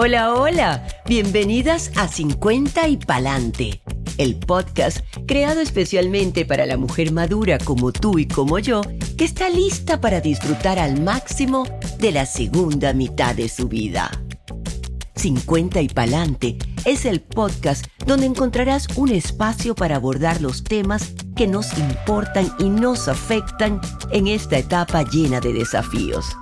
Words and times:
Hola, 0.00 0.32
hola, 0.32 0.86
bienvenidas 1.08 1.90
a 1.96 2.06
50 2.06 2.86
y 2.86 2.98
Palante, 2.98 3.82
el 4.16 4.36
podcast 4.36 4.98
creado 5.26 5.60
especialmente 5.60 6.44
para 6.44 6.66
la 6.66 6.76
mujer 6.76 7.10
madura 7.10 7.58
como 7.58 7.90
tú 7.90 8.16
y 8.20 8.28
como 8.28 8.60
yo, 8.60 8.82
que 9.16 9.24
está 9.24 9.48
lista 9.48 10.00
para 10.00 10.20
disfrutar 10.20 10.78
al 10.78 11.02
máximo 11.02 11.66
de 11.98 12.12
la 12.12 12.26
segunda 12.26 12.92
mitad 12.92 13.34
de 13.34 13.48
su 13.48 13.66
vida. 13.66 14.08
50 15.16 15.80
y 15.80 15.88
Palante 15.88 16.58
es 16.84 17.04
el 17.04 17.20
podcast 17.20 17.84
donde 18.06 18.26
encontrarás 18.26 18.86
un 18.94 19.08
espacio 19.08 19.74
para 19.74 19.96
abordar 19.96 20.40
los 20.40 20.62
temas 20.62 21.12
que 21.34 21.48
nos 21.48 21.76
importan 21.76 22.54
y 22.60 22.70
nos 22.70 23.08
afectan 23.08 23.80
en 24.12 24.28
esta 24.28 24.58
etapa 24.58 25.02
llena 25.02 25.40
de 25.40 25.54
desafíos. 25.54 26.36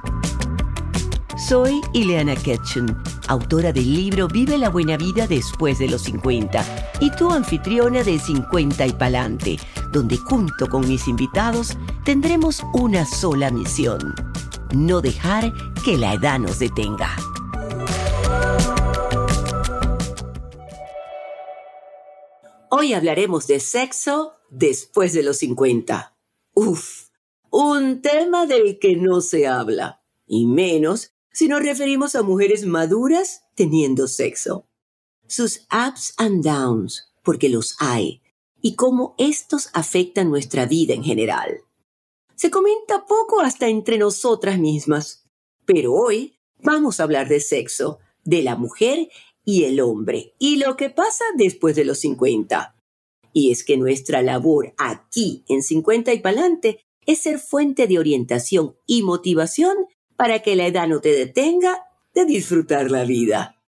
Soy 1.37 1.83
Ileana 1.93 2.35
Ketchum, 2.35 2.87
autora 3.29 3.71
del 3.71 3.95
libro 3.95 4.27
Vive 4.27 4.57
la 4.57 4.71
buena 4.71 4.97
vida 4.97 5.27
después 5.27 5.79
de 5.79 5.87
los 5.87 6.01
50 6.05 6.95
y 6.99 7.11
tu 7.11 7.31
anfitriona 7.31 8.03
de 8.03 8.19
50 8.19 8.87
y 8.87 8.93
Palante, 8.95 9.59
donde 9.93 10.17
junto 10.17 10.67
con 10.67 10.89
mis 10.89 11.07
invitados 11.07 11.77
tendremos 12.07 12.63
una 12.73 13.05
sola 13.05 13.51
misión, 13.51 14.15
no 14.75 15.03
dejar 15.03 15.53
que 15.85 15.99
la 15.99 16.15
edad 16.15 16.39
nos 16.39 16.59
detenga. 16.59 17.15
Hoy 22.71 22.95
hablaremos 22.95 23.47
de 23.47 23.61
sexo 23.61 24.37
después 24.49 25.13
de 25.13 25.23
los 25.23 25.37
50. 25.37 26.17
Uf, 26.55 27.11
un 27.51 28.01
tema 28.01 28.47
del 28.47 28.79
que 28.79 28.97
no 28.97 29.21
se 29.21 29.47
habla, 29.47 30.01
y 30.27 30.47
menos 30.47 31.13
si 31.37 31.49
nos 31.49 31.63
referimos 31.63 32.15
a 32.15 32.23
mujeres 32.23 32.65
maduras 32.65 33.43
teniendo 33.55 34.09
sexo. 34.09 34.67
Sus 35.27 35.67
ups 35.71 36.15
and 36.17 36.43
downs, 36.43 37.13
porque 37.23 37.51
los 37.51 37.77
hay, 37.79 38.23
y 38.63 38.75
cómo 38.75 39.15
estos 39.19 39.69
afectan 39.75 40.31
nuestra 40.31 40.65
vida 40.65 40.95
en 40.95 41.05
general. 41.05 41.61
Se 42.37 42.51
comenta 42.51 43.05
poco 43.05 43.43
hasta 43.43 43.69
entre 43.69 43.99
nosotras 43.99 44.59
mismas, 44.59 45.29
pero 45.67 45.93
hoy 45.93 46.39
vamos 46.63 47.01
a 47.01 47.03
hablar 47.03 47.29
de 47.29 47.41
sexo, 47.41 47.99
de 48.25 48.43
la 48.43 48.57
mujer 48.57 49.11
y 49.45 49.65
el 49.65 49.81
hombre, 49.81 50.33
y 50.39 50.57
lo 50.57 50.79
que 50.79 50.89
pasa 50.89 51.27
después 51.37 51.77
de 51.77 51.85
los 51.85 51.99
50. 51.99 52.75
Y 53.35 53.51
es 53.53 53.63
que 53.63 53.77
nuestra 53.77 54.23
labor 54.23 54.73
aquí 54.79 55.45
en 55.49 55.63
50 55.63 56.15
y 56.15 56.21
Palante 56.21 56.81
es 57.05 57.19
ser 57.19 57.39
fuente 57.39 57.87
de 57.87 57.99
orientación 57.99 58.75
y 58.87 59.03
motivación 59.03 59.77
para 60.17 60.41
que 60.43 60.57
la 60.57 60.67
edad 60.67 60.89
no 60.89 61.01
te 61.01 61.11
detenga 61.11 61.85
de 62.15 62.25
disfrutar 62.25 62.91
la 62.91 63.05
vida. 63.05 63.63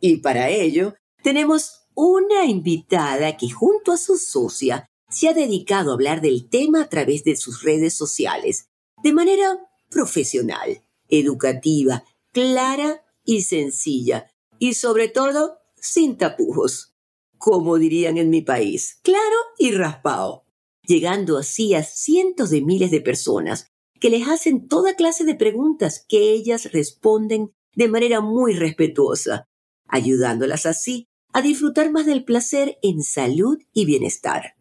Y 0.00 0.18
para 0.18 0.48
ello, 0.48 0.94
tenemos 1.22 1.84
una 1.94 2.44
invitada 2.44 3.36
que 3.36 3.50
junto 3.50 3.92
a 3.92 3.96
su 3.96 4.16
socia 4.16 4.86
se 5.08 5.28
ha 5.28 5.32
dedicado 5.32 5.90
a 5.90 5.94
hablar 5.94 6.20
del 6.20 6.48
tema 6.48 6.82
a 6.82 6.88
través 6.88 7.24
de 7.24 7.36
sus 7.36 7.62
redes 7.62 7.94
sociales, 7.94 8.68
de 9.02 9.12
manera 9.12 9.58
profesional, 9.90 10.82
educativa, 11.08 12.04
clara 12.32 13.04
y 13.24 13.42
sencilla, 13.42 14.30
y 14.58 14.74
sobre 14.74 15.08
todo 15.08 15.58
sin 15.76 16.16
tapujos, 16.16 16.94
como 17.38 17.78
dirían 17.78 18.18
en 18.18 18.30
mi 18.30 18.42
país, 18.42 18.98
claro 19.02 19.36
y 19.58 19.72
raspado, 19.72 20.44
llegando 20.86 21.38
así 21.38 21.74
a 21.74 21.82
cientos 21.82 22.50
de 22.50 22.62
miles 22.62 22.90
de 22.90 23.00
personas 23.00 23.73
que 24.04 24.10
les 24.10 24.28
hacen 24.28 24.68
toda 24.68 24.96
clase 24.96 25.24
de 25.24 25.34
preguntas 25.34 26.04
que 26.06 26.30
ellas 26.30 26.70
responden 26.72 27.54
de 27.74 27.88
manera 27.88 28.20
muy 28.20 28.52
respetuosa, 28.52 29.48
ayudándolas 29.88 30.66
así 30.66 31.08
a 31.32 31.40
disfrutar 31.40 31.90
más 31.90 32.04
del 32.04 32.22
placer 32.22 32.76
en 32.82 33.02
salud 33.02 33.56
y 33.72 33.86
bienestar. 33.86 34.56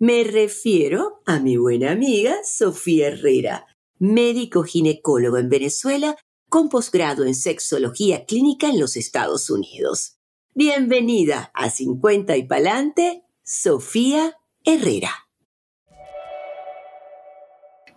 Me 0.00 0.24
refiero 0.24 1.22
a 1.24 1.38
mi 1.38 1.56
buena 1.56 1.92
amiga 1.92 2.34
Sofía 2.42 3.06
Herrera, 3.06 3.64
médico 4.00 4.64
ginecólogo 4.64 5.36
en 5.36 5.48
Venezuela 5.48 6.16
con 6.48 6.68
posgrado 6.68 7.24
en 7.24 7.36
sexología 7.36 8.24
clínica 8.24 8.70
en 8.70 8.80
los 8.80 8.96
Estados 8.96 9.50
Unidos. 9.50 10.16
Bienvenida 10.52 11.52
a 11.54 11.70
50 11.70 12.36
y 12.36 12.42
Palante, 12.42 13.22
Sofía 13.44 14.36
Herrera. 14.64 15.29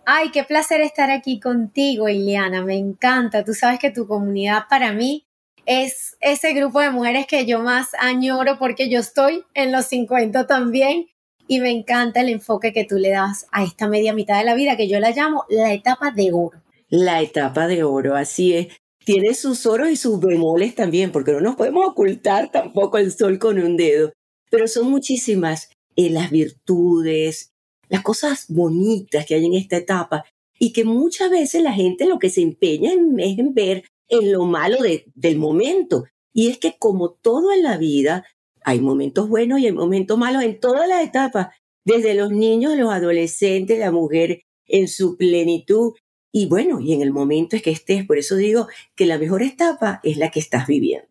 Ay, 0.06 0.30
qué 0.30 0.44
placer 0.44 0.80
estar 0.80 1.10
aquí 1.10 1.40
contigo, 1.40 2.08
Ileana. 2.08 2.62
Me 2.62 2.76
encanta. 2.76 3.44
Tú 3.44 3.54
sabes 3.54 3.78
que 3.78 3.90
tu 3.90 4.06
comunidad 4.06 4.64
para 4.68 4.92
mí 4.92 5.24
es 5.66 6.16
ese 6.20 6.52
grupo 6.52 6.80
de 6.80 6.90
mujeres 6.90 7.26
que 7.26 7.46
yo 7.46 7.60
más 7.60 7.88
añoro 7.98 8.58
porque 8.58 8.90
yo 8.90 9.00
estoy 9.00 9.44
en 9.54 9.72
los 9.72 9.86
50 9.86 10.46
también 10.46 11.06
y 11.48 11.60
me 11.60 11.70
encanta 11.70 12.20
el 12.20 12.28
enfoque 12.28 12.72
que 12.72 12.84
tú 12.84 12.96
le 12.96 13.10
das 13.10 13.46
a 13.50 13.64
esta 13.64 13.88
media 13.88 14.14
mitad 14.14 14.38
de 14.38 14.44
la 14.44 14.54
vida 14.54 14.76
que 14.76 14.88
yo 14.88 15.00
la 15.00 15.10
llamo 15.10 15.44
la 15.48 15.72
etapa 15.72 16.10
de 16.10 16.32
oro. 16.32 16.62
La 16.88 17.22
etapa 17.22 17.66
de 17.66 17.82
oro, 17.82 18.14
así 18.14 18.54
es. 18.54 18.68
Tiene 19.04 19.34
sus 19.34 19.66
oros 19.66 19.90
y 19.90 19.96
sus 19.96 20.18
bemoles 20.20 20.74
también, 20.74 21.12
porque 21.12 21.32
no 21.32 21.40
nos 21.40 21.56
podemos 21.56 21.86
ocultar 21.86 22.50
tampoco 22.50 22.96
el 22.96 23.12
sol 23.12 23.38
con 23.38 23.58
un 23.58 23.76
dedo. 23.76 24.12
Pero 24.50 24.66
son 24.68 24.90
muchísimas 24.90 25.70
eh, 25.96 26.10
las 26.10 26.30
virtudes, 26.30 27.50
las 27.94 28.02
cosas 28.02 28.46
bonitas 28.48 29.24
que 29.24 29.36
hay 29.36 29.46
en 29.46 29.54
esta 29.54 29.76
etapa 29.76 30.24
y 30.58 30.72
que 30.72 30.84
muchas 30.84 31.30
veces 31.30 31.62
la 31.62 31.72
gente 31.72 32.06
lo 32.06 32.18
que 32.18 32.28
se 32.28 32.42
empeña 32.42 32.92
en, 32.92 33.20
es 33.20 33.38
en 33.38 33.54
ver 33.54 33.84
en 34.08 34.32
lo 34.32 34.46
malo 34.46 34.78
del 35.14 35.38
momento. 35.38 36.04
Y 36.32 36.48
es 36.48 36.58
que 36.58 36.74
como 36.76 37.10
todo 37.12 37.52
en 37.52 37.62
la 37.62 37.76
vida, 37.76 38.26
hay 38.64 38.80
momentos 38.80 39.28
buenos 39.28 39.60
y 39.60 39.66
hay 39.66 39.72
momentos 39.72 40.18
malos 40.18 40.42
en 40.42 40.58
todas 40.58 40.88
las 40.88 41.04
etapas, 41.04 41.54
desde 41.84 42.14
los 42.14 42.32
niños, 42.32 42.76
los 42.76 42.92
adolescentes, 42.92 43.78
la 43.78 43.92
mujer 43.92 44.42
en 44.66 44.88
su 44.88 45.16
plenitud. 45.16 45.92
Y 46.32 46.46
bueno, 46.46 46.80
y 46.80 46.94
en 46.94 47.00
el 47.00 47.12
momento 47.12 47.54
es 47.54 47.62
que 47.62 47.70
estés, 47.70 48.04
por 48.04 48.18
eso 48.18 48.34
digo 48.34 48.66
que 48.96 49.06
la 49.06 49.18
mejor 49.18 49.44
etapa 49.44 50.00
es 50.02 50.16
la 50.16 50.32
que 50.32 50.40
estás 50.40 50.66
viviendo. 50.66 51.06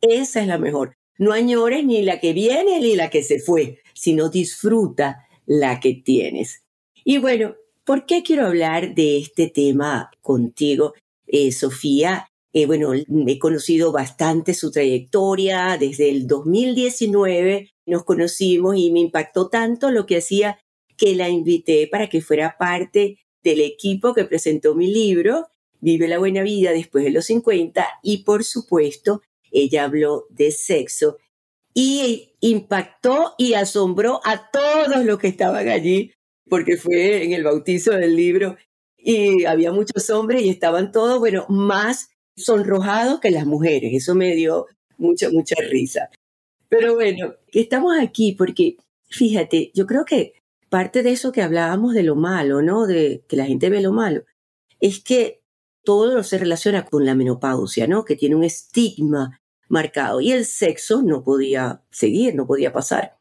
Esa 0.00 0.40
es 0.40 0.46
la 0.46 0.58
mejor. 0.58 0.94
No 1.18 1.32
añores 1.32 1.84
ni 1.84 2.02
la 2.02 2.20
que 2.20 2.32
viene 2.32 2.78
ni 2.78 2.94
la 2.94 3.10
que 3.10 3.24
se 3.24 3.40
fue, 3.40 3.80
sino 3.92 4.28
disfruta 4.28 5.24
la 5.48 5.80
que 5.80 5.94
tienes. 5.94 6.62
Y 7.04 7.18
bueno, 7.18 7.56
¿por 7.84 8.06
qué 8.06 8.22
quiero 8.22 8.46
hablar 8.46 8.94
de 8.94 9.18
este 9.18 9.48
tema 9.48 10.10
contigo, 10.20 10.94
eh, 11.26 11.50
Sofía? 11.50 12.28
Eh, 12.52 12.66
bueno, 12.66 12.92
he 12.92 13.38
conocido 13.38 13.90
bastante 13.90 14.54
su 14.54 14.70
trayectoria 14.70 15.76
desde 15.80 16.10
el 16.10 16.26
2019, 16.26 17.70
nos 17.86 18.04
conocimos 18.04 18.76
y 18.76 18.90
me 18.92 19.00
impactó 19.00 19.48
tanto 19.48 19.90
lo 19.90 20.06
que 20.06 20.18
hacía 20.18 20.58
que 20.96 21.14
la 21.14 21.28
invité 21.28 21.86
para 21.86 22.08
que 22.08 22.20
fuera 22.20 22.56
parte 22.58 23.18
del 23.42 23.60
equipo 23.60 24.12
que 24.14 24.24
presentó 24.24 24.74
mi 24.74 24.92
libro, 24.92 25.48
Vive 25.80 26.08
la 26.08 26.18
buena 26.18 26.42
vida 26.42 26.72
después 26.72 27.04
de 27.04 27.10
los 27.10 27.26
50, 27.26 27.86
y 28.02 28.24
por 28.24 28.42
supuesto, 28.42 29.22
ella 29.52 29.84
habló 29.84 30.26
de 30.28 30.50
sexo 30.50 31.18
y 31.80 32.34
impactó 32.40 33.36
y 33.38 33.54
asombró 33.54 34.20
a 34.24 34.50
todos 34.50 35.04
los 35.04 35.16
que 35.20 35.28
estaban 35.28 35.68
allí, 35.68 36.10
porque 36.50 36.76
fue 36.76 37.22
en 37.22 37.32
el 37.32 37.44
bautizo 37.44 37.92
del 37.92 38.16
libro 38.16 38.56
y 38.96 39.44
había 39.44 39.70
muchos 39.70 40.10
hombres 40.10 40.42
y 40.42 40.48
estaban 40.48 40.90
todos, 40.90 41.20
bueno, 41.20 41.46
más 41.48 42.10
sonrojados 42.36 43.20
que 43.20 43.30
las 43.30 43.46
mujeres. 43.46 43.92
Eso 43.94 44.16
me 44.16 44.34
dio 44.34 44.66
mucha, 44.96 45.30
mucha 45.30 45.54
risa. 45.70 46.10
Pero 46.68 46.96
bueno, 46.96 47.34
estamos 47.52 47.96
aquí 47.96 48.32
porque, 48.32 48.76
fíjate, 49.08 49.70
yo 49.72 49.86
creo 49.86 50.04
que 50.04 50.32
parte 50.70 51.04
de 51.04 51.12
eso 51.12 51.30
que 51.30 51.42
hablábamos 51.42 51.94
de 51.94 52.02
lo 52.02 52.16
malo, 52.16 52.60
¿no? 52.60 52.88
De 52.88 53.22
que 53.28 53.36
la 53.36 53.46
gente 53.46 53.70
ve 53.70 53.80
lo 53.82 53.92
malo, 53.92 54.24
es 54.80 55.00
que 55.00 55.42
todo 55.84 56.24
se 56.24 56.38
relaciona 56.38 56.84
con 56.84 57.06
la 57.06 57.14
menopausia, 57.14 57.86
¿no? 57.86 58.04
Que 58.04 58.16
tiene 58.16 58.34
un 58.34 58.42
estigma 58.42 59.40
marcado 59.68 60.20
y 60.20 60.32
el 60.32 60.44
sexo 60.44 61.02
no 61.02 61.22
podía 61.22 61.82
seguir, 61.90 62.34
no 62.34 62.46
podía 62.46 62.72
pasar. 62.72 63.18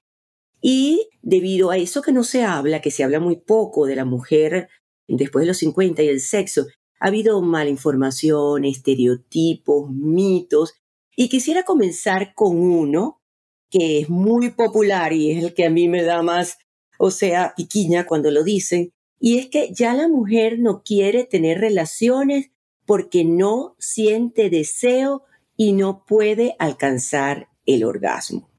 Y 0.61 1.09
debido 1.21 1.69
a 1.69 1.77
eso 1.77 2.01
que 2.01 2.11
no 2.11 2.23
se 2.23 2.43
habla, 2.43 2.81
que 2.81 2.91
se 2.91 3.03
habla 3.03 3.19
muy 3.19 3.35
poco 3.35 3.85
de 3.85 3.95
la 3.95 4.05
mujer 4.05 4.69
después 5.07 5.43
de 5.43 5.47
los 5.47 5.57
50 5.57 6.03
y 6.03 6.07
el 6.09 6.19
sexo, 6.19 6.67
ha 6.99 7.07
habido 7.07 7.41
mala 7.41 7.69
información, 7.69 8.65
estereotipos, 8.65 9.91
mitos, 9.91 10.73
y 11.15 11.29
quisiera 11.29 11.63
comenzar 11.63 12.33
con 12.33 12.57
uno 12.57 13.21
que 13.69 13.99
es 13.99 14.09
muy 14.09 14.51
popular 14.51 15.13
y 15.13 15.31
es 15.31 15.43
el 15.43 15.53
que 15.53 15.65
a 15.65 15.69
mí 15.69 15.87
me 15.89 16.03
da 16.03 16.21
más, 16.21 16.57
o 16.97 17.11
sea, 17.11 17.53
piquiña 17.55 18.05
cuando 18.05 18.31
lo 18.31 18.43
dicen, 18.43 18.91
y 19.19 19.37
es 19.37 19.47
que 19.47 19.73
ya 19.73 19.93
la 19.93 20.07
mujer 20.07 20.59
no 20.59 20.83
quiere 20.83 21.25
tener 21.25 21.59
relaciones 21.59 22.51
porque 22.85 23.25
no 23.25 23.75
siente 23.79 24.49
deseo 24.49 25.23
y 25.57 25.73
no 25.73 26.05
puede 26.05 26.55
alcanzar 26.59 27.49
el 27.65 27.83
orgasmo. 27.83 28.49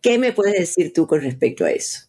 ¿Qué 0.00 0.18
me 0.18 0.32
puedes 0.32 0.54
decir 0.54 0.92
tú 0.92 1.06
con 1.06 1.20
respecto 1.20 1.64
a 1.64 1.70
eso? 1.70 2.06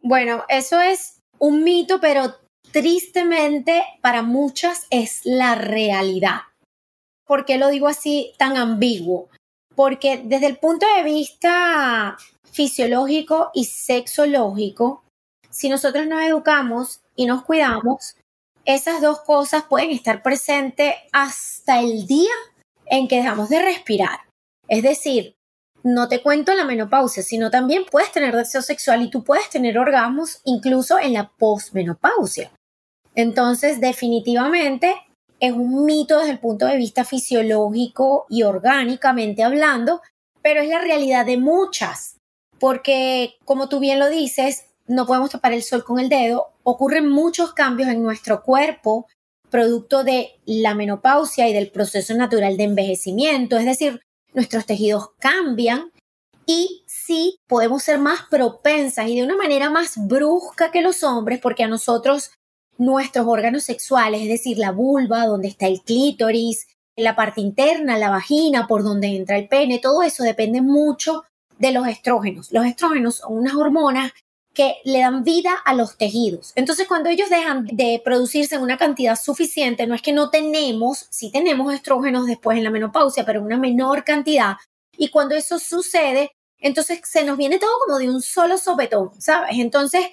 Bueno, 0.00 0.44
eso 0.48 0.80
es 0.80 1.20
un 1.38 1.64
mito, 1.64 2.00
pero 2.00 2.36
tristemente 2.72 3.82
para 4.00 4.22
muchas 4.22 4.86
es 4.90 5.20
la 5.24 5.54
realidad. 5.56 6.40
¿Por 7.26 7.44
qué 7.44 7.58
lo 7.58 7.68
digo 7.68 7.88
así 7.88 8.32
tan 8.38 8.56
ambiguo? 8.56 9.28
porque 9.80 10.20
desde 10.22 10.46
el 10.46 10.58
punto 10.58 10.86
de 10.94 11.02
vista 11.02 12.18
fisiológico 12.52 13.50
y 13.54 13.64
sexológico, 13.64 15.04
si 15.48 15.70
nosotros 15.70 16.06
nos 16.06 16.22
educamos 16.22 17.00
y 17.16 17.24
nos 17.24 17.44
cuidamos, 17.44 18.14
esas 18.66 19.00
dos 19.00 19.20
cosas 19.20 19.64
pueden 19.64 19.90
estar 19.90 20.22
presentes 20.22 20.94
hasta 21.12 21.80
el 21.80 22.06
día 22.06 22.30
en 22.90 23.08
que 23.08 23.16
dejamos 23.16 23.48
de 23.48 23.62
respirar. 23.62 24.20
Es 24.68 24.82
decir, 24.82 25.36
no 25.82 26.08
te 26.08 26.22
cuento 26.22 26.54
la 26.54 26.64
menopausia, 26.64 27.22
sino 27.22 27.50
también 27.50 27.84
puedes 27.90 28.12
tener 28.12 28.36
deseo 28.36 28.60
sexual 28.60 29.02
y 29.02 29.10
tú 29.10 29.24
puedes 29.24 29.48
tener 29.48 29.78
orgasmos 29.78 30.42
incluso 30.44 30.98
en 30.98 31.14
la 31.14 31.30
posmenopausia. 31.38 32.52
Entonces, 33.14 33.80
definitivamente 33.80 34.94
es 35.38 35.52
un 35.52 35.86
mito 35.86 36.18
desde 36.18 36.32
el 36.32 36.38
punto 36.38 36.66
de 36.66 36.76
vista 36.76 37.04
fisiológico 37.04 38.26
y 38.28 38.42
orgánicamente 38.42 39.42
hablando, 39.42 40.02
pero 40.42 40.60
es 40.60 40.68
la 40.68 40.80
realidad 40.80 41.24
de 41.24 41.38
muchas, 41.38 42.18
porque 42.58 43.36
como 43.44 43.68
tú 43.68 43.80
bien 43.80 43.98
lo 43.98 44.10
dices, 44.10 44.66
no 44.86 45.06
podemos 45.06 45.30
tapar 45.30 45.52
el 45.52 45.62
sol 45.62 45.84
con 45.84 45.98
el 45.98 46.08
dedo, 46.08 46.48
ocurren 46.62 47.08
muchos 47.08 47.54
cambios 47.54 47.88
en 47.88 48.02
nuestro 48.02 48.42
cuerpo 48.42 49.06
producto 49.50 50.04
de 50.04 50.30
la 50.46 50.74
menopausia 50.74 51.48
y 51.48 51.52
del 51.52 51.70
proceso 51.70 52.14
natural 52.14 52.56
de 52.56 52.64
envejecimiento, 52.64 53.58
es 53.58 53.64
decir, 53.64 54.00
nuestros 54.32 54.66
tejidos 54.66 55.10
cambian 55.18 55.90
y 56.46 56.84
sí 56.86 57.38
podemos 57.46 57.82
ser 57.82 57.98
más 57.98 58.22
propensas 58.30 59.08
y 59.08 59.16
de 59.16 59.24
una 59.24 59.36
manera 59.36 59.70
más 59.70 59.94
brusca 60.06 60.70
que 60.70 60.82
los 60.82 61.02
hombres, 61.02 61.40
porque 61.40 61.64
a 61.64 61.68
nosotros 61.68 62.32
nuestros 62.78 63.26
órganos 63.26 63.64
sexuales, 63.64 64.22
es 64.22 64.28
decir, 64.28 64.58
la 64.58 64.72
vulva, 64.72 65.26
donde 65.26 65.48
está 65.48 65.66
el 65.66 65.82
clítoris, 65.82 66.66
la 66.96 67.14
parte 67.14 67.40
interna, 67.40 67.98
la 67.98 68.10
vagina, 68.10 68.66
por 68.66 68.82
donde 68.82 69.08
entra 69.08 69.36
el 69.36 69.48
pene, 69.48 69.78
todo 69.78 70.02
eso 70.02 70.24
depende 70.24 70.60
mucho 70.62 71.24
de 71.58 71.72
los 71.72 71.86
estrógenos. 71.86 72.50
Los 72.52 72.64
estrógenos 72.66 73.16
son 73.16 73.38
unas 73.38 73.54
hormonas 73.54 74.12
que 74.60 74.76
le 74.84 74.98
dan 74.98 75.24
vida 75.24 75.54
a 75.64 75.72
los 75.72 75.96
tejidos. 75.96 76.52
Entonces, 76.54 76.86
cuando 76.86 77.08
ellos 77.08 77.30
dejan 77.30 77.64
de 77.64 77.98
producirse 78.04 78.56
en 78.56 78.60
una 78.60 78.76
cantidad 78.76 79.16
suficiente, 79.16 79.86
no 79.86 79.94
es 79.94 80.02
que 80.02 80.12
no 80.12 80.28
tenemos, 80.28 81.06
sí 81.08 81.32
tenemos 81.32 81.72
estrógenos 81.72 82.26
después 82.26 82.58
en 82.58 82.64
la 82.64 82.70
menopausia, 82.70 83.24
pero 83.24 83.40
en 83.40 83.46
una 83.46 83.56
menor 83.56 84.04
cantidad. 84.04 84.56
Y 84.98 85.08
cuando 85.08 85.34
eso 85.34 85.58
sucede, 85.58 86.32
entonces 86.58 87.00
se 87.04 87.24
nos 87.24 87.38
viene 87.38 87.58
todo 87.58 87.70
como 87.86 87.98
de 87.98 88.10
un 88.10 88.20
solo 88.20 88.58
sopetón, 88.58 89.18
¿sabes? 89.18 89.52
Entonces, 89.54 90.04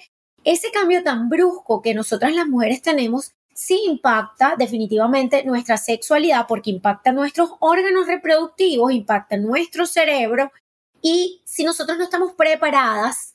ese 0.44 0.70
cambio 0.70 1.04
tan 1.04 1.28
brusco 1.28 1.82
que 1.82 1.92
nosotras 1.92 2.32
las 2.32 2.46
mujeres 2.46 2.80
tenemos 2.80 3.32
sí 3.52 3.82
impacta 3.86 4.54
definitivamente 4.56 5.44
nuestra 5.44 5.76
sexualidad 5.76 6.46
porque 6.48 6.70
impacta 6.70 7.12
nuestros 7.12 7.50
órganos 7.60 8.06
reproductivos, 8.06 8.92
impacta 8.92 9.36
nuestro 9.36 9.84
cerebro 9.84 10.50
y 11.02 11.42
si 11.44 11.64
nosotros 11.64 11.98
no 11.98 12.04
estamos 12.04 12.32
preparadas 12.32 13.27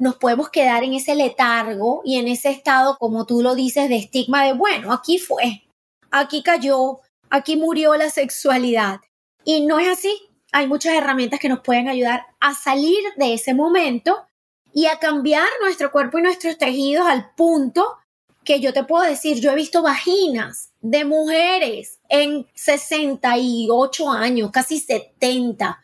nos 0.00 0.16
podemos 0.16 0.48
quedar 0.48 0.82
en 0.82 0.94
ese 0.94 1.14
letargo 1.14 2.00
y 2.04 2.18
en 2.18 2.26
ese 2.26 2.50
estado, 2.50 2.96
como 2.98 3.26
tú 3.26 3.42
lo 3.42 3.54
dices, 3.54 3.88
de 3.88 3.96
estigma 3.96 4.44
de, 4.44 4.54
bueno, 4.54 4.92
aquí 4.92 5.18
fue, 5.18 5.62
aquí 6.10 6.42
cayó, 6.42 7.00
aquí 7.28 7.56
murió 7.56 7.94
la 7.94 8.08
sexualidad. 8.08 9.00
Y 9.44 9.66
no 9.66 9.78
es 9.78 9.88
así. 9.88 10.12
Hay 10.52 10.66
muchas 10.66 10.94
herramientas 10.94 11.38
que 11.38 11.50
nos 11.50 11.60
pueden 11.60 11.88
ayudar 11.88 12.26
a 12.40 12.54
salir 12.54 12.98
de 13.16 13.34
ese 13.34 13.54
momento 13.54 14.26
y 14.72 14.86
a 14.86 14.98
cambiar 14.98 15.46
nuestro 15.60 15.92
cuerpo 15.92 16.18
y 16.18 16.22
nuestros 16.22 16.56
tejidos 16.56 17.06
al 17.06 17.34
punto 17.34 17.98
que 18.42 18.58
yo 18.58 18.72
te 18.72 18.84
puedo 18.84 19.04
decir, 19.04 19.38
yo 19.38 19.52
he 19.52 19.54
visto 19.54 19.82
vaginas 19.82 20.72
de 20.80 21.04
mujeres 21.04 22.00
en 22.08 22.46
68 22.54 24.10
años, 24.10 24.50
casi 24.50 24.80
70, 24.80 25.78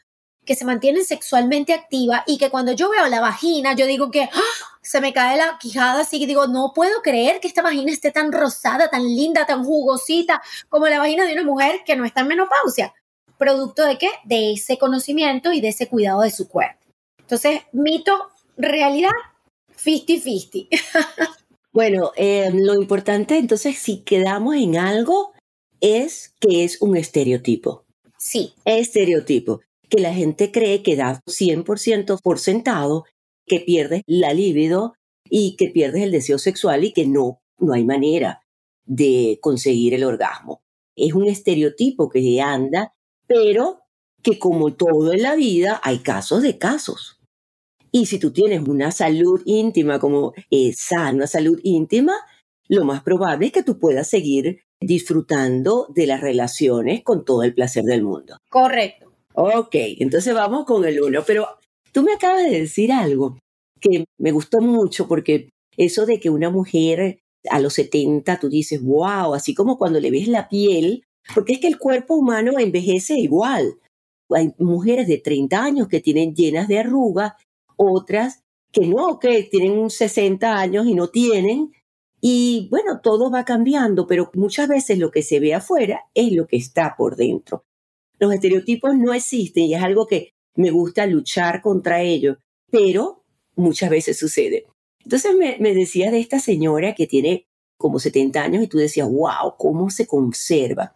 que 0.46 0.54
se 0.54 0.64
mantienen 0.64 1.04
sexualmente 1.04 1.74
activas 1.74 2.22
y 2.26 2.38
que 2.38 2.50
cuando 2.50 2.72
yo 2.72 2.88
veo 2.88 3.06
la 3.08 3.20
vagina, 3.20 3.74
yo 3.74 3.84
digo 3.84 4.10
que 4.10 4.22
¡ah! 4.22 4.76
se 4.80 5.00
me 5.00 5.12
cae 5.12 5.36
la 5.36 5.58
quijada, 5.58 6.02
así 6.02 6.20
que 6.20 6.26
digo, 6.26 6.46
no 6.46 6.72
puedo 6.74 7.02
creer 7.02 7.40
que 7.40 7.48
esta 7.48 7.60
vagina 7.60 7.92
esté 7.92 8.12
tan 8.12 8.30
rosada, 8.32 8.88
tan 8.88 9.02
linda, 9.02 9.44
tan 9.44 9.64
jugosita 9.64 10.40
como 10.68 10.86
la 10.86 11.00
vagina 11.00 11.26
de 11.26 11.32
una 11.32 11.42
mujer 11.42 11.80
que 11.84 11.96
no 11.96 12.04
está 12.04 12.20
en 12.20 12.28
menopausia. 12.28 12.94
¿Producto 13.36 13.84
de 13.84 13.98
qué? 13.98 14.08
De 14.24 14.52
ese 14.52 14.78
conocimiento 14.78 15.52
y 15.52 15.60
de 15.60 15.68
ese 15.68 15.88
cuidado 15.88 16.22
de 16.22 16.30
su 16.30 16.48
cuerpo. 16.48 16.78
Entonces, 17.18 17.62
mito, 17.72 18.30
realidad, 18.56 19.10
50-50. 19.84 20.68
bueno, 21.72 22.12
eh, 22.16 22.50
lo 22.54 22.74
importante 22.74 23.36
entonces, 23.36 23.76
si 23.76 24.02
quedamos 24.02 24.54
en 24.54 24.78
algo, 24.78 25.32
es 25.80 26.32
que 26.40 26.64
es 26.64 26.80
un 26.80 26.96
estereotipo. 26.96 27.84
Sí. 28.16 28.54
Estereotipo 28.64 29.60
que 29.88 30.00
la 30.00 30.14
gente 30.14 30.50
cree 30.50 30.82
que 30.82 30.96
da 30.96 31.22
100% 31.26 32.20
por 32.22 32.38
sentado, 32.38 33.04
que 33.46 33.60
pierdes 33.60 34.02
la 34.06 34.32
libido 34.32 34.94
y 35.28 35.56
que 35.56 35.68
pierdes 35.68 36.02
el 36.02 36.10
deseo 36.10 36.38
sexual 36.38 36.84
y 36.84 36.92
que 36.92 37.06
no, 37.06 37.40
no 37.58 37.72
hay 37.72 37.84
manera 37.84 38.42
de 38.84 39.38
conseguir 39.40 39.94
el 39.94 40.04
orgasmo. 40.04 40.62
Es 40.96 41.12
un 41.14 41.26
estereotipo 41.26 42.08
que 42.08 42.40
anda, 42.40 42.92
pero 43.26 43.80
que 44.22 44.38
como 44.38 44.74
todo 44.74 45.12
en 45.12 45.22
la 45.22 45.36
vida 45.36 45.80
hay 45.84 45.98
casos 45.98 46.42
de 46.42 46.58
casos. 46.58 47.20
Y 47.92 48.06
si 48.06 48.18
tú 48.18 48.32
tienes 48.32 48.66
una 48.66 48.90
salud 48.90 49.40
íntima 49.44 49.98
como 49.98 50.34
esa, 50.50 51.10
una 51.12 51.26
salud 51.26 51.60
íntima, 51.62 52.14
lo 52.68 52.84
más 52.84 53.02
probable 53.02 53.46
es 53.46 53.52
que 53.52 53.62
tú 53.62 53.78
puedas 53.78 54.08
seguir 54.08 54.60
disfrutando 54.80 55.86
de 55.94 56.06
las 56.06 56.20
relaciones 56.20 57.02
con 57.02 57.24
todo 57.24 57.42
el 57.42 57.54
placer 57.54 57.84
del 57.84 58.02
mundo. 58.02 58.38
Correcto. 58.50 59.05
Ok, 59.38 59.74
entonces 59.98 60.32
vamos 60.32 60.64
con 60.64 60.84
el 60.86 61.02
uno. 61.02 61.22
Pero 61.26 61.46
tú 61.92 62.02
me 62.02 62.14
acabas 62.14 62.44
de 62.44 62.60
decir 62.60 62.90
algo 62.90 63.38
que 63.78 64.06
me 64.18 64.32
gustó 64.32 64.62
mucho 64.62 65.06
porque 65.06 65.50
eso 65.76 66.06
de 66.06 66.18
que 66.18 66.30
una 66.30 66.48
mujer 66.48 67.18
a 67.50 67.60
los 67.60 67.74
70 67.74 68.40
tú 68.40 68.48
dices, 68.48 68.82
wow, 68.82 69.34
así 69.34 69.54
como 69.54 69.76
cuando 69.76 70.00
le 70.00 70.10
ves 70.10 70.26
la 70.26 70.48
piel, 70.48 71.04
porque 71.34 71.52
es 71.52 71.60
que 71.60 71.68
el 71.68 71.78
cuerpo 71.78 72.14
humano 72.14 72.58
envejece 72.58 73.18
igual. 73.18 73.78
Hay 74.30 74.54
mujeres 74.58 75.06
de 75.06 75.18
30 75.18 75.62
años 75.62 75.88
que 75.88 76.00
tienen 76.00 76.34
llenas 76.34 76.66
de 76.66 76.78
arrugas, 76.78 77.34
otras 77.76 78.42
que 78.72 78.86
no, 78.86 79.18
que 79.18 79.42
tienen 79.42 79.90
60 79.90 80.58
años 80.58 80.86
y 80.86 80.94
no 80.94 81.08
tienen. 81.08 81.72
Y 82.22 82.68
bueno, 82.70 83.00
todo 83.02 83.30
va 83.30 83.44
cambiando, 83.44 84.06
pero 84.06 84.30
muchas 84.32 84.66
veces 84.66 84.98
lo 84.98 85.10
que 85.10 85.22
se 85.22 85.40
ve 85.40 85.52
afuera 85.52 86.06
es 86.14 86.32
lo 86.32 86.46
que 86.46 86.56
está 86.56 86.94
por 86.96 87.16
dentro. 87.16 87.64
Los 88.18 88.32
estereotipos 88.32 88.96
no 88.96 89.12
existen 89.12 89.64
y 89.64 89.74
es 89.74 89.82
algo 89.82 90.06
que 90.06 90.32
me 90.56 90.70
gusta 90.70 91.06
luchar 91.06 91.60
contra 91.60 92.02
ellos, 92.02 92.38
pero 92.70 93.24
muchas 93.54 93.90
veces 93.90 94.18
sucede. 94.18 94.66
Entonces 95.04 95.36
me, 95.36 95.56
me 95.60 95.74
decías 95.74 96.12
de 96.12 96.20
esta 96.20 96.40
señora 96.40 96.94
que 96.94 97.06
tiene 97.06 97.46
como 97.78 97.98
70 97.98 98.42
años 98.42 98.62
y 98.62 98.68
tú 98.68 98.78
decías, 98.78 99.08
wow, 99.08 99.54
¿cómo 99.58 99.90
se 99.90 100.06
conserva? 100.06 100.94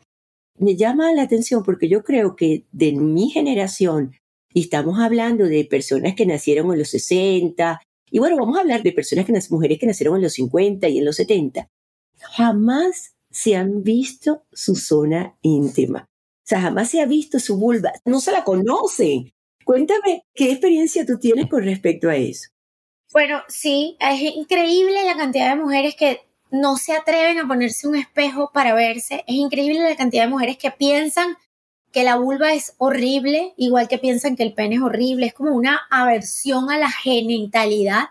Me 0.59 0.77
llama 0.77 1.13
la 1.13 1.23
atención 1.23 1.63
porque 1.63 1.89
yo 1.89 2.03
creo 2.03 2.37
que 2.37 2.65
de 2.73 2.93
mi 2.93 3.31
generación, 3.31 4.17
y 4.53 4.63
estamos 4.63 4.99
hablando 4.99 5.45
de 5.45 5.65
personas 5.65 6.15
que 6.15 6.27
nacieron 6.27 6.73
en 6.73 6.79
los 6.79 6.89
60, 6.89 7.81
y 8.11 8.19
bueno, 8.19 8.37
vamos 8.37 8.57
a 8.57 8.63
hablar 8.63 8.83
de 8.83 8.93
personas 8.93 9.27
que 9.27 9.39
mujeres 9.51 9.79
que 9.79 9.87
nacieron 9.87 10.17
en 10.17 10.23
los 10.23 10.33
50 10.33 10.89
y 10.89 10.99
en 10.99 11.05
los 11.05 11.17
70, 11.17 11.69
jamás 12.19 13.15
se 13.31 13.57
han 13.57 13.83
visto 13.83 14.43
su 14.53 14.75
zona 14.75 15.39
íntima 15.43 16.10
sea, 16.51 16.61
jamás 16.61 16.91
se 16.91 17.01
ha 17.01 17.07
visto 17.07 17.39
su 17.39 17.57
vulva, 17.57 17.93
no 18.05 18.21
se 18.21 18.33
la 18.33 18.45
conocen. 18.45 19.33
Cuéntame, 19.65 20.25
¿qué 20.35 20.51
experiencia 20.51 21.07
tú 21.07 21.19
tienes 21.19 21.49
con 21.49 21.63
respecto 21.63 22.09
a 22.09 22.17
eso? 22.17 22.51
Bueno, 23.13 23.43
sí, 23.49 23.97
es 24.01 24.21
increíble 24.21 25.05
la 25.05 25.17
cantidad 25.17 25.51
de 25.51 25.63
mujeres 25.63 25.95
que 25.97 26.21
no 26.51 26.77
se 26.77 26.93
atreven 26.93 27.39
a 27.39 27.47
ponerse 27.47 27.87
un 27.87 27.97
espejo 27.97 28.51
para 28.53 28.75
verse. 28.75 29.25
Es 29.27 29.35
increíble 29.37 29.81
la 29.81 29.97
cantidad 29.97 30.25
de 30.25 30.31
mujeres 30.31 30.59
que 30.59 30.71
piensan 30.71 31.37
que 31.93 32.05
la 32.05 32.17
vulva 32.17 32.53
es 32.53 32.75
horrible, 32.79 33.55
igual 33.57 33.89
que 33.89 33.99
piensan 33.99 34.37
que 34.37 34.43
el 34.43 34.55
pene 34.55 34.77
es 34.77 34.83
horrible. 34.83 35.27
Es 35.27 35.35
como 35.35 35.55
una 35.55 35.81
aversión 35.91 36.71
a 36.71 36.79
la 36.79 36.91
genitalidad. 36.91 38.09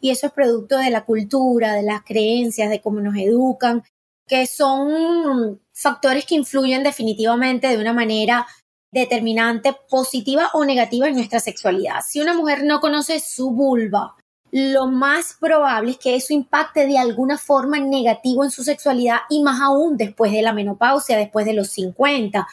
Y 0.00 0.10
eso 0.10 0.26
es 0.26 0.32
producto 0.32 0.78
de 0.78 0.90
la 0.90 1.04
cultura, 1.04 1.74
de 1.74 1.82
las 1.82 2.02
creencias, 2.02 2.68
de 2.68 2.80
cómo 2.80 3.00
nos 3.00 3.16
educan, 3.16 3.82
que 4.26 4.46
son 4.46 5.60
factores 5.72 6.24
que 6.24 6.34
influyen 6.34 6.82
definitivamente 6.82 7.68
de 7.68 7.78
una 7.78 7.92
manera 7.92 8.46
determinante, 8.90 9.76
positiva 9.90 10.50
o 10.54 10.64
negativa 10.64 11.08
en 11.08 11.16
nuestra 11.16 11.40
sexualidad. 11.40 12.00
Si 12.06 12.20
una 12.20 12.32
mujer 12.32 12.62
no 12.62 12.80
conoce 12.80 13.18
su 13.18 13.50
vulva, 13.50 14.14
lo 14.52 14.86
más 14.86 15.36
probable 15.40 15.90
es 15.90 15.98
que 15.98 16.14
eso 16.14 16.32
impacte 16.32 16.86
de 16.86 16.96
alguna 16.96 17.36
forma 17.36 17.80
negativo 17.80 18.44
en 18.44 18.52
su 18.52 18.62
sexualidad 18.62 19.18
y 19.28 19.42
más 19.42 19.60
aún 19.60 19.96
después 19.96 20.30
de 20.30 20.42
la 20.42 20.52
menopausia, 20.52 21.16
después 21.16 21.44
de 21.44 21.54
los 21.54 21.70
50. 21.70 22.46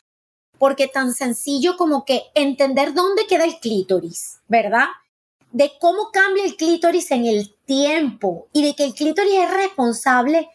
Porque 0.58 0.88
tan 0.88 1.14
sencillo 1.14 1.78
como 1.78 2.04
que 2.04 2.24
entender 2.34 2.96
dónde 2.96 3.28
queda 3.28 3.46
el 3.46 3.60
clítoris, 3.60 4.40
¿verdad? 4.48 4.88
De 5.52 5.74
cómo 5.80 6.10
cambia 6.12 6.44
el 6.44 6.56
clítoris 6.56 7.12
en 7.12 7.28
el 7.28 7.54
tiempo 7.66 8.48
y 8.52 8.64
de 8.64 8.74
que 8.74 8.86
el 8.86 8.96
clítoris 8.96 9.34
es 9.34 9.54
responsable 9.54 10.50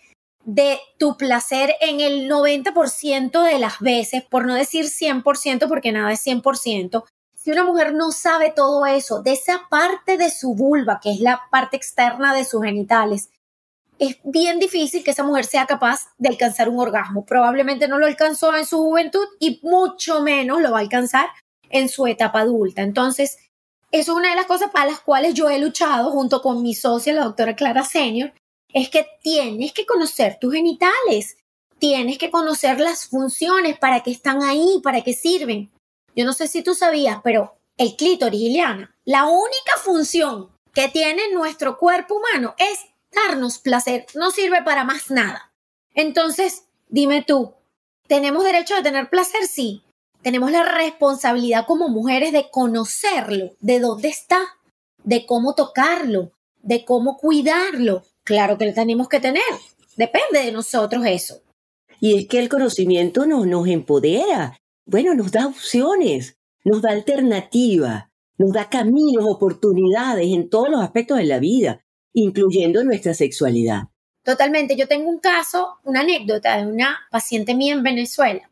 de 0.46 0.78
tu 0.98 1.16
placer 1.16 1.74
en 1.80 2.00
el 2.00 2.30
90% 2.30 3.42
de 3.42 3.58
las 3.58 3.80
veces, 3.80 4.22
por 4.22 4.46
no 4.46 4.54
decir 4.54 4.86
100%, 4.86 5.68
porque 5.68 5.92
nada 5.92 6.12
es 6.12 6.24
100%, 6.24 7.04
si 7.34 7.50
una 7.50 7.64
mujer 7.64 7.94
no 7.94 8.10
sabe 8.10 8.50
todo 8.50 8.86
eso, 8.86 9.22
de 9.22 9.32
esa 9.32 9.66
parte 9.68 10.16
de 10.16 10.30
su 10.30 10.54
vulva, 10.54 10.98
que 11.00 11.12
es 11.12 11.20
la 11.20 11.42
parte 11.50 11.76
externa 11.76 12.34
de 12.34 12.44
sus 12.44 12.64
genitales, 12.64 13.30
es 13.98 14.18
bien 14.24 14.58
difícil 14.58 15.04
que 15.04 15.12
esa 15.12 15.22
mujer 15.22 15.44
sea 15.44 15.66
capaz 15.66 16.08
de 16.18 16.28
alcanzar 16.28 16.68
un 16.68 16.80
orgasmo. 16.80 17.24
Probablemente 17.24 17.88
no 17.88 17.98
lo 17.98 18.06
alcanzó 18.06 18.54
en 18.56 18.66
su 18.66 18.78
juventud 18.78 19.26
y 19.38 19.60
mucho 19.62 20.22
menos 20.22 20.60
lo 20.60 20.72
va 20.72 20.78
a 20.78 20.80
alcanzar 20.80 21.28
en 21.70 21.88
su 21.88 22.06
etapa 22.06 22.40
adulta. 22.40 22.82
Entonces, 22.82 23.38
eso 23.92 24.12
es 24.12 24.18
una 24.18 24.30
de 24.30 24.36
las 24.36 24.46
cosas 24.46 24.70
para 24.70 24.90
las 24.90 25.00
cuales 25.00 25.34
yo 25.34 25.48
he 25.48 25.58
luchado 25.58 26.10
junto 26.10 26.42
con 26.42 26.62
mi 26.62 26.74
socia, 26.74 27.14
la 27.14 27.24
doctora 27.24 27.56
Clara 27.56 27.84
Senior, 27.84 28.32
es 28.76 28.90
que 28.90 29.08
tienes 29.22 29.72
que 29.72 29.86
conocer 29.86 30.36
tus 30.38 30.52
genitales, 30.52 31.38
tienes 31.78 32.18
que 32.18 32.30
conocer 32.30 32.78
las 32.78 33.06
funciones, 33.06 33.78
para 33.78 34.02
qué 34.02 34.10
están 34.10 34.42
ahí, 34.42 34.82
para 34.82 35.00
qué 35.00 35.14
sirven. 35.14 35.72
Yo 36.14 36.26
no 36.26 36.34
sé 36.34 36.46
si 36.46 36.62
tú 36.62 36.74
sabías, 36.74 37.20
pero 37.24 37.56
el 37.78 37.96
clítoris, 37.96 38.38
Ileana, 38.38 38.94
la 39.06 39.24
única 39.24 39.78
función 39.82 40.50
que 40.74 40.88
tiene 40.88 41.32
nuestro 41.32 41.78
cuerpo 41.78 42.16
humano 42.16 42.54
es 42.58 42.80
darnos 43.10 43.58
placer, 43.60 44.04
no 44.14 44.30
sirve 44.30 44.62
para 44.62 44.84
más 44.84 45.10
nada. 45.10 45.50
Entonces, 45.94 46.66
dime 46.86 47.24
tú, 47.26 47.54
¿tenemos 48.08 48.44
derecho 48.44 48.74
a 48.76 48.82
tener 48.82 49.08
placer? 49.08 49.46
Sí. 49.46 49.84
Tenemos 50.20 50.50
la 50.50 50.64
responsabilidad 50.64 51.64
como 51.66 51.88
mujeres 51.88 52.30
de 52.32 52.50
conocerlo, 52.50 53.52
de 53.58 53.80
dónde 53.80 54.08
está, 54.08 54.40
de 55.02 55.24
cómo 55.24 55.54
tocarlo, 55.54 56.32
de 56.60 56.84
cómo 56.84 57.16
cuidarlo. 57.16 58.02
Claro 58.26 58.58
que 58.58 58.66
lo 58.66 58.74
tenemos 58.74 59.08
que 59.08 59.20
tener. 59.20 59.42
Depende 59.96 60.40
de 60.44 60.52
nosotros 60.52 61.06
eso. 61.06 61.40
Y 62.00 62.18
es 62.18 62.28
que 62.28 62.40
el 62.40 62.48
conocimiento 62.48 63.24
no, 63.24 63.46
nos 63.46 63.68
empodera. 63.68 64.58
Bueno, 64.84 65.14
nos 65.14 65.32
da 65.32 65.46
opciones, 65.46 66.36
nos 66.64 66.82
da 66.82 66.90
alternativa, 66.90 68.10
nos 68.36 68.52
da 68.52 68.68
caminos, 68.68 69.24
oportunidades 69.26 70.26
en 70.26 70.50
todos 70.50 70.68
los 70.68 70.82
aspectos 70.82 71.18
de 71.18 71.24
la 71.24 71.38
vida 71.38 71.80
incluyendo 72.16 72.82
nuestra 72.82 73.12
sexualidad. 73.14 73.84
Totalmente. 74.24 74.74
Yo 74.74 74.88
tengo 74.88 75.08
un 75.08 75.20
caso, 75.20 75.78
una 75.84 76.00
anécdota 76.00 76.56
de 76.56 76.66
una 76.66 76.98
paciente 77.10 77.54
mía 77.54 77.74
en 77.74 77.82
Venezuela, 77.82 78.50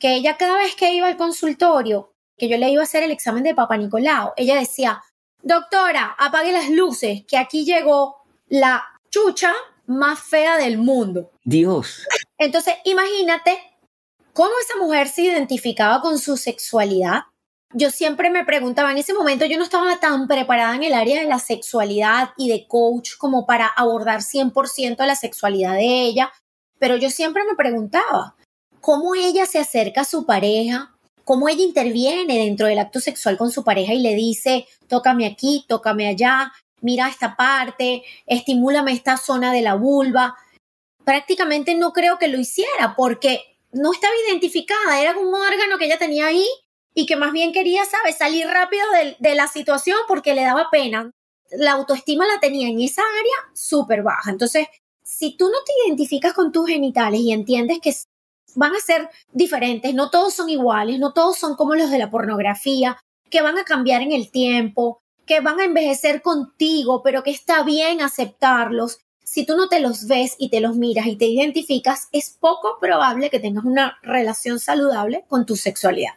que 0.00 0.14
ella 0.14 0.36
cada 0.38 0.56
vez 0.56 0.74
que 0.74 0.94
iba 0.94 1.06
al 1.06 1.18
consultorio, 1.18 2.14
que 2.36 2.48
yo 2.48 2.56
le 2.56 2.70
iba 2.70 2.80
a 2.80 2.84
hacer 2.84 3.02
el 3.02 3.12
examen 3.12 3.44
de 3.44 3.54
Papa 3.54 3.76
Nicolau, 3.76 4.32
ella 4.36 4.58
decía, 4.58 5.02
doctora, 5.42 6.16
apague 6.18 6.52
las 6.52 6.70
luces, 6.70 7.24
que 7.28 7.36
aquí 7.36 7.64
llegó 7.66 8.16
la 8.48 8.82
chucha 9.12 9.52
más 9.86 10.20
fea 10.20 10.56
del 10.56 10.78
mundo. 10.78 11.30
Dios. 11.44 12.04
Entonces, 12.38 12.74
imagínate 12.84 13.56
cómo 14.32 14.50
esa 14.60 14.78
mujer 14.78 15.08
se 15.08 15.22
identificaba 15.22 16.00
con 16.00 16.18
su 16.18 16.36
sexualidad 16.36 17.22
yo 17.74 17.90
siempre 17.90 18.30
me 18.30 18.44
preguntaba, 18.44 18.92
en 18.92 18.98
ese 18.98 19.14
momento 19.14 19.46
yo 19.46 19.56
no 19.56 19.64
estaba 19.64 19.98
tan 19.98 20.28
preparada 20.28 20.76
en 20.76 20.82
el 20.82 20.92
área 20.92 21.20
de 21.20 21.28
la 21.28 21.38
sexualidad 21.38 22.30
y 22.36 22.48
de 22.48 22.66
coach 22.66 23.12
como 23.18 23.46
para 23.46 23.66
abordar 23.66 24.20
100% 24.20 25.04
la 25.06 25.16
sexualidad 25.16 25.74
de 25.74 26.02
ella, 26.02 26.30
pero 26.78 26.96
yo 26.96 27.08
siempre 27.08 27.44
me 27.44 27.56
preguntaba, 27.56 28.36
¿cómo 28.80 29.14
ella 29.14 29.46
se 29.46 29.58
acerca 29.58 30.02
a 30.02 30.04
su 30.04 30.26
pareja? 30.26 30.94
¿Cómo 31.24 31.48
ella 31.48 31.62
interviene 31.62 32.38
dentro 32.38 32.66
del 32.66 32.78
acto 32.78 33.00
sexual 33.00 33.38
con 33.38 33.50
su 33.50 33.64
pareja 33.64 33.94
y 33.94 34.00
le 34.00 34.14
dice, 34.14 34.66
tócame 34.88 35.24
aquí, 35.24 35.64
tócame 35.68 36.08
allá, 36.08 36.52
mira 36.82 37.08
esta 37.08 37.36
parte, 37.36 38.02
estimúlame 38.26 38.92
esta 38.92 39.16
zona 39.16 39.52
de 39.52 39.62
la 39.62 39.74
vulva? 39.74 40.36
Prácticamente 41.04 41.74
no 41.74 41.92
creo 41.92 42.18
que 42.18 42.28
lo 42.28 42.38
hiciera 42.38 42.94
porque 42.96 43.40
no 43.72 43.92
estaba 43.92 44.12
identificada, 44.28 45.00
era 45.00 45.18
un 45.18 45.34
órgano 45.34 45.78
que 45.78 45.86
ella 45.86 45.98
tenía 45.98 46.26
ahí 46.26 46.46
y 46.94 47.06
que 47.06 47.16
más 47.16 47.32
bien 47.32 47.52
quería, 47.52 47.84
¿sabes?, 47.84 48.18
salir 48.18 48.46
rápido 48.46 48.84
de, 49.18 49.34
la 49.34 49.48
situación 49.48 49.96
porque 50.06 50.34
le 50.34 50.42
daba 50.42 50.68
pena. 50.70 51.10
La 51.50 51.72
autoestima 51.72 52.26
la 52.26 52.40
tenía 52.40 52.68
en 52.68 52.80
esa 52.80 53.02
área 53.02 53.54
súper 53.54 54.02
baja. 54.02 54.30
Entonces, 54.30 54.66
si 55.02 55.36
tú 55.36 55.46
no 55.46 55.58
te 55.64 55.72
identificas 55.86 56.34
con 56.34 56.52
tus 56.52 56.68
genitales 56.68 57.20
y 57.20 57.32
entiendes 57.32 57.78
que 57.80 57.94
van 58.54 58.74
a 58.74 58.80
ser 58.80 59.08
diferentes, 59.32 59.94
no 59.94 60.10
todos 60.10 60.34
son 60.34 60.50
iguales, 60.50 60.98
no 60.98 61.12
todos 61.12 61.38
son 61.38 61.56
como 61.56 61.74
los 61.74 61.90
de 61.90 61.98
la 61.98 62.10
pornografía, 62.10 62.98
que 63.30 63.42
van 63.42 63.58
a 63.58 63.64
cambiar 63.64 64.02
en 64.02 64.12
el 64.12 64.30
tiempo, 64.30 65.01
que 65.26 65.40
van 65.40 65.60
a 65.60 65.64
envejecer 65.64 66.22
contigo, 66.22 67.02
pero 67.02 67.22
que 67.22 67.30
está 67.30 67.62
bien 67.62 68.00
aceptarlos. 68.00 68.98
Si 69.24 69.46
tú 69.46 69.56
no 69.56 69.68
te 69.68 69.80
los 69.80 70.06
ves 70.06 70.34
y 70.38 70.50
te 70.50 70.60
los 70.60 70.76
miras 70.76 71.06
y 71.06 71.16
te 71.16 71.26
identificas, 71.26 72.08
es 72.12 72.36
poco 72.38 72.78
probable 72.80 73.30
que 73.30 73.40
tengas 73.40 73.64
una 73.64 73.98
relación 74.02 74.58
saludable 74.58 75.24
con 75.28 75.46
tu 75.46 75.56
sexualidad. 75.56 76.14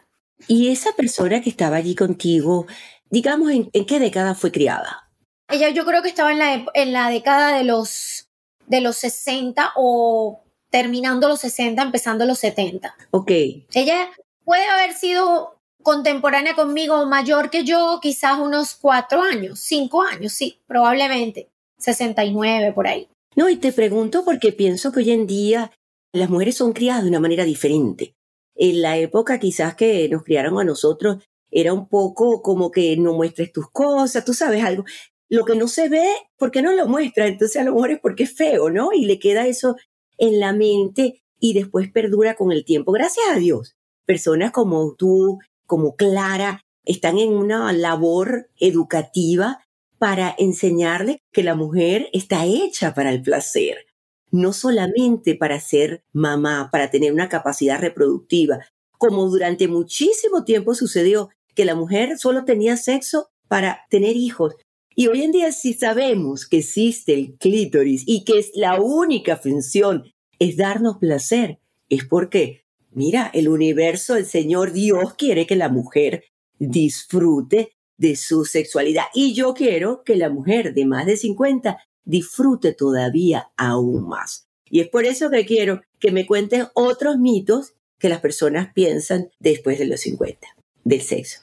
Y 0.48 0.68
esa 0.70 0.92
persona 0.92 1.40
que 1.40 1.50
estaba 1.50 1.76
allí 1.76 1.94
contigo, 1.94 2.66
digamos, 3.10 3.50
¿en, 3.52 3.70
qué 3.86 3.98
década 3.98 4.34
fue 4.34 4.52
criada? 4.52 5.08
Ella 5.48 5.70
yo 5.70 5.84
creo 5.86 6.02
que 6.02 6.08
estaba 6.08 6.32
en 6.32 6.38
la, 6.38 6.66
en 6.74 6.92
la 6.92 7.08
década 7.08 7.56
de 7.56 7.64
los, 7.64 8.28
de 8.66 8.80
los 8.80 8.96
60 8.96 9.72
o 9.76 10.42
terminando 10.70 11.28
los 11.28 11.40
60, 11.40 11.80
empezando 11.80 12.26
los 12.26 12.38
70. 12.40 12.94
Ok. 13.12 13.30
Ella 13.72 14.10
puede 14.44 14.66
haber 14.66 14.92
sido 14.94 15.55
contemporánea 15.86 16.56
conmigo, 16.56 17.06
mayor 17.06 17.48
que 17.48 17.62
yo, 17.62 18.00
quizás 18.02 18.40
unos 18.40 18.74
cuatro 18.74 19.22
años, 19.22 19.60
cinco 19.60 20.02
años, 20.02 20.32
sí, 20.32 20.58
probablemente. 20.66 21.48
69 21.78 22.72
por 22.72 22.88
ahí. 22.88 23.06
No, 23.36 23.48
y 23.48 23.54
te 23.54 23.72
pregunto 23.72 24.24
porque 24.24 24.50
pienso 24.50 24.90
que 24.90 24.98
hoy 24.98 25.12
en 25.12 25.28
día 25.28 25.70
las 26.12 26.28
mujeres 26.28 26.56
son 26.56 26.72
criadas 26.72 27.04
de 27.04 27.10
una 27.10 27.20
manera 27.20 27.44
diferente 27.44 28.16
en 28.56 28.82
la 28.82 28.98
época 28.98 29.38
quizás 29.38 29.76
que 29.76 30.08
nos 30.08 30.24
criaron 30.24 30.58
a 30.58 30.64
nosotros, 30.64 31.22
era 31.50 31.72
un 31.72 31.88
poco 31.88 32.42
como 32.42 32.72
que 32.72 32.96
no 32.96 33.12
muestres 33.12 33.52
tus 33.52 33.70
cosas, 33.70 34.24
tú 34.24 34.34
sabes 34.34 34.64
algo. 34.64 34.84
Lo 35.28 35.44
que 35.44 35.54
no 35.54 35.68
se 35.68 35.88
ve, 35.88 36.08
¿por 36.36 36.50
qué 36.50 36.62
no 36.62 36.72
lo 36.72 36.88
muestra? 36.88 37.26
Entonces 37.26 37.60
a 37.60 37.64
lo 37.64 37.74
mejor 37.74 37.92
es 37.92 38.00
porque 38.00 38.24
es 38.24 38.34
feo, 38.34 38.70
¿no? 38.70 38.92
Y 38.92 39.04
le 39.04 39.18
queda 39.18 39.46
eso 39.46 39.76
en 40.18 40.40
la 40.40 40.52
mente 40.52 41.22
y 41.38 41.52
después 41.52 41.90
perdura 41.92 42.34
con 42.34 42.50
el 42.50 42.64
tiempo. 42.64 42.92
Gracias 42.92 43.26
a 43.30 43.38
Dios, 43.38 43.76
personas 44.04 44.52
como 44.52 44.94
tú, 44.94 45.38
como 45.66 45.96
Clara, 45.96 46.60
están 46.84 47.18
en 47.18 47.32
una 47.32 47.72
labor 47.72 48.48
educativa 48.58 49.60
para 49.98 50.34
enseñarle 50.38 51.18
que 51.32 51.42
la 51.42 51.54
mujer 51.54 52.08
está 52.12 52.44
hecha 52.44 52.94
para 52.94 53.12
el 53.12 53.22
placer, 53.22 53.86
no 54.30 54.52
solamente 54.52 55.34
para 55.34 55.60
ser 55.60 56.02
mamá, 56.12 56.68
para 56.70 56.90
tener 56.90 57.12
una 57.12 57.28
capacidad 57.28 57.80
reproductiva, 57.80 58.60
como 58.98 59.28
durante 59.28 59.68
muchísimo 59.68 60.44
tiempo 60.44 60.74
sucedió 60.74 61.30
que 61.54 61.64
la 61.64 61.74
mujer 61.74 62.18
solo 62.18 62.44
tenía 62.44 62.76
sexo 62.76 63.28
para 63.48 63.80
tener 63.90 64.16
hijos. 64.16 64.54
Y 64.94 65.08
hoy 65.08 65.22
en 65.22 65.32
día 65.32 65.52
si 65.52 65.74
sabemos 65.74 66.46
que 66.46 66.58
existe 66.58 67.14
el 67.14 67.36
clítoris 67.36 68.04
y 68.06 68.24
que 68.24 68.38
es 68.38 68.50
la 68.54 68.80
única 68.80 69.36
función 69.36 70.04
es 70.38 70.56
darnos 70.56 70.98
placer, 70.98 71.58
es 71.88 72.04
porque, 72.04 72.64
mira, 72.96 73.30
el 73.34 73.48
universo, 73.48 74.16
el 74.16 74.24
Señor 74.24 74.72
Dios 74.72 75.14
quiere 75.14 75.46
que 75.46 75.54
la 75.54 75.68
mujer 75.68 76.24
disfrute 76.58 77.72
de 77.98 78.16
su 78.16 78.46
sexualidad. 78.46 79.04
Y 79.14 79.34
yo 79.34 79.52
quiero 79.54 80.02
que 80.02 80.16
la 80.16 80.30
mujer 80.30 80.72
de 80.74 80.86
más 80.86 81.04
de 81.04 81.16
50 81.16 81.78
disfrute 82.04 82.72
todavía 82.72 83.50
aún 83.56 84.08
más. 84.08 84.48
Y 84.64 84.80
es 84.80 84.88
por 84.88 85.04
eso 85.04 85.30
que 85.30 85.44
quiero 85.44 85.82
que 86.00 86.10
me 86.10 86.26
cuenten 86.26 86.68
otros 86.74 87.18
mitos 87.18 87.74
que 87.98 88.08
las 88.08 88.20
personas 88.20 88.72
piensan 88.72 89.30
después 89.38 89.78
de 89.78 89.86
los 89.86 90.00
50, 90.00 90.48
del 90.84 91.02
sexo. 91.02 91.42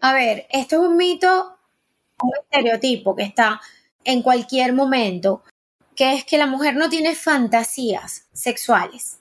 A 0.00 0.14
ver, 0.14 0.46
esto 0.50 0.76
es 0.76 0.88
un 0.88 0.96
mito, 0.96 1.58
un 2.22 2.32
estereotipo 2.42 3.14
que 3.14 3.24
está 3.24 3.60
en 4.04 4.22
cualquier 4.22 4.72
momento, 4.72 5.42
que 5.94 6.14
es 6.14 6.24
que 6.24 6.38
la 6.38 6.46
mujer 6.46 6.76
no 6.76 6.88
tiene 6.88 7.14
fantasías 7.14 8.26
sexuales. 8.32 9.20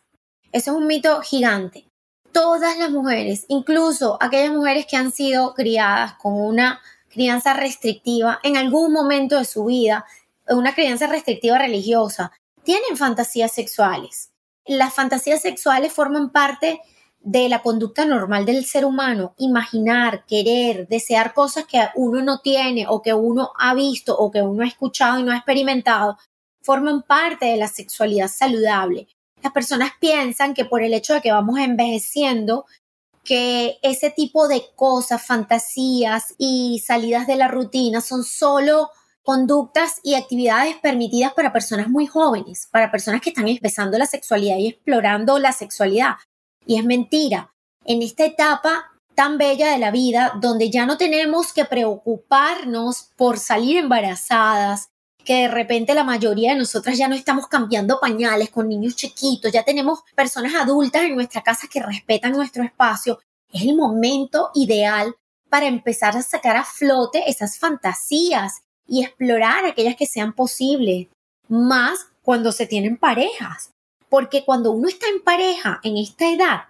Eso 0.52 0.72
es 0.72 0.78
un 0.78 0.88
mito 0.88 1.22
gigante. 1.22 1.86
Todas 2.32 2.78
las 2.78 2.92
mujeres, 2.92 3.46
incluso 3.48 4.18
aquellas 4.22 4.52
mujeres 4.52 4.86
que 4.86 4.96
han 4.96 5.12
sido 5.12 5.54
criadas 5.54 6.14
con 6.14 6.34
una 6.34 6.80
crianza 7.10 7.54
restrictiva 7.54 8.40
en 8.44 8.58
algún 8.58 8.94
momento 8.94 9.38
de 9.38 9.46
su 9.46 9.66
vida, 9.66 10.06
una 10.48 10.74
creencia 10.74 11.08
restrictiva 11.08 11.58
religiosa, 11.58 12.32
tienen 12.64 12.96
fantasías 12.96 13.52
sexuales. 13.52 14.32
Las 14.66 14.94
fantasías 14.94 15.42
sexuales 15.42 15.94
forman 15.94 16.32
parte 16.32 16.82
de 17.20 17.50
la 17.50 17.62
conducta 17.62 18.06
normal 18.06 18.46
del 18.46 18.66
ser 18.66 18.86
humano, 18.86 19.34
imaginar, 19.38 20.26
querer, 20.26 20.88
desear 20.88 21.34
cosas 21.34 21.66
que 21.66 21.82
uno 21.96 22.22
no 22.22 22.40
tiene 22.40 22.86
o 22.88 23.02
que 23.02 23.14
uno 23.14 23.52
ha 23.58 23.74
visto 23.74 24.18
o 24.18 24.32
que 24.32 24.42
uno 24.42 24.64
ha 24.64 24.68
escuchado 24.68 25.20
y 25.20 25.24
no 25.24 25.32
ha 25.32 25.38
experimentado, 25.38 26.18
forman 26.62 27.02
parte 27.02 27.48
de 27.48 27.58
la 27.58 27.68
sexualidad 27.68 28.28
saludable. 28.30 29.08
Las 29.42 29.54
personas 29.54 29.92
piensan 30.00 30.54
que 30.54 30.66
por 30.66 30.82
el 30.82 30.94
hecho 30.94 31.14
de 31.14 31.22
que 31.22 31.32
vamos 31.32 31.60
envejeciendo, 31.60 32.66
que 33.24 33.78
ese 33.82 34.10
tipo 34.10 34.48
de 34.48 34.64
cosas, 34.76 35.26
fantasías 35.26 36.34
y 36.38 36.82
salidas 36.86 37.28
de 37.28 37.36
la 37.36 37.48
rutina 37.50 38.02
son 38.02 38.24
solo 38.24 38.90
conductas 39.22 40.00
y 40.04 40.16
actividades 40.16 40.78
permitidas 40.78 41.34
para 41.34 41.52
personas 41.52 41.90
muy 41.90 42.08
jóvenes, 42.08 42.70
para 42.72 42.90
personas 42.90 43.20
que 43.20 43.32
están 43.32 43.50
empezando 43.50 43.98
la 43.98 44.06
sexualidad 44.06 44.56
y 44.58 44.68
explorando 44.68 45.38
la 45.38 45.52
sexualidad. 45.52 46.16
Y 46.66 46.78
es 46.78 46.86
mentira. 46.86 47.54
En 47.84 48.02
esta 48.02 48.24
etapa 48.24 48.86
tan 49.16 49.38
bella 49.38 49.72
de 49.72 49.80
la 49.80 49.92
vida, 49.92 50.34
donde 50.40 50.70
ya 50.70 50.86
no 50.86 50.98
tenemos 50.98 51.52
que 51.52 51.66
preocuparnos 51.66 53.10
por 53.18 53.38
salir 53.40 53.78
embarazadas, 53.78 54.92
que 55.28 55.42
de 55.42 55.48
repente 55.50 55.94
la 55.94 56.06
mayoría 56.06 56.54
de 56.54 56.60
nosotras 56.60 56.98
ya 56.98 57.10
no 57.10 57.14
estamos 57.14 57.48
cambiando 57.48 58.00
pañales 58.00 58.50
con 58.50 58.70
niños 58.70 58.96
chiquitos, 58.96 59.52
ya 59.52 59.64
tenemos 59.64 60.00
personas 60.16 60.56
adultas 60.56 61.04
en 61.04 61.16
nuestra 61.16 61.44
casa 61.44 61.68
que 61.70 61.84
respetan 61.84 62.32
nuestro 62.32 62.64
espacio, 62.64 63.20
es 63.52 63.64
el 63.64 63.76
momento 63.76 64.52
ideal 64.56 65.14
para 65.50 65.66
empezar 65.66 66.16
a 66.16 66.22
sacar 66.22 66.56
a 66.56 66.64
flote 66.64 67.30
esas 67.30 67.60
fantasías 67.60 68.62
y 68.88 69.04
explorar 69.04 69.66
aquellas 69.66 69.98
que 69.98 70.06
sean 70.06 70.32
posibles, 70.32 71.08
más 71.50 72.08
cuando 72.24 72.54
se 72.54 72.66
tienen 72.66 72.96
parejas. 72.96 73.72
Porque 74.08 74.46
cuando 74.46 74.72
uno 74.72 74.88
está 74.88 75.08
en 75.10 75.22
pareja 75.22 75.82
en 75.84 75.98
esta 75.98 76.32
edad, 76.32 76.62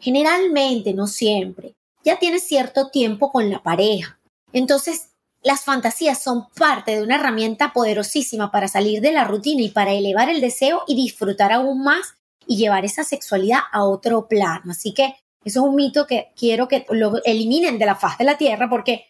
generalmente, 0.00 0.94
no 0.94 1.08
siempre, 1.08 1.74
ya 2.04 2.18
tiene 2.18 2.38
cierto 2.38 2.88
tiempo 2.88 3.30
con 3.30 3.50
la 3.50 3.62
pareja. 3.62 4.18
Entonces, 4.54 5.10
las 5.48 5.64
fantasías 5.64 6.22
son 6.22 6.46
parte 6.50 6.94
de 6.94 7.02
una 7.02 7.14
herramienta 7.14 7.72
poderosísima 7.72 8.50
para 8.50 8.68
salir 8.68 9.00
de 9.00 9.12
la 9.12 9.24
rutina 9.24 9.62
y 9.62 9.70
para 9.70 9.94
elevar 9.94 10.28
el 10.28 10.42
deseo 10.42 10.82
y 10.86 10.94
disfrutar 10.94 11.52
aún 11.52 11.82
más 11.82 12.16
y 12.46 12.58
llevar 12.58 12.84
esa 12.84 13.02
sexualidad 13.02 13.60
a 13.72 13.84
otro 13.84 14.28
plano. 14.28 14.72
Así 14.72 14.92
que 14.92 15.14
eso 15.42 15.60
es 15.60 15.66
un 15.66 15.74
mito 15.74 16.06
que 16.06 16.32
quiero 16.36 16.68
que 16.68 16.84
lo 16.90 17.24
eliminen 17.24 17.78
de 17.78 17.86
la 17.86 17.96
faz 17.96 18.18
de 18.18 18.26
la 18.26 18.36
tierra 18.36 18.68
porque 18.68 19.06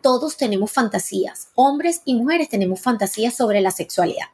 todos 0.00 0.38
tenemos 0.38 0.72
fantasías. 0.72 1.48
Hombres 1.56 2.00
y 2.06 2.14
mujeres 2.14 2.48
tenemos 2.48 2.80
fantasías 2.80 3.36
sobre 3.36 3.60
la 3.60 3.70
sexualidad. 3.70 4.28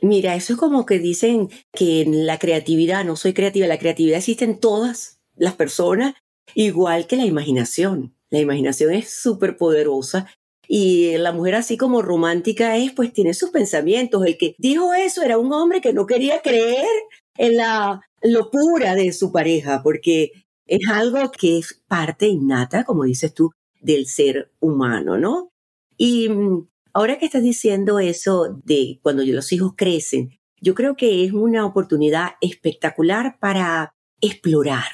Mira, 0.00 0.34
eso 0.34 0.54
es 0.54 0.58
como 0.58 0.84
que 0.84 0.98
dicen 0.98 1.48
que 1.72 2.00
en 2.00 2.26
la 2.26 2.40
creatividad, 2.40 3.04
no 3.04 3.14
soy 3.14 3.34
creativa, 3.34 3.68
la 3.68 3.78
creatividad 3.78 4.18
existe 4.18 4.44
en 4.44 4.58
todas 4.58 5.20
las 5.36 5.54
personas, 5.54 6.14
igual 6.56 7.06
que 7.06 7.14
la 7.14 7.24
imaginación. 7.24 8.16
La 8.30 8.40
imaginación 8.40 8.92
es 8.92 9.14
súper 9.14 9.56
poderosa 9.56 10.26
y 10.74 11.18
la 11.18 11.32
mujer 11.32 11.56
así 11.56 11.76
como 11.76 12.00
romántica 12.00 12.78
es, 12.78 12.92
pues 12.92 13.12
tiene 13.12 13.34
sus 13.34 13.50
pensamientos. 13.50 14.24
El 14.24 14.38
que 14.38 14.54
dijo 14.56 14.94
eso 14.94 15.20
era 15.20 15.36
un 15.36 15.52
hombre 15.52 15.82
que 15.82 15.92
no 15.92 16.06
quería 16.06 16.40
creer 16.40 16.86
en 17.36 17.58
la 17.58 18.00
locura 18.22 18.94
de 18.94 19.12
su 19.12 19.32
pareja, 19.32 19.82
porque 19.82 20.30
es 20.64 20.80
algo 20.90 21.30
que 21.30 21.58
es 21.58 21.82
parte 21.86 22.26
innata, 22.26 22.84
como 22.84 23.04
dices 23.04 23.34
tú, 23.34 23.50
del 23.82 24.06
ser 24.06 24.50
humano, 24.60 25.18
¿no? 25.18 25.50
Y 25.98 26.30
mm, 26.30 26.66
ahora 26.94 27.18
que 27.18 27.26
estás 27.26 27.42
diciendo 27.42 27.98
eso 27.98 28.58
de 28.64 28.98
cuando 29.02 29.24
los 29.26 29.52
hijos 29.52 29.74
crecen, 29.76 30.38
yo 30.62 30.74
creo 30.74 30.96
que 30.96 31.26
es 31.26 31.34
una 31.34 31.66
oportunidad 31.66 32.36
espectacular 32.40 33.38
para 33.38 33.92
explorar, 34.22 34.88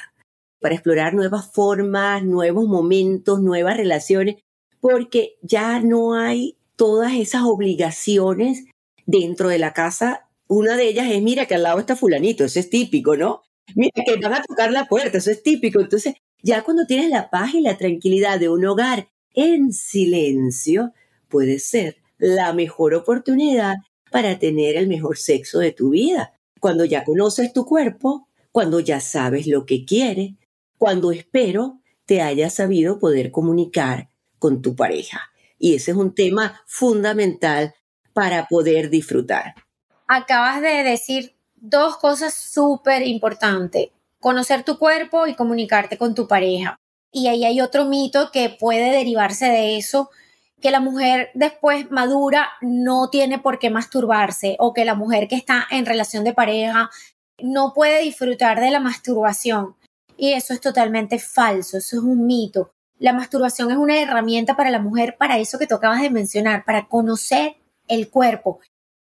para 0.61 0.75
explorar 0.75 1.14
nuevas 1.14 1.52
formas, 1.52 2.25
nuevos 2.25 2.66
momentos, 2.66 3.40
nuevas 3.40 3.76
relaciones, 3.76 4.42
porque 4.80 5.37
ya 5.42 5.80
no 5.80 6.14
hay 6.14 6.56
todas 6.76 7.14
esas 7.14 7.42
obligaciones 7.42 8.64
dentro 9.06 9.49
de 9.49 9.58
la 9.58 9.73
casa. 9.73 10.28
Una 10.47 10.76
de 10.76 10.88
ellas 10.88 11.11
es, 11.11 11.23
mira, 11.23 11.47
que 11.47 11.54
al 11.54 11.64
lado 11.64 11.78
está 11.80 11.97
fulanito, 11.97 12.44
eso 12.44 12.61
es 12.61 12.70
típico, 12.70 13.16
¿no? 13.16 13.42
Mira, 13.75 13.92
que 14.04 14.16
van 14.16 14.35
a 14.35 14.42
tocar 14.42 14.73
la 14.73 14.87
puerta, 14.87 15.18
eso 15.18 15.30
es 15.30 15.42
típico. 15.42 15.80
Entonces, 15.80 16.14
ya 16.42 16.62
cuando 16.62 16.87
tienes 16.87 17.11
la 17.11 17.30
paz 17.30 17.54
y 17.54 17.61
la 17.61 17.76
tranquilidad 17.76 18.38
de 18.38 18.49
un 18.49 18.64
hogar 18.64 19.08
en 19.35 19.73
silencio, 19.73 20.92
puede 21.28 21.58
ser 21.58 21.97
la 22.18 22.52
mejor 22.52 22.94
oportunidad 22.94 23.76
para 24.11 24.38
tener 24.38 24.76
el 24.76 24.88
mejor 24.88 25.18
sexo 25.18 25.58
de 25.58 25.73
tu 25.73 25.90
vida. 25.90 26.32
Cuando 26.61 26.85
ya 26.85 27.04
conoces 27.04 27.52
tu 27.52 27.66
cuerpo, 27.66 28.28
cuando 28.52 28.80
ya 28.80 29.00
sabes 29.00 29.47
lo 29.47 29.66
que 29.66 29.85
quieres, 29.85 30.32
cuando 30.78 31.12
espero 31.12 31.80
te 32.06 32.23
hayas 32.23 32.54
sabido 32.54 32.99
poder 32.99 33.30
comunicar 33.30 34.08
con 34.38 34.62
tu 34.62 34.75
pareja. 34.76 35.30
Y 35.59 35.75
ese 35.75 35.90
es 35.90 35.96
un 35.96 36.14
tema 36.14 36.62
fundamental 36.66 37.74
para 38.12 38.46
poder 38.46 38.90
disfrutar. 38.90 39.55
Acabas 40.07 40.62
de 40.62 40.83
decir 40.83 41.35
dos 41.57 41.96
cosas 41.96 42.35
súper 42.35 43.07
importantes 43.07 43.88
conocer 44.20 44.64
tu 44.64 44.79
cuerpo 44.79 45.27
y 45.27 45.35
comunicarte 45.35 45.98
con 45.98 46.14
tu 46.14 46.27
pareja. 46.27 46.77
Y 47.12 47.29
ahí 47.29 47.44
hay 47.44 47.61
otro 47.61 47.85
mito 47.85 48.31
que 48.33 48.51
puede 48.51 48.90
derivarse 48.90 49.46
de 49.46 49.79
eso, 49.79 50.11
que 50.61 50.70
la 50.70 50.81
mujer 50.81 51.31
después 51.35 51.90
madura 51.90 52.48
no 52.61 53.09
tiene 53.11 53.38
por 53.38 53.59
qué 53.59 53.70
masturbarse 53.70 54.57
o 54.59 54.74
que 54.74 54.85
la 54.85 54.94
mujer 54.94 55.29
que 55.29 55.37
está 55.37 55.66
en 55.70 55.87
relación 55.87 56.24
de 56.24 56.35
pareja 56.35 56.90
no 57.40 57.72
puede 57.72 58.03
disfrutar 58.03 58.61
de 58.61 58.70
la 58.70 58.81
masturbación. 58.81 59.77
Y 60.16 60.33
eso 60.33 60.53
es 60.53 60.61
totalmente 60.61 61.18
falso, 61.18 61.79
eso 61.79 61.96
es 61.96 62.03
un 62.03 62.27
mito. 62.27 62.72
La 62.98 63.12
masturbación 63.12 63.70
es 63.70 63.76
una 63.76 64.00
herramienta 64.00 64.56
para 64.56 64.70
la 64.70 64.80
mujer 64.80 65.16
para 65.18 65.38
eso 65.38 65.58
que 65.58 65.66
tú 65.66 65.78
de 65.78 66.11
mencionar, 66.11 66.64
para 66.64 66.87
conocer 66.87 67.56
el 67.87 68.11
cuerpo 68.11 68.61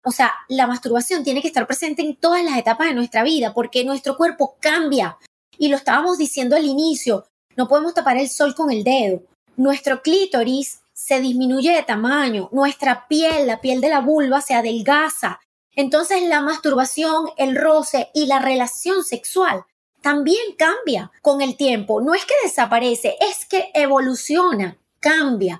o 0.07 0.11
sea, 0.11 0.33
la 0.49 0.67
masturbación 0.67 1.23
tiene 1.23 1.41
que 1.41 1.47
estar 1.47 1.65
presente 1.65 2.03
en 2.03 2.15
todas 2.15 2.43
las 2.43 2.57
etapas 2.59 2.87
de 2.87 2.93
nuestra 2.93 3.23
vida 3.23 3.53
porque 3.55 3.83
nuestro 3.83 4.15
cuerpo 4.15 4.55
cambia. 4.61 5.17
Y 5.57 5.69
lo 5.69 5.77
estábamos 5.77 6.19
diciendo 6.19 6.55
al 6.55 6.63
inicio, 6.63 7.25
no 7.55 7.67
podemos 7.67 7.95
tapar 7.95 8.17
el 8.17 8.29
sol 8.29 8.53
con 8.53 8.71
el 8.71 8.83
dedo. 8.83 9.23
Nuestro 9.57 10.03
clítoris 10.03 10.81
se 10.93 11.19
disminuye 11.19 11.73
de 11.73 11.81
tamaño, 11.81 12.49
nuestra 12.51 13.07
piel, 13.07 13.47
la 13.47 13.61
piel 13.61 13.81
de 13.81 13.89
la 13.89 14.01
vulva 14.01 14.41
se 14.41 14.53
adelgaza. 14.53 15.39
Entonces 15.75 16.21
la 16.21 16.41
masturbación, 16.41 17.29
el 17.37 17.55
roce 17.55 18.11
y 18.13 18.27
la 18.27 18.39
relación 18.39 19.03
sexual 19.03 19.65
también 20.05 20.53
cambia 20.55 21.11
con 21.23 21.41
el 21.41 21.57
tiempo. 21.57 21.99
No 21.99 22.13
es 22.13 22.25
que 22.25 22.35
desaparece, 22.43 23.15
es 23.19 23.43
que 23.47 23.71
evoluciona, 23.73 24.77
cambia. 24.99 25.59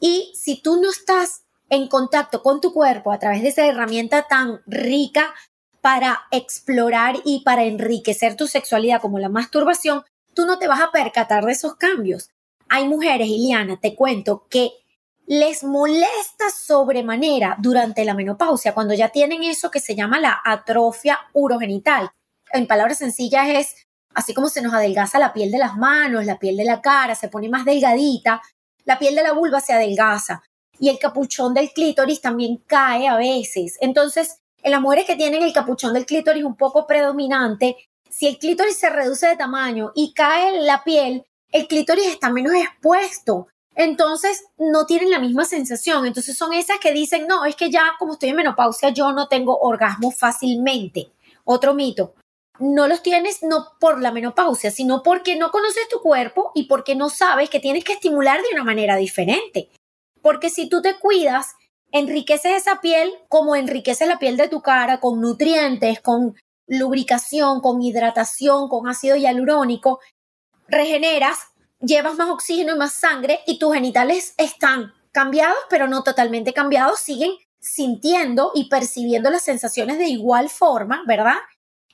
Y 0.00 0.32
si 0.34 0.62
tú 0.62 0.80
no 0.80 0.88
estás 0.88 1.42
en 1.68 1.88
contacto 1.88 2.42
con 2.42 2.62
tu 2.62 2.72
cuerpo 2.72 3.12
a 3.12 3.18
través 3.18 3.42
de 3.42 3.50
esa 3.50 3.66
herramienta 3.66 4.22
tan 4.22 4.62
rica 4.64 5.34
para 5.82 6.22
explorar 6.30 7.16
y 7.26 7.42
para 7.44 7.64
enriquecer 7.64 8.34
tu 8.34 8.46
sexualidad 8.46 9.02
como 9.02 9.18
la 9.18 9.28
masturbación, 9.28 10.04
tú 10.32 10.46
no 10.46 10.58
te 10.58 10.68
vas 10.68 10.80
a 10.80 10.90
percatar 10.90 11.44
de 11.44 11.52
esos 11.52 11.76
cambios. 11.76 12.30
Hay 12.70 12.88
mujeres, 12.88 13.28
Iliana, 13.28 13.78
te 13.78 13.94
cuento, 13.94 14.46
que 14.48 14.70
les 15.26 15.64
molesta 15.64 16.48
sobremanera 16.48 17.56
durante 17.58 18.06
la 18.06 18.14
menopausia, 18.14 18.72
cuando 18.72 18.94
ya 18.94 19.10
tienen 19.10 19.42
eso 19.42 19.70
que 19.70 19.80
se 19.80 19.94
llama 19.94 20.18
la 20.18 20.40
atrofia 20.42 21.18
urogenital. 21.34 22.10
En 22.52 22.66
palabras 22.66 22.98
sencillas 22.98 23.48
es 23.48 23.86
así 24.14 24.34
como 24.34 24.48
se 24.48 24.62
nos 24.62 24.74
adelgaza 24.74 25.18
la 25.18 25.32
piel 25.32 25.50
de 25.50 25.58
las 25.58 25.76
manos, 25.76 26.26
la 26.26 26.38
piel 26.38 26.56
de 26.56 26.64
la 26.64 26.80
cara, 26.80 27.14
se 27.14 27.28
pone 27.28 27.48
más 27.48 27.64
delgadita, 27.64 28.42
la 28.84 28.98
piel 28.98 29.14
de 29.14 29.22
la 29.22 29.32
vulva 29.32 29.60
se 29.60 29.72
adelgaza 29.72 30.42
y 30.78 30.88
el 30.88 30.98
capuchón 30.98 31.54
del 31.54 31.72
clítoris 31.72 32.20
también 32.20 32.62
cae 32.66 33.08
a 33.08 33.16
veces. 33.16 33.78
Entonces, 33.80 34.40
en 34.62 34.72
las 34.72 34.80
mujeres 34.80 35.06
que 35.06 35.16
tienen 35.16 35.42
el 35.42 35.52
capuchón 35.52 35.94
del 35.94 36.06
clítoris 36.06 36.44
un 36.44 36.56
poco 36.56 36.86
predominante, 36.86 37.76
si 38.10 38.26
el 38.26 38.38
clítoris 38.38 38.76
se 38.76 38.90
reduce 38.90 39.26
de 39.26 39.36
tamaño 39.36 39.92
y 39.94 40.12
cae 40.12 40.60
la 40.60 40.84
piel, 40.84 41.24
el 41.50 41.66
clítoris 41.66 42.06
está 42.06 42.30
menos 42.30 42.52
expuesto. 42.54 43.48
Entonces 43.74 44.44
no 44.58 44.84
tienen 44.84 45.10
la 45.10 45.18
misma 45.18 45.44
sensación. 45.44 46.04
Entonces 46.06 46.36
son 46.36 46.52
esas 46.52 46.78
que 46.78 46.92
dicen, 46.92 47.26
no, 47.26 47.44
es 47.46 47.56
que 47.56 47.70
ya 47.70 47.92
como 47.98 48.14
estoy 48.14 48.30
en 48.30 48.36
menopausia, 48.36 48.90
yo 48.90 49.12
no 49.12 49.28
tengo 49.28 49.58
orgasmo 49.58 50.10
fácilmente. 50.10 51.12
Otro 51.44 51.74
mito. 51.74 52.14
No 52.58 52.86
los 52.86 53.02
tienes 53.02 53.42
no 53.42 53.68
por 53.80 54.00
la 54.00 54.12
menopausia, 54.12 54.70
sino 54.70 55.02
porque 55.02 55.36
no 55.36 55.50
conoces 55.50 55.88
tu 55.88 56.00
cuerpo 56.00 56.52
y 56.54 56.64
porque 56.64 56.94
no 56.94 57.08
sabes 57.08 57.50
que 57.50 57.60
tienes 57.60 57.84
que 57.84 57.94
estimular 57.94 58.40
de 58.42 58.48
una 58.52 58.64
manera 58.64 58.96
diferente. 58.96 59.70
Porque 60.20 60.50
si 60.50 60.68
tú 60.68 60.82
te 60.82 60.98
cuidas, 60.98 61.54
enriqueces 61.90 62.52
esa 62.56 62.80
piel 62.80 63.12
como 63.28 63.56
enriqueces 63.56 64.06
la 64.06 64.18
piel 64.18 64.36
de 64.36 64.48
tu 64.48 64.60
cara 64.60 65.00
con 65.00 65.20
nutrientes, 65.20 66.00
con 66.00 66.36
lubricación, 66.66 67.60
con 67.60 67.82
hidratación, 67.82 68.68
con 68.68 68.88
ácido 68.88 69.16
hialurónico, 69.16 70.00
regeneras, 70.68 71.38
llevas 71.80 72.16
más 72.16 72.30
oxígeno 72.30 72.74
y 72.74 72.78
más 72.78 72.94
sangre 72.94 73.40
y 73.46 73.58
tus 73.58 73.74
genitales 73.74 74.34
están 74.38 74.92
cambiados, 75.10 75.58
pero 75.68 75.88
no 75.88 76.02
totalmente 76.02 76.52
cambiados, 76.52 77.00
siguen 77.00 77.32
sintiendo 77.60 78.50
y 78.54 78.68
percibiendo 78.68 79.30
las 79.30 79.42
sensaciones 79.42 79.98
de 79.98 80.06
igual 80.06 80.48
forma, 80.48 81.02
¿verdad? 81.06 81.36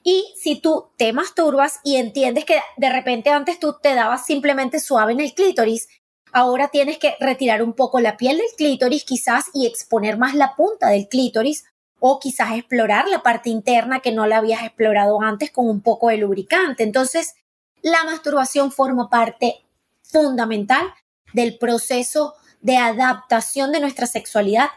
Y 0.02 0.32
si 0.40 0.60
tú 0.60 0.90
te 0.96 1.12
masturbas 1.12 1.80
y 1.84 1.96
entiendes 1.96 2.44
que 2.44 2.60
de 2.76 2.90
repente 2.90 3.30
antes 3.30 3.58
tú 3.58 3.76
te 3.82 3.94
dabas 3.94 4.24
simplemente 4.24 4.80
suave 4.80 5.12
en 5.12 5.20
el 5.20 5.34
clítoris 5.34 5.88
Ahora 6.32 6.68
tienes 6.68 6.98
que 6.98 7.16
retirar 7.20 7.62
un 7.62 7.72
poco 7.72 8.00
la 8.00 8.16
piel 8.16 8.38
del 8.38 8.46
clítoris 8.56 9.04
quizás 9.04 9.46
y 9.54 9.66
exponer 9.66 10.18
más 10.18 10.34
la 10.34 10.54
punta 10.56 10.88
del 10.88 11.08
clítoris 11.08 11.64
o 12.00 12.20
quizás 12.20 12.52
explorar 12.52 13.08
la 13.08 13.22
parte 13.22 13.50
interna 13.50 14.00
que 14.00 14.12
no 14.12 14.26
la 14.26 14.38
habías 14.38 14.62
explorado 14.62 15.20
antes 15.22 15.50
con 15.50 15.68
un 15.68 15.80
poco 15.80 16.08
de 16.08 16.18
lubricante. 16.18 16.82
Entonces, 16.82 17.34
la 17.82 18.04
masturbación 18.04 18.70
forma 18.72 19.08
parte 19.08 19.64
fundamental 20.02 20.86
del 21.32 21.58
proceso 21.58 22.34
de 22.60 22.76
adaptación 22.76 23.72
de 23.72 23.80
nuestra 23.80 24.06
sexualidad 24.06 24.68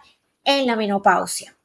en 0.44 0.68
la 0.68 0.76
menopausia. 0.76 1.56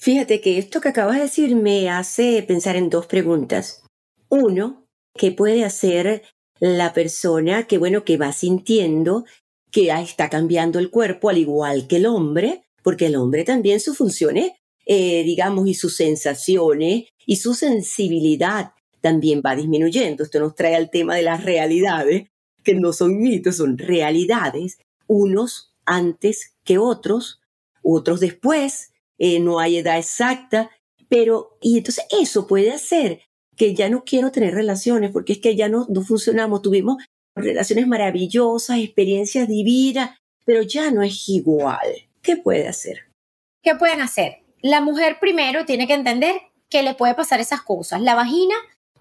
Fíjate 0.00 0.40
que 0.40 0.56
esto 0.56 0.80
que 0.80 0.88
acabas 0.88 1.16
de 1.16 1.24
decir 1.24 1.54
me 1.54 1.90
hace 1.90 2.42
pensar 2.42 2.74
en 2.74 2.88
dos 2.88 3.06
preguntas. 3.06 3.82
Uno, 4.30 4.86
¿qué 5.14 5.30
puede 5.30 5.62
hacer 5.62 6.22
la 6.58 6.94
persona 6.94 7.66
que, 7.66 7.76
bueno, 7.76 8.02
que 8.02 8.16
va 8.16 8.32
sintiendo 8.32 9.26
que 9.70 9.90
está 9.90 10.30
cambiando 10.30 10.78
el 10.78 10.90
cuerpo 10.90 11.28
al 11.28 11.36
igual 11.36 11.86
que 11.86 11.96
el 11.96 12.06
hombre, 12.06 12.62
porque 12.82 13.06
el 13.06 13.16
hombre 13.16 13.44
también 13.44 13.78
sus 13.78 13.98
funciones, 13.98 14.52
eh, 14.86 15.22
digamos, 15.22 15.68
y 15.68 15.74
sus 15.74 15.96
sensaciones 15.96 17.04
y 17.26 17.36
su 17.36 17.52
sensibilidad 17.52 18.72
también 19.02 19.42
va 19.44 19.54
disminuyendo. 19.54 20.24
Esto 20.24 20.40
nos 20.40 20.54
trae 20.54 20.76
al 20.76 20.88
tema 20.88 21.14
de 21.14 21.22
las 21.24 21.44
realidades, 21.44 22.30
que 22.64 22.74
no 22.74 22.94
son 22.94 23.20
mitos, 23.20 23.56
son 23.56 23.76
realidades, 23.76 24.78
unos 25.06 25.74
antes 25.84 26.54
que 26.64 26.78
otros, 26.78 27.42
otros 27.82 28.20
después, 28.20 28.89
eh, 29.20 29.38
no 29.38 29.60
hay 29.60 29.76
edad 29.76 29.98
exacta, 29.98 30.70
pero, 31.08 31.58
y 31.60 31.78
entonces 31.78 32.06
eso 32.10 32.46
puede 32.46 32.72
hacer 32.72 33.20
que 33.56 33.74
ya 33.74 33.90
no 33.90 34.04
quiero 34.04 34.32
tener 34.32 34.54
relaciones, 34.54 35.10
porque 35.10 35.34
es 35.34 35.38
que 35.38 35.54
ya 35.54 35.68
no, 35.68 35.86
no 35.90 36.00
funcionamos, 36.02 36.62
tuvimos 36.62 36.96
relaciones 37.36 37.86
maravillosas, 37.86 38.78
experiencias 38.78 39.46
divinas, 39.46 40.18
pero 40.46 40.62
ya 40.62 40.90
no 40.90 41.02
es 41.02 41.28
igual. 41.28 41.86
¿Qué 42.22 42.36
puede 42.36 42.66
hacer? 42.66 43.10
¿Qué 43.62 43.74
pueden 43.74 44.00
hacer? 44.00 44.38
La 44.62 44.80
mujer 44.80 45.18
primero 45.20 45.66
tiene 45.66 45.86
que 45.86 45.94
entender 45.94 46.34
que 46.70 46.82
le 46.82 46.94
puede 46.94 47.14
pasar 47.14 47.40
esas 47.40 47.60
cosas. 47.62 48.00
La 48.00 48.14
vagina 48.14 48.54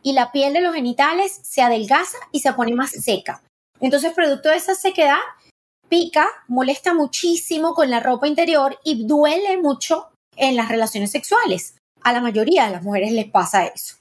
y 0.04 0.14
la 0.14 0.32
piel 0.34 0.54
de 0.54 0.62
los 0.62 0.76
genitales 0.76 1.40
se 1.44 1.62
adelgaza 1.62 2.18
y 2.32 2.42
se 2.42 2.52
pone 2.54 2.74
más 2.74 2.92
seca. 2.92 3.42
Entonces, 3.80 4.14
producto 4.14 4.50
de 4.50 4.58
esa 4.58 4.76
sequedad, 4.76 5.20
pica, 5.90 6.28
molesta 6.48 6.94
muchísimo 6.94 7.74
con 7.74 7.90
la 7.90 8.00
ropa 8.00 8.28
interior 8.28 8.80
y 8.84 9.06
duele 9.06 9.58
mucho 9.58 10.10
en 10.36 10.56
las 10.56 10.70
relaciones 10.70 11.12
sexuales. 11.12 11.76
A 12.02 12.14
la 12.14 12.22
mayoría 12.22 12.66
de 12.66 12.72
las 12.72 12.84
mujeres 12.84 13.12
les 13.12 13.30
pasa 13.30 13.66
eso. 13.66 13.96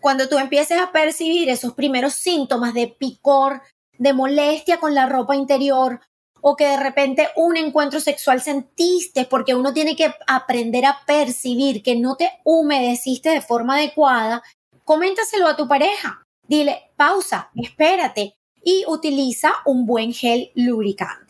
Cuando 0.00 0.28
tú 0.28 0.38
empieces 0.38 0.78
a 0.80 0.92
percibir 0.92 1.48
esos 1.48 1.74
primeros 1.74 2.14
síntomas 2.14 2.74
de 2.74 2.88
picor, 2.88 3.62
de 3.98 4.12
molestia 4.12 4.78
con 4.78 4.94
la 4.94 5.06
ropa 5.06 5.36
interior, 5.36 6.00
o 6.40 6.54
que 6.54 6.66
de 6.68 6.76
repente 6.76 7.28
un 7.36 7.56
encuentro 7.56 8.00
sexual 8.00 8.40
sentiste, 8.40 9.24
porque 9.24 9.54
uno 9.54 9.72
tiene 9.72 9.96
que 9.96 10.14
aprender 10.26 10.84
a 10.84 11.00
percibir 11.06 11.82
que 11.82 11.96
no 11.96 12.16
te 12.16 12.30
humedeciste 12.44 13.30
de 13.30 13.40
forma 13.40 13.76
adecuada, 13.76 14.42
coméntaselo 14.84 15.48
a 15.48 15.56
tu 15.56 15.66
pareja. 15.66 16.22
Dile, 16.46 16.92
pausa, 16.96 17.50
espérate 17.56 18.36
y 18.66 18.84
utiliza 18.88 19.52
un 19.64 19.86
buen 19.86 20.12
gel 20.12 20.50
lubricante. 20.56 21.25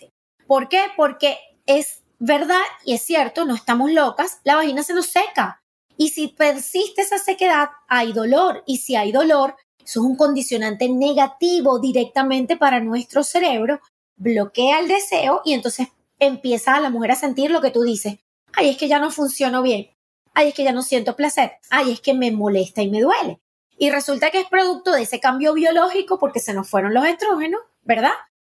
¿Por 0.47 0.69
qué? 0.69 0.81
Porque 0.97 1.39
es 1.67 2.03
verdad 2.19 2.63
y 2.85 2.95
es 2.95 3.03
cierto, 3.03 3.45
no 3.45 3.55
estamos 3.55 3.91
locas, 3.91 4.41
la 4.45 4.57
vagina 4.57 4.83
se 4.83 4.95
nos 4.95 5.07
seca. 5.07 5.63
Y 5.97 6.11
si 6.11 6.29
persiste 6.29 7.03
esa 7.03 7.19
sequedad, 7.19 7.71
hay 7.89 8.13
dolor. 8.13 8.63
Y 8.67 8.79
si 8.79 8.97
hay 8.97 9.13
dolor, 9.13 9.57
eso 9.79 10.01
es 10.01 10.07
un 10.07 10.17
condicionante 10.17 10.89
negativo 10.89 11.79
directamente 11.79 12.57
para 12.57 12.81
nuestro 12.81 13.23
cerebro, 13.25 13.81
bloquea 14.17 14.81
el 14.81 14.89
deseo 14.89 15.43
y 15.45 15.55
entonces 15.55 15.89
empieza 16.19 16.75
a 16.75 16.81
la 16.81 16.91
mujer 16.91 17.13
a 17.13 17.17
sentir 17.17 17.51
lo 17.51 17.61
que 17.61 17.71
tú 17.71 17.83
dices. 17.83 18.19
Ay, 18.53 18.71
es 18.71 18.77
que 18.77 18.89
ya 18.89 18.99
no 18.99 19.11
funciono 19.11 19.63
bien. 19.63 19.91
Ay, 20.35 20.49
es 20.49 20.55
que 20.55 20.65
ya 20.65 20.73
no 20.73 20.83
siento 20.83 21.17
placer. 21.17 21.53
Ay, 21.71 21.93
es 21.93 22.01
que 22.01 22.15
me 22.15 22.31
molesta 22.31 22.83
y 22.83 22.91
me 22.91 23.01
duele. 23.01 23.41
Y 23.79 23.91
resulta 23.91 24.31
que 24.31 24.41
es 24.41 24.49
producto 24.49 24.93
de 24.93 25.03
ese 25.03 25.21
cambio 25.21 25.55
biológico 25.55 26.19
porque 26.19 26.41
se 26.41 26.55
nos 26.55 26.69
fueron 26.69 26.95
los 26.95 27.07
estrógenos, 27.07 27.61
¿verdad? 27.83 28.13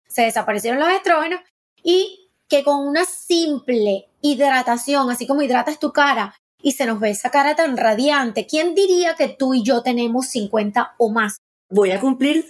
Se 0.07 0.23
desaparecieron 0.23 0.79
los 0.79 0.89
estrógenos 0.89 1.41
y 1.83 2.29
que 2.47 2.63
con 2.63 2.85
una 2.87 3.05
simple 3.05 4.07
hidratación, 4.21 5.09
así 5.09 5.27
como 5.27 5.41
hidratas 5.41 5.79
tu 5.79 5.91
cara 5.91 6.35
y 6.61 6.73
se 6.73 6.85
nos 6.85 6.99
ve 6.99 7.11
esa 7.11 7.31
cara 7.31 7.55
tan 7.55 7.77
radiante. 7.77 8.45
¿Quién 8.45 8.75
diría 8.75 9.15
que 9.15 9.29
tú 9.29 9.53
y 9.53 9.63
yo 9.63 9.81
tenemos 9.81 10.27
50 10.27 10.95
o 10.97 11.09
más? 11.09 11.37
Voy 11.69 11.91
a 11.91 11.99
cumplir 11.99 12.45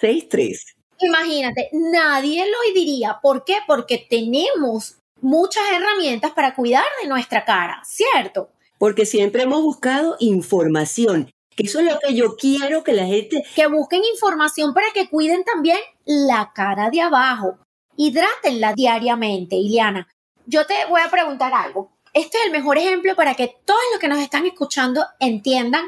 6-3. 0.00 0.58
Imagínate, 1.00 1.68
nadie 1.72 2.44
lo 2.46 2.74
diría. 2.74 3.18
¿Por 3.20 3.44
qué? 3.44 3.56
Porque 3.66 4.06
tenemos 4.08 4.96
muchas 5.20 5.62
herramientas 5.72 6.32
para 6.32 6.54
cuidar 6.54 6.84
de 7.02 7.08
nuestra 7.08 7.44
cara, 7.44 7.82
¿cierto? 7.84 8.50
Porque 8.78 9.06
siempre 9.06 9.42
hemos 9.42 9.62
buscado 9.62 10.16
información, 10.20 11.30
que 11.56 11.64
eso 11.64 11.80
es 11.80 11.86
lo 11.86 11.98
que 11.98 12.14
yo 12.14 12.36
quiero 12.36 12.82
que 12.82 12.92
la 12.92 13.06
gente... 13.06 13.44
Que 13.54 13.66
busquen 13.66 14.02
información 14.12 14.74
para 14.74 14.86
que 14.94 15.08
cuiden 15.08 15.44
también 15.44 15.78
la 16.04 16.52
cara 16.54 16.90
de 16.90 17.00
abajo. 17.00 17.58
Hidrátenla 17.96 18.74
diariamente, 18.74 19.56
Iliana. 19.56 20.08
Yo 20.46 20.66
te 20.66 20.74
voy 20.88 21.00
a 21.00 21.10
preguntar 21.10 21.52
algo. 21.54 21.92
Este 22.12 22.38
es 22.38 22.46
el 22.46 22.52
mejor 22.52 22.78
ejemplo 22.78 23.14
para 23.16 23.34
que 23.34 23.56
todos 23.64 23.80
los 23.92 24.00
que 24.00 24.08
nos 24.08 24.18
están 24.18 24.46
escuchando 24.46 25.06
entiendan 25.18 25.86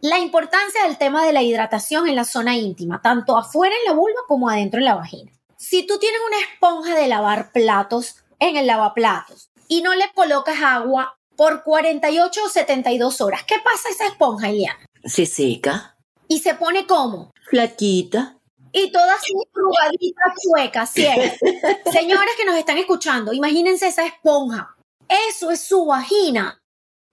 la 0.00 0.18
importancia 0.18 0.84
del 0.84 0.98
tema 0.98 1.24
de 1.24 1.32
la 1.32 1.42
hidratación 1.42 2.08
en 2.08 2.16
la 2.16 2.24
zona 2.24 2.56
íntima, 2.56 3.00
tanto 3.02 3.36
afuera 3.36 3.74
en 3.74 3.90
la 3.90 3.98
vulva 3.98 4.20
como 4.26 4.48
adentro 4.48 4.78
en 4.78 4.84
la 4.84 4.94
vagina. 4.94 5.32
Si 5.56 5.86
tú 5.86 5.98
tienes 5.98 6.20
una 6.26 6.40
esponja 6.40 6.94
de 6.94 7.08
lavar 7.08 7.50
platos 7.52 8.16
en 8.38 8.56
el 8.56 8.66
lavaplatos 8.66 9.50
y 9.68 9.82
no 9.82 9.94
le 9.94 10.04
colocas 10.14 10.58
agua 10.62 11.18
por 11.34 11.62
48 11.62 12.40
o 12.44 12.48
72 12.48 13.20
horas, 13.20 13.44
¿qué 13.44 13.56
pasa 13.64 13.88
a 13.88 13.92
esa 13.92 14.06
esponja, 14.06 14.50
Eliana? 14.50 14.86
Se 15.04 15.26
seca. 15.26 15.96
¿Y 16.28 16.40
se 16.40 16.54
pone 16.54 16.86
como? 16.86 17.32
Flaquita. 17.48 18.35
Y 18.76 18.92
toda 18.92 19.14
así 19.14 19.32
arrugadita, 19.54 20.22
chueca, 20.42 20.86
¿cierto? 20.86 21.46
Señores 21.92 22.34
que 22.36 22.44
nos 22.44 22.56
están 22.56 22.78
escuchando, 22.78 23.32
imagínense 23.32 23.88
esa 23.88 24.06
esponja 24.06 24.76
eso 25.08 25.50
es 25.50 25.60
su 25.60 25.84
vagina. 25.84 26.60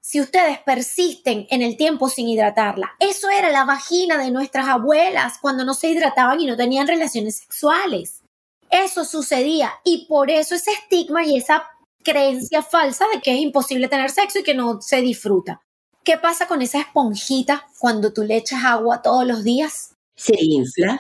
Si 0.02 0.20
ustedes 0.20 0.60
persisten 0.60 1.48
en 1.50 1.62
el 1.62 1.78
tiempo 1.78 2.10
sin 2.10 2.28
hidratarla, 2.28 2.92
eso 3.00 3.30
era 3.30 3.50
la 3.50 3.64
vagina 3.64 4.18
de 4.18 4.32
nuestras 4.32 4.68
abuelas 4.68 5.38
cuando 5.42 5.64
no 5.64 5.74
se 5.74 5.90
hidrataban 5.90 6.42
y 6.42 6.46
no 6.46 6.58
tenían 6.58 6.88
relaciones 6.88 7.38
sexuales. 7.38 8.22
Eso 8.70 9.06
sucedía 9.06 9.72
y 9.86 10.06
por 10.08 10.30
eso 10.30 10.56
ese 10.56 10.72
estigma 10.72 11.24
y 11.26 11.38
esa 11.38 11.64
creencia 12.04 12.62
falsa 12.62 13.06
de 13.14 13.22
que 13.22 13.34
es 13.34 13.40
imposible 13.40 13.88
tener 13.88 14.10
sexo 14.10 14.40
y 14.40 14.44
que 14.44 14.56
no 14.56 14.82
se 14.82 15.02
disfruta. 15.02 15.62
¿Qué 16.04 16.18
pasa 16.18 16.48
con 16.48 16.62
esa 16.62 16.82
esponjita 16.82 17.66
cuando 17.80 18.12
tú 18.12 18.24
le 18.24 18.36
echas 18.36 18.66
agua 18.66 19.02
todos 19.02 19.26
los 19.26 19.46
días? 19.46 19.96
Se 20.16 20.34
infla. 20.38 21.00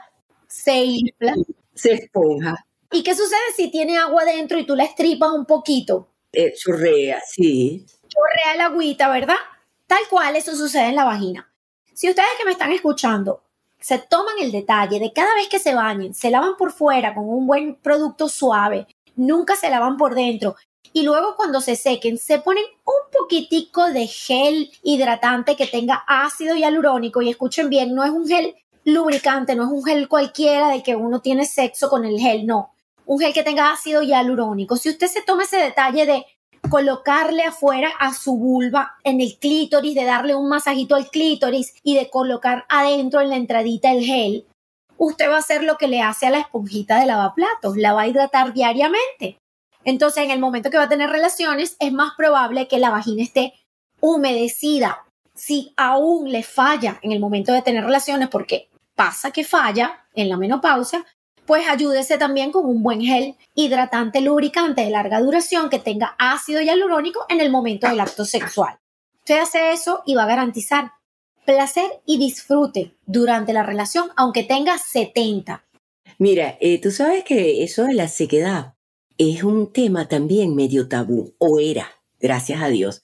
Se 0.53 0.83
infla. 0.85 1.33
Se 1.73 1.93
esponja. 1.93 2.55
¿Y 2.91 3.01
qué 3.01 3.15
sucede 3.15 3.39
si 3.55 3.71
tiene 3.71 3.97
agua 3.97 4.23
dentro 4.23 4.59
y 4.59 4.65
tú 4.65 4.75
la 4.75 4.83
estripas 4.83 5.31
un 5.31 5.45
poquito? 5.45 6.07
Eh, 6.31 6.53
chorrea, 6.53 7.21
sí. 7.27 7.85
Chorrea 8.07 8.55
la 8.57 8.65
agüita, 8.65 9.09
¿verdad? 9.09 9.35
Tal 9.87 10.01
cual 10.09 10.35
eso 10.35 10.55
sucede 10.55 10.89
en 10.89 10.95
la 10.95 11.05
vagina. 11.05 11.51
Si 11.93 12.07
ustedes 12.07 12.29
que 12.37 12.45
me 12.45 12.51
están 12.51 12.71
escuchando 12.71 13.43
se 13.79 13.97
toman 13.97 14.35
el 14.39 14.51
detalle 14.51 14.99
de 14.99 15.11
cada 15.11 15.35
vez 15.35 15.49
que 15.49 15.59
se 15.59 15.75
bañen, 15.75 16.13
se 16.13 16.29
lavan 16.29 16.55
por 16.55 16.71
fuera 16.71 17.13
con 17.13 17.27
un 17.27 17.45
buen 17.45 17.75
producto 17.75 18.29
suave, 18.29 18.87
nunca 19.15 19.57
se 19.57 19.69
lavan 19.69 19.97
por 19.97 20.15
dentro 20.15 20.55
y 20.93 21.01
luego 21.01 21.35
cuando 21.35 21.59
se 21.59 21.75
sequen 21.75 22.17
se 22.17 22.39
ponen 22.39 22.63
un 22.85 23.11
poquitico 23.11 23.89
de 23.89 24.07
gel 24.07 24.71
hidratante 24.83 25.57
que 25.57 25.67
tenga 25.67 26.03
ácido 26.07 26.55
hialurónico 26.55 27.21
y 27.21 27.29
escuchen 27.29 27.69
bien, 27.69 27.93
no 27.93 28.05
es 28.05 28.11
un 28.11 28.25
gel 28.25 28.55
lubricante, 28.85 29.55
no 29.55 29.63
es 29.63 29.69
un 29.69 29.83
gel 29.83 30.07
cualquiera 30.07 30.69
de 30.69 30.83
que 30.83 30.95
uno 30.95 31.21
tiene 31.21 31.45
sexo 31.45 31.89
con 31.89 32.05
el 32.05 32.19
gel, 32.19 32.45
no 32.45 32.73
un 33.05 33.19
gel 33.19 33.33
que 33.33 33.43
tenga 33.43 33.71
ácido 33.71 34.01
hialurónico. 34.01 34.77
Si 34.77 34.89
usted 34.89 35.07
se 35.07 35.21
toma 35.21 35.43
ese 35.43 35.57
detalle 35.57 36.05
de 36.05 36.25
colocarle 36.69 37.43
afuera 37.43 37.89
a 37.99 38.13
su 38.13 38.37
vulva 38.37 38.95
en 39.03 39.19
el 39.19 39.37
clítoris, 39.37 39.95
de 39.95 40.05
darle 40.05 40.35
un 40.35 40.47
masajito 40.47 40.95
al 40.95 41.09
clítoris 41.09 41.73
y 41.83 41.95
de 41.95 42.09
colocar 42.09 42.65
adentro 42.69 43.21
en 43.21 43.29
la 43.29 43.35
entradita 43.35 43.91
el 43.91 44.03
gel, 44.03 44.45
usted 44.97 45.29
va 45.29 45.35
a 45.35 45.39
hacer 45.39 45.63
lo 45.63 45.77
que 45.77 45.87
le 45.87 46.01
hace 46.01 46.27
a 46.27 46.29
la 46.29 46.39
esponjita 46.39 46.99
de 46.99 47.05
lavaplatos, 47.05 47.75
la 47.75 47.93
va 47.93 48.03
a 48.03 48.07
hidratar 48.07 48.53
diariamente. 48.53 49.37
Entonces, 49.83 50.23
en 50.23 50.31
el 50.31 50.39
momento 50.39 50.69
que 50.69 50.77
va 50.77 50.83
a 50.83 50.89
tener 50.89 51.09
relaciones, 51.09 51.75
es 51.79 51.91
más 51.91 52.13
probable 52.15 52.69
que 52.69 52.79
la 52.79 52.89
vagina 52.89 53.21
esté 53.21 53.53
humedecida. 53.99 55.03
Si 55.35 55.73
aún 55.75 56.31
le 56.31 56.43
falla 56.43 56.99
en 57.01 57.11
el 57.11 57.19
momento 57.19 57.51
de 57.51 57.63
tener 57.63 57.83
relaciones, 57.83 58.29
porque 58.29 58.69
pasa 58.95 59.32
que 59.32 59.43
falla 59.43 60.06
en 60.13 60.29
la 60.29 60.38
menopausia, 60.38 61.06
pues 61.45 61.67
ayúdese 61.67 62.17
también 62.17 62.51
con 62.51 62.65
un 62.65 62.84
buen 62.84 63.01
gel 63.01 63.36
hidratante 63.53 64.21
lubricante 64.21 64.82
de 64.82 64.89
larga 64.89 65.19
duración 65.19 65.69
que 65.69 65.79
tenga 65.79 66.15
ácido 66.17 66.62
hialurónico 66.62 67.25
en 67.29 67.41
el 67.41 67.51
momento 67.51 67.88
del 67.88 67.99
acto 67.99 68.25
sexual. 68.25 68.77
Usted 69.19 69.39
hace 69.39 69.71
eso 69.71 70.03
y 70.06 70.15
va 70.15 70.23
a 70.23 70.27
garantizar 70.27 70.91
placer 71.45 71.89
y 72.06 72.17
disfrute 72.17 72.95
durante 73.06 73.53
la 73.53 73.63
relación, 73.63 74.10
aunque 74.15 74.43
tenga 74.43 74.77
70. 74.77 75.65
Mira, 76.17 76.58
eh, 76.62 76.79
tú 76.79 76.91
sabes 76.91 77.23
que 77.23 77.63
eso 77.63 77.84
de 77.84 77.93
la 77.93 78.08
sequedad 78.08 78.75
es 79.17 79.43
un 79.43 79.71
tema 79.71 80.08
también 80.08 80.56
medio 80.56 80.88
tabú, 80.88 81.36
o 81.38 81.60
era, 81.60 81.89
gracias 82.19 82.62
a 82.62 82.69
Dios. 82.69 83.03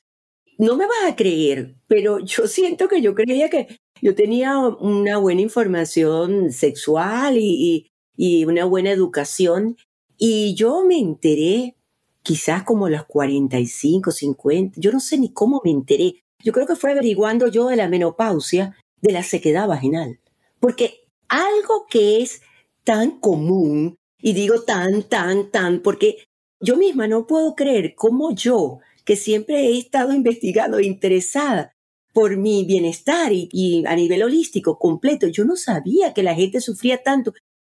No 0.58 0.75
me 0.75 0.88
vas 0.88 1.06
a 1.08 1.15
creer, 1.15 1.75
pero 1.88 2.19
yo 2.19 2.47
siento 2.47 2.88
que 2.88 3.02
yo 3.02 3.15
creía 3.15 3.49
que 3.49 3.80
yo 4.01 4.15
tenía 4.15 4.57
una 4.59 5.17
buena 5.17 5.41
información 5.41 6.51
sexual 6.51 7.38
y, 7.38 7.91
y 8.15 8.45
una 8.45 8.65
buena 8.65 8.91
educación. 8.91 9.77
Y 10.17 10.55
yo 10.55 10.83
me 10.85 10.99
enteré 10.99 11.75
quizás 12.23 12.63
como 12.63 12.85
a 12.85 12.89
los 12.89 13.05
45, 13.05 14.12
50, 14.12 14.79
yo 14.79 14.91
no 14.91 14.99
sé 14.99 15.17
ni 15.17 15.31
cómo 15.31 15.62
me 15.63 15.71
enteré. 15.71 16.21
Yo 16.43 16.53
creo 16.53 16.67
que 16.67 16.75
fue 16.75 16.91
averiguando 16.91 17.47
yo 17.47 17.67
de 17.67 17.75
la 17.75 17.89
menopausia, 17.89 18.75
de 19.01 19.12
la 19.12 19.23
sequedad 19.23 19.67
vaginal. 19.67 20.19
Porque 20.59 21.05
algo 21.27 21.85
que 21.89 22.21
es 22.21 22.41
tan 22.83 23.19
común, 23.19 23.95
y 24.21 24.33
digo 24.33 24.62
tan, 24.63 25.03
tan, 25.03 25.49
tan, 25.51 25.81
porque 25.81 26.17
yo 26.59 26.75
misma 26.75 27.07
no 27.07 27.25
puedo 27.25 27.55
creer 27.55 27.95
cómo 27.95 28.33
yo, 28.33 28.79
que 29.05 29.15
siempre 29.15 29.67
he 29.67 29.77
estado 29.77 30.13
investigando, 30.13 30.79
interesada 30.79 31.73
por 32.19 32.36
mi 32.36 32.65
bienestar 32.65 33.32
y, 33.32 33.86
a 33.88 33.95
nivel 33.95 34.23
holístico 34.23 34.77
completo, 34.77 35.27
yo 35.27 35.45
no 35.45 35.55
sabía 35.55 36.13
que 36.13 36.21
la 36.21 36.36
gente 36.36 36.60
sufría 36.60 37.01
tanto 37.01 37.32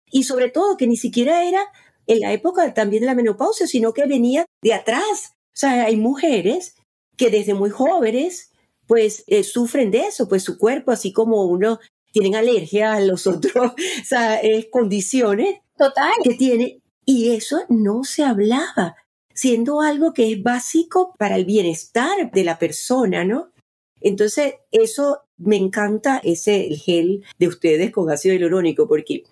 y 0.10 0.24
sobre 0.24 0.50
todo 0.50 0.78
que 0.78 0.88
ni 0.88 0.96
siquiera 0.96 1.44
era 1.44 1.60
en 2.06 2.22
la 2.22 2.32
época 2.32 2.74
también 2.74 3.02
de 3.02 3.08
la 3.08 3.14
menopausia, 3.14 3.68
sino 3.68 3.94
que 3.94 4.06
venía 4.06 4.46
de 4.64 4.74
atrás. 4.74 5.34
O 5.48 5.60
sea, 5.60 5.84
hay 5.88 5.98
mujeres 5.98 6.76
que 7.18 7.30
desde 7.30 7.56
muy 7.56 7.72
jóvenes 7.72 8.54
pues 8.86 9.26
eh, 9.28 9.44
sufren 9.44 9.92
de 9.92 10.08
eso, 10.08 10.30
pues 10.30 10.44
su 10.44 10.58
cuerpo, 10.58 10.92
así 10.92 11.12
como 11.12 11.44
uno 11.44 11.82
tienen 12.14 12.36
alergia 12.36 12.94
a 12.94 13.02
los 13.02 13.28
otros, 13.28 13.74
o 14.02 14.06
sea, 14.06 14.40
condiciones 14.72 15.60
Total. 15.78 16.14
que 16.24 16.36
tiene, 16.36 16.80
y 17.06 17.32
eso 17.36 17.66
no 17.68 18.06
se 18.06 18.24
hablaba, 18.24 18.96
siendo 19.34 19.82
algo 19.82 20.14
que 20.14 20.32
es 20.32 20.42
básico 20.42 21.14
para 21.20 21.36
el 21.36 21.44
bienestar 21.44 22.32
de 22.32 22.46
la 22.46 22.58
persona, 22.58 23.26
¿no? 23.26 23.52
Entonces, 24.02 24.56
eso 24.72 25.22
me 25.38 25.56
encanta, 25.56 26.20
ese 26.24 26.70
gel 26.76 27.24
de 27.38 27.48
ustedes 27.48 27.92
con 27.92 28.10
ácido 28.10 28.36
hialurónico, 28.36 28.88
porque 28.88 29.24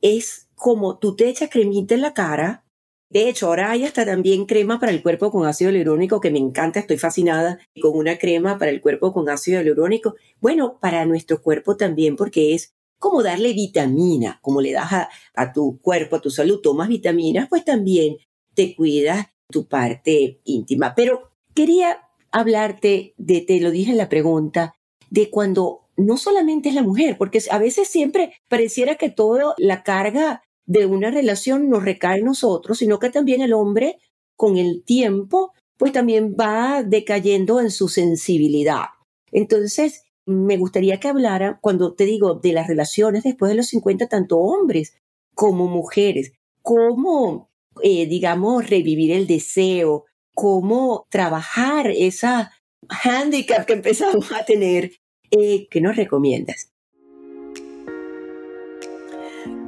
es 0.00 0.48
como 0.54 0.98
tú 0.98 1.16
te 1.16 1.28
echas 1.28 1.50
cremita 1.50 1.94
en 1.94 2.02
la 2.02 2.14
cara. 2.14 2.64
De 3.10 3.28
hecho, 3.28 3.46
ahora 3.46 3.70
hay 3.70 3.84
hasta 3.84 4.04
también 4.04 4.44
crema 4.44 4.78
para 4.78 4.92
el 4.92 5.02
cuerpo 5.02 5.30
con 5.30 5.46
ácido 5.46 5.70
hialurónico 5.70 6.20
que 6.20 6.30
me 6.30 6.38
encanta, 6.38 6.80
estoy 6.80 6.98
fascinada 6.98 7.58
con 7.80 7.96
una 7.96 8.18
crema 8.18 8.58
para 8.58 8.70
el 8.70 8.82
cuerpo 8.82 9.12
con 9.12 9.28
ácido 9.30 9.62
hialurónico. 9.62 10.14
Bueno, 10.40 10.78
para 10.78 11.06
nuestro 11.06 11.40
cuerpo 11.40 11.76
también, 11.76 12.16
porque 12.16 12.54
es 12.54 12.74
como 12.98 13.22
darle 13.22 13.52
vitamina, 13.52 14.40
como 14.42 14.60
le 14.60 14.72
das 14.72 15.08
a, 15.34 15.52
tu 15.52 15.80
cuerpo, 15.80 16.16
a 16.16 16.20
tu 16.20 16.30
salud, 16.30 16.60
tomas 16.60 16.88
vitaminas, 16.88 17.48
pues 17.48 17.64
también 17.64 18.16
te 18.54 18.74
cuidas 18.74 19.28
tu 19.50 19.68
parte 19.68 20.40
íntima. 20.44 20.94
Pero 20.94 21.30
quería 21.54 22.07
hablarte 22.32 23.14
de, 23.16 23.40
te 23.40 23.60
lo 23.60 23.70
dije 23.70 23.92
en 23.92 23.98
la 23.98 24.08
pregunta, 24.08 24.74
de 25.10 25.30
cuando 25.30 25.88
no 25.96 26.16
solamente 26.16 26.68
es 26.68 26.74
la 26.74 26.82
mujer, 26.82 27.16
porque 27.18 27.42
a 27.50 27.58
veces 27.58 27.88
siempre 27.88 28.34
pareciera 28.48 28.96
que 28.96 29.10
toda 29.10 29.54
la 29.58 29.82
carga 29.82 30.42
de 30.66 30.86
una 30.86 31.10
relación 31.10 31.68
nos 31.70 31.82
recae 31.82 32.18
en 32.18 32.26
nosotros, 32.26 32.78
sino 32.78 32.98
que 32.98 33.10
también 33.10 33.40
el 33.40 33.52
hombre 33.52 33.98
con 34.36 34.56
el 34.56 34.84
tiempo 34.84 35.52
pues 35.78 35.92
también 35.92 36.36
va 36.38 36.82
decayendo 36.82 37.60
en 37.60 37.70
su 37.70 37.88
sensibilidad. 37.88 38.86
Entonces, 39.30 40.02
me 40.26 40.58
gustaría 40.58 41.00
que 41.00 41.08
hablara, 41.08 41.58
cuando 41.62 41.94
te 41.94 42.04
digo 42.04 42.34
de 42.34 42.52
las 42.52 42.66
relaciones 42.66 43.22
después 43.22 43.48
de 43.48 43.56
los 43.56 43.68
50, 43.68 44.08
tanto 44.08 44.38
hombres 44.38 44.94
como 45.34 45.68
mujeres, 45.68 46.32
cómo, 46.62 47.48
eh, 47.82 48.06
digamos, 48.06 48.68
revivir 48.68 49.12
el 49.12 49.26
deseo, 49.26 50.04
cómo 50.38 51.08
trabajar 51.10 51.90
esa 51.90 52.52
handicap 52.88 53.66
que 53.66 53.72
empezamos 53.72 54.30
a 54.30 54.44
tener. 54.44 54.92
Eh, 55.32 55.66
¿Qué 55.68 55.80
nos 55.80 55.96
recomiendas? 55.96 56.70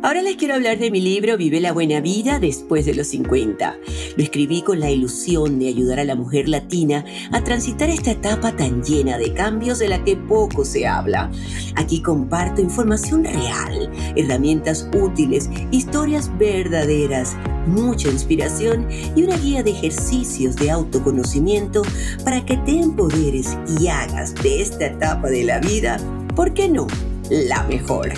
Ahora 0.02 0.22
les 0.22 0.36
quiero 0.36 0.54
hablar 0.54 0.78
de 0.78 0.90
mi 0.90 0.98
libro 0.98 1.36
Vive 1.36 1.60
la 1.60 1.72
buena 1.72 2.00
vida 2.00 2.38
después 2.38 2.86
de 2.86 2.94
los 2.94 3.08
50. 3.08 3.76
Lo 4.16 4.22
escribí 4.22 4.62
con 4.62 4.80
la 4.80 4.90
ilusión 4.90 5.58
de 5.58 5.68
ayudar 5.68 6.00
a 6.00 6.04
la 6.04 6.14
mujer 6.14 6.48
latina 6.48 7.04
a 7.32 7.44
transitar 7.44 7.90
esta 7.90 8.12
etapa 8.12 8.56
tan 8.56 8.82
llena 8.82 9.18
de 9.18 9.34
cambios 9.34 9.78
de 9.78 9.88
la 9.88 10.02
que 10.02 10.16
poco 10.16 10.64
se 10.64 10.86
habla. 10.86 11.30
Aquí 11.76 12.00
comparto 12.00 12.62
información 12.62 13.24
real, 13.24 13.92
herramientas 14.16 14.88
útiles, 14.94 15.50
historias 15.70 16.30
verdaderas, 16.38 17.36
mucha 17.66 18.08
inspiración 18.08 18.88
y 19.14 19.22
una 19.22 19.36
guía 19.36 19.62
de 19.62 19.72
ejercicios 19.72 20.56
de 20.56 20.70
autoconocimiento 20.70 21.82
para 22.24 22.42
que 22.46 22.56
te 22.56 22.80
empoderes 22.80 23.54
y 23.78 23.88
hagas 23.88 24.34
de 24.42 24.62
esta 24.62 24.86
etapa 24.86 25.28
de 25.28 25.44
la 25.44 25.60
vida, 25.60 25.98
¿por 26.34 26.54
qué 26.54 26.70
no? 26.70 26.86
La 27.30 27.62
mejor. 27.62 28.12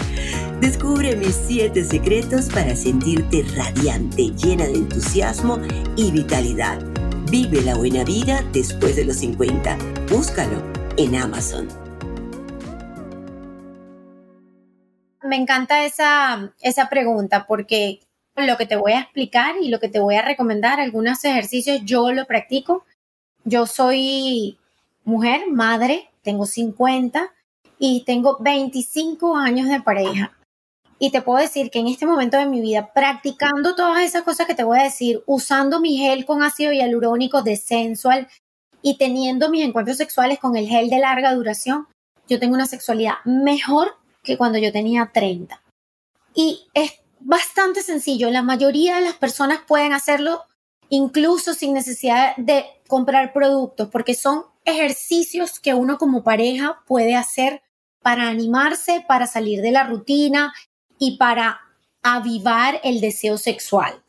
Descubre 0.62 1.14
mis 1.16 1.34
siete 1.34 1.84
secretos 1.84 2.48
para 2.48 2.74
sentirte 2.74 3.44
radiante, 3.54 4.30
llena 4.30 4.64
de 4.64 4.76
entusiasmo 4.76 5.58
y 5.96 6.10
vitalidad. 6.10 6.78
Vive 7.30 7.60
la 7.60 7.74
buena 7.74 8.04
vida 8.04 8.42
después 8.54 8.96
de 8.96 9.04
los 9.04 9.16
50. 9.16 9.76
Búscalo 10.10 10.62
en 10.96 11.16
Amazon. 11.16 11.68
Me 15.22 15.36
encanta 15.36 15.84
esa, 15.84 16.54
esa 16.62 16.88
pregunta 16.88 17.44
porque 17.46 18.00
lo 18.34 18.56
que 18.56 18.64
te 18.64 18.76
voy 18.76 18.92
a 18.92 19.00
explicar 19.00 19.56
y 19.60 19.68
lo 19.68 19.78
que 19.78 19.90
te 19.90 20.00
voy 20.00 20.14
a 20.14 20.22
recomendar, 20.22 20.80
algunos 20.80 21.22
ejercicios 21.26 21.82
yo 21.84 22.12
lo 22.12 22.24
practico. 22.24 22.86
Yo 23.44 23.66
soy 23.66 24.56
mujer, 25.04 25.50
madre, 25.50 26.08
tengo 26.22 26.46
50 26.46 27.30
y 27.84 28.04
tengo 28.04 28.36
25 28.38 29.36
años 29.36 29.68
de 29.68 29.80
pareja. 29.80 30.38
Y 31.00 31.10
te 31.10 31.20
puedo 31.20 31.40
decir 31.40 31.68
que 31.68 31.80
en 31.80 31.88
este 31.88 32.06
momento 32.06 32.36
de 32.36 32.46
mi 32.46 32.60
vida, 32.60 32.92
practicando 32.94 33.74
todas 33.74 34.04
esas 34.04 34.22
cosas 34.22 34.46
que 34.46 34.54
te 34.54 34.62
voy 34.62 34.78
a 34.78 34.84
decir, 34.84 35.24
usando 35.26 35.80
mi 35.80 35.96
gel 35.96 36.24
con 36.24 36.44
ácido 36.44 36.70
hialurónico 36.70 37.42
de 37.42 37.56
sensual 37.56 38.28
y 38.82 38.98
teniendo 38.98 39.50
mis 39.50 39.64
encuentros 39.64 39.96
sexuales 39.96 40.38
con 40.38 40.56
el 40.56 40.68
gel 40.68 40.90
de 40.90 41.00
larga 41.00 41.34
duración, 41.34 41.88
yo 42.28 42.38
tengo 42.38 42.54
una 42.54 42.66
sexualidad 42.66 43.14
mejor 43.24 43.96
que 44.22 44.38
cuando 44.38 44.58
yo 44.58 44.70
tenía 44.70 45.10
30. 45.12 45.60
Y 46.36 46.68
es 46.74 46.92
bastante 47.18 47.82
sencillo. 47.82 48.30
La 48.30 48.42
mayoría 48.42 48.94
de 48.94 49.02
las 49.02 49.14
personas 49.14 49.58
pueden 49.66 49.92
hacerlo 49.92 50.44
incluso 50.88 51.52
sin 51.52 51.74
necesidad 51.74 52.36
de 52.36 52.64
comprar 52.86 53.32
productos, 53.32 53.88
porque 53.88 54.14
son 54.14 54.44
ejercicios 54.64 55.58
que 55.58 55.74
uno 55.74 55.98
como 55.98 56.22
pareja 56.22 56.80
puede 56.86 57.16
hacer 57.16 57.60
para 58.02 58.28
animarse, 58.28 59.04
para 59.06 59.26
salir 59.26 59.62
de 59.62 59.72
la 59.72 59.84
rutina 59.84 60.52
y 60.98 61.16
para 61.16 61.60
avivar 62.02 62.80
el 62.84 63.00
deseo 63.00 63.38
sexual. 63.38 64.02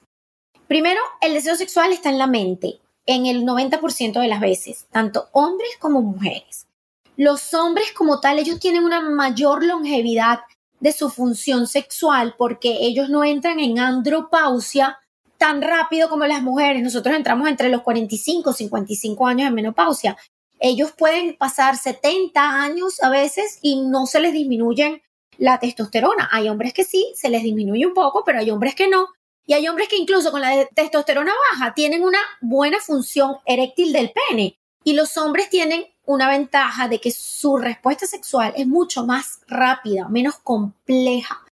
Primero, 0.67 1.01
el 1.21 1.33
deseo 1.33 1.55
sexual 1.55 1.93
está 1.93 2.09
en 2.09 2.17
la 2.17 2.27
mente, 2.27 2.79
en 3.05 3.25
el 3.25 3.43
90% 3.43 4.19
de 4.19 4.27
las 4.27 4.39
veces, 4.39 4.87
tanto 4.91 5.29
hombres 5.31 5.71
como 5.79 6.01
mujeres. 6.01 6.67
Los 7.15 7.53
hombres 7.53 7.91
como 7.91 8.19
tal, 8.19 8.39
ellos 8.39 8.59
tienen 8.59 8.83
una 8.83 9.01
mayor 9.01 9.63
longevidad 9.63 10.39
de 10.79 10.91
su 10.91 11.09
función 11.09 11.67
sexual 11.67 12.35
porque 12.37 12.77
ellos 12.81 13.09
no 13.09 13.23
entran 13.23 13.59
en 13.59 13.79
andropausia 13.79 14.97
tan 15.37 15.61
rápido 15.61 16.09
como 16.09 16.25
las 16.25 16.41
mujeres. 16.41 16.81
Nosotros 16.81 17.15
entramos 17.15 17.47
entre 17.47 17.69
los 17.69 17.81
45 17.83 18.51
y 18.51 18.53
55 18.53 19.27
años 19.27 19.47
en 19.47 19.53
menopausia. 19.53 20.17
Ellos 20.65 20.93
pueden 20.93 21.35
pasar 21.35 21.75
70 21.75 22.61
años 22.61 23.03
a 23.03 23.09
veces 23.09 23.59
y 23.61 23.81
no 23.81 24.05
se 24.05 24.21
les 24.21 24.31
disminuyen 24.31 25.01
la 25.37 25.59
testosterona. 25.59 26.29
Hay 26.31 26.47
hombres 26.47 26.73
que 26.73 26.85
sí, 26.85 27.11
se 27.17 27.27
les 27.27 27.43
disminuye 27.43 27.85
un 27.85 27.93
poco, 27.93 28.23
pero 28.23 28.39
hay 28.39 28.49
hombres 28.49 28.73
que 28.73 28.87
no. 28.87 29.09
Y 29.45 29.55
hay 29.55 29.67
hombres 29.67 29.89
que 29.89 29.97
incluso 29.97 30.31
con 30.31 30.39
la 30.39 30.65
testosterona 30.73 31.33
baja 31.51 31.73
tienen 31.73 32.01
una 32.01 32.19
buena 32.39 32.79
función 32.79 33.35
eréctil 33.45 33.91
del 33.91 34.13
pene. 34.29 34.57
Y 34.85 34.93
los 34.93 35.17
hombres 35.17 35.49
tienen 35.49 35.85
una 36.05 36.29
ventaja 36.29 36.87
de 36.87 37.01
que 37.01 37.11
su 37.11 37.57
respuesta 37.57 38.07
sexual 38.07 38.53
es 38.55 38.65
mucho 38.65 39.05
más 39.05 39.41
rápida, 39.47 40.07
menos 40.07 40.35
compleja. 40.37 41.43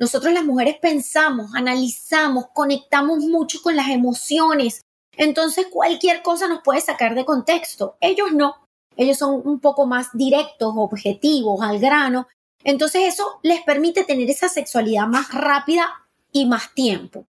Nosotros 0.00 0.32
las 0.32 0.44
mujeres 0.44 0.78
pensamos, 0.82 1.54
analizamos, 1.54 2.46
conectamos 2.52 3.20
mucho 3.20 3.62
con 3.62 3.76
las 3.76 3.90
emociones. 3.90 4.80
Entonces 5.16 5.66
cualquier 5.70 6.22
cosa 6.22 6.48
nos 6.48 6.62
puede 6.62 6.80
sacar 6.80 7.14
de 7.14 7.24
contexto. 7.24 7.96
Ellos 8.00 8.32
no. 8.32 8.56
Ellos 8.96 9.18
son 9.18 9.42
un 9.44 9.60
poco 9.60 9.86
más 9.86 10.08
directos, 10.12 10.72
objetivos, 10.76 11.60
al 11.62 11.78
grano. 11.78 12.28
Entonces 12.64 13.02
eso 13.14 13.38
les 13.42 13.62
permite 13.62 14.04
tener 14.04 14.28
esa 14.30 14.48
sexualidad 14.48 15.06
más 15.06 15.32
rápida 15.32 15.88
y 16.32 16.46
más 16.46 16.74
tiempo. 16.74 17.26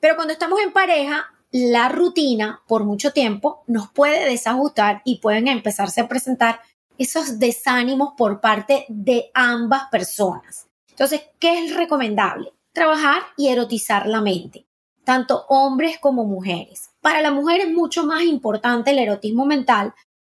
Pero 0.00 0.16
cuando 0.16 0.32
estamos 0.32 0.60
en 0.60 0.72
pareja, 0.72 1.26
la 1.52 1.88
rutina 1.88 2.62
por 2.66 2.84
mucho 2.84 3.12
tiempo 3.12 3.64
nos 3.66 3.90
puede 3.90 4.24
desajustar 4.24 5.02
y 5.04 5.18
pueden 5.18 5.48
empezarse 5.48 6.00
a 6.00 6.08
presentar 6.08 6.60
esos 6.96 7.38
desánimos 7.38 8.12
por 8.16 8.40
parte 8.40 8.84
de 8.88 9.30
ambas 9.34 9.84
personas. 9.90 10.68
Entonces, 10.90 11.22
¿qué 11.38 11.64
es 11.64 11.74
recomendable? 11.74 12.52
Trabajar 12.72 13.22
y 13.36 13.48
erotizar 13.48 14.06
la 14.06 14.20
mente, 14.20 14.66
tanto 15.10 15.44
hombres 15.48 15.98
como 15.98 16.24
mujeres. 16.24 16.90
Para 17.00 17.20
la 17.20 17.32
mujer 17.32 17.62
es 17.62 17.72
mucho 17.72 18.04
más 18.04 18.22
importante 18.22 18.92
el 18.92 18.98
erotismo 19.00 19.44
mental 19.44 19.92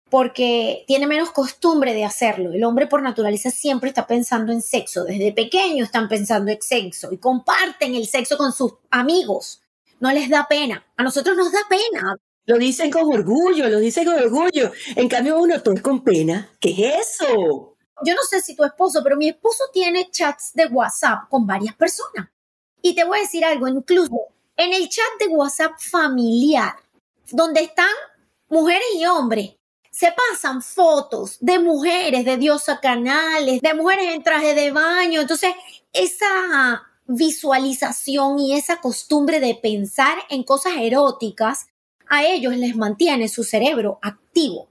porque 0.10 0.84
tiene 0.86 1.08
menos 1.08 1.32
costumbre 1.32 1.94
de 1.94 2.04
hacerlo. 2.04 2.52
El 2.52 2.62
hombre 2.66 2.86
por 2.86 3.02
naturaleza 3.02 3.52
siempre 3.52 3.88
está 3.88 4.06
pensando 4.06 4.52
en 4.52 4.62
sexo. 4.62 5.06
Desde 5.06 5.32
pequeño 5.32 5.86
están 5.86 6.10
pensando 6.10 6.52
en 6.52 6.62
sexo 6.62 7.14
y 7.14 7.20
comparten 7.20 7.96
el 7.96 8.06
sexo 8.06 8.36
con 8.36 8.52
sus 8.52 8.74
amigos. 8.92 9.62
No 10.02 10.12
les 10.12 10.30
da 10.30 10.46
pena. 10.46 10.86
A 10.98 11.04
nosotros 11.04 11.38
nos 11.38 11.54
da 11.54 11.60
pena. 11.70 12.18
Lo 12.46 12.58
dicen 12.58 12.92
con 12.92 13.04
orgullo, 13.04 13.70
lo 13.70 13.80
dicen 13.80 14.04
con 14.04 14.16
orgullo. 14.16 14.74
En 14.98 15.08
cambio, 15.08 15.40
uno 15.40 15.64
todo 15.64 15.82
con 15.82 16.04
pena. 16.04 16.50
¿Qué 16.60 16.72
es 16.98 17.22
eso? 17.22 17.78
Yo 18.04 18.14
no 18.14 18.24
sé 18.30 18.42
si 18.42 18.58
tu 18.58 18.66
esposo, 18.66 19.00
pero 19.02 19.16
mi 19.16 19.30
esposo 19.30 19.64
tiene 19.72 20.12
chats 20.12 20.52
de 20.54 20.66
WhatsApp 20.66 21.30
con 21.30 21.48
varias 21.48 21.74
personas. 21.76 22.28
Y 22.82 22.94
te 22.94 23.06
voy 23.06 23.20
a 23.20 23.22
decir 23.22 23.46
algo, 23.46 23.70
incluso 23.70 24.35
en 24.58 24.74
el 24.74 24.90
chat 24.90 25.06
de 25.20 25.28
WhatsApp 25.28 25.74
familiar, 25.80 26.76
donde 27.32 27.62
están 27.62 27.94
mujeres 28.50 28.88
y 28.96 29.06
hombres, 29.06 29.56
se 29.92 30.12
pasan 30.12 30.62
fotos 30.62 31.38
de 31.40 31.58
mujeres 31.60 32.26
de 32.26 32.38
diosa 32.38 32.80
canales, 32.82 33.62
de 33.62 33.74
mujeres 33.74 34.14
en 34.14 34.24
traje 34.24 34.54
de 34.54 34.72
baño. 34.72 35.22
Entonces, 35.22 35.54
esa 35.94 36.84
visualización 37.08 38.40
y 38.40 38.56
esa 38.56 38.82
costumbre 38.82 39.40
de 39.40 39.56
pensar 39.56 40.18
en 40.30 40.44
cosas 40.44 40.74
eróticas 40.80 41.68
a 42.10 42.26
ellos 42.26 42.56
les 42.58 42.76
mantiene 42.76 43.30
su 43.30 43.44
cerebro 43.44 44.00
activo. 44.02 44.68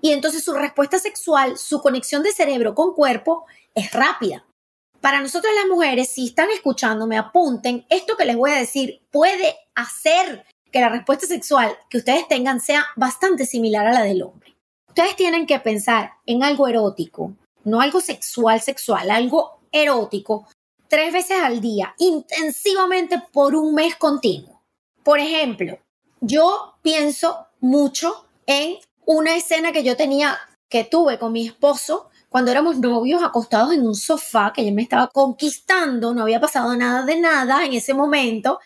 Y 0.00 0.12
entonces 0.12 0.44
su 0.44 0.52
respuesta 0.52 0.98
sexual, 0.98 1.56
su 1.56 1.80
conexión 1.80 2.22
de 2.22 2.32
cerebro 2.32 2.74
con 2.74 2.94
cuerpo 2.94 3.46
es 3.74 3.92
rápida. 3.92 4.44
Para 5.04 5.20
nosotras 5.20 5.52
las 5.54 5.68
mujeres, 5.68 6.08
si 6.08 6.28
están 6.28 6.48
escuchándome, 6.50 7.18
apunten, 7.18 7.84
esto 7.90 8.16
que 8.16 8.24
les 8.24 8.36
voy 8.36 8.52
a 8.52 8.56
decir 8.56 9.02
puede 9.10 9.54
hacer 9.74 10.46
que 10.72 10.80
la 10.80 10.88
respuesta 10.88 11.26
sexual 11.26 11.76
que 11.90 11.98
ustedes 11.98 12.26
tengan 12.26 12.58
sea 12.58 12.86
bastante 12.96 13.44
similar 13.44 13.86
a 13.86 13.92
la 13.92 14.00
del 14.00 14.22
hombre. 14.22 14.56
Ustedes 14.88 15.14
tienen 15.14 15.46
que 15.46 15.60
pensar 15.60 16.12
en 16.24 16.42
algo 16.42 16.68
erótico, 16.68 17.34
no 17.64 17.82
algo 17.82 18.00
sexual, 18.00 18.62
sexual, 18.62 19.10
algo 19.10 19.60
erótico, 19.72 20.48
tres 20.88 21.12
veces 21.12 21.36
al 21.42 21.60
día, 21.60 21.94
intensivamente 21.98 23.22
por 23.30 23.54
un 23.54 23.74
mes 23.74 23.96
continuo. 23.96 24.62
Por 25.02 25.18
ejemplo, 25.18 25.78
yo 26.22 26.76
pienso 26.80 27.48
mucho 27.60 28.24
en 28.46 28.78
una 29.04 29.36
escena 29.36 29.70
que 29.70 29.84
yo 29.84 29.98
tenía, 29.98 30.38
que 30.70 30.84
tuve 30.84 31.18
con 31.18 31.32
mi 31.32 31.46
esposo 31.46 32.08
cuando 32.34 32.50
éramos 32.50 32.78
novios 32.78 33.22
acostados 33.22 33.72
en 33.74 33.86
un 33.86 33.94
sofá, 33.94 34.52
que 34.52 34.66
yo 34.66 34.72
me 34.72 34.82
estaba 34.82 35.06
conquistando, 35.06 36.12
no 36.12 36.22
había 36.22 36.40
pasado 36.40 36.74
nada 36.74 37.04
de 37.04 37.20
nada 37.20 37.64
en 37.64 37.74
ese 37.74 37.94
momento, 37.94 38.58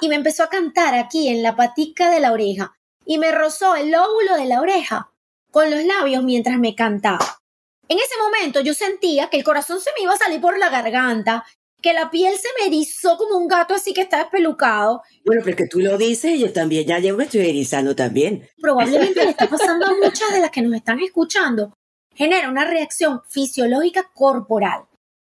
y 0.00 0.08
me 0.08 0.14
empezó 0.14 0.42
a 0.42 0.48
cantar 0.48 0.94
aquí 0.94 1.28
en 1.28 1.42
la 1.42 1.54
patica 1.54 2.08
de 2.08 2.18
la 2.18 2.32
oreja, 2.32 2.72
y 3.04 3.18
me 3.18 3.30
rozó 3.30 3.76
el 3.76 3.90
lóbulo 3.90 4.36
de 4.36 4.46
la 4.46 4.62
oreja 4.62 5.12
con 5.50 5.70
los 5.70 5.84
labios 5.84 6.24
mientras 6.24 6.58
me 6.58 6.74
cantaba. 6.74 7.42
En 7.90 7.98
ese 7.98 8.14
momento 8.22 8.62
yo 8.62 8.72
sentía 8.72 9.28
que 9.28 9.36
el 9.36 9.44
corazón 9.44 9.82
se 9.82 9.90
me 9.98 10.04
iba 10.04 10.14
a 10.14 10.16
salir 10.16 10.40
por 10.40 10.58
la 10.58 10.70
garganta, 10.70 11.44
que 11.82 11.92
la 11.92 12.10
piel 12.10 12.34
se 12.38 12.48
me 12.58 12.68
erizó 12.68 13.18
como 13.18 13.36
un 13.36 13.48
gato 13.48 13.74
así 13.74 13.92
que 13.92 14.00
está 14.00 14.22
espelucado. 14.22 15.02
Bueno, 15.26 15.42
pero 15.44 15.58
que 15.58 15.66
tú 15.66 15.80
lo 15.80 15.98
dices, 15.98 16.40
yo 16.40 16.54
también 16.54 16.86
ya 16.86 16.98
llevo 16.98 17.18
me 17.18 17.24
estoy 17.24 17.46
erizando 17.46 17.94
también. 17.94 18.48
Probablemente 18.58 19.22
le 19.22 19.32
está 19.32 19.46
pasando 19.46 19.88
a 19.88 19.94
muchas 20.02 20.32
de 20.32 20.40
las 20.40 20.50
que 20.50 20.62
nos 20.62 20.72
están 20.72 21.00
escuchando. 21.00 21.74
Genera 22.20 22.50
una 22.50 22.66
reacción 22.66 23.22
fisiológica 23.30 24.10
corporal. 24.12 24.82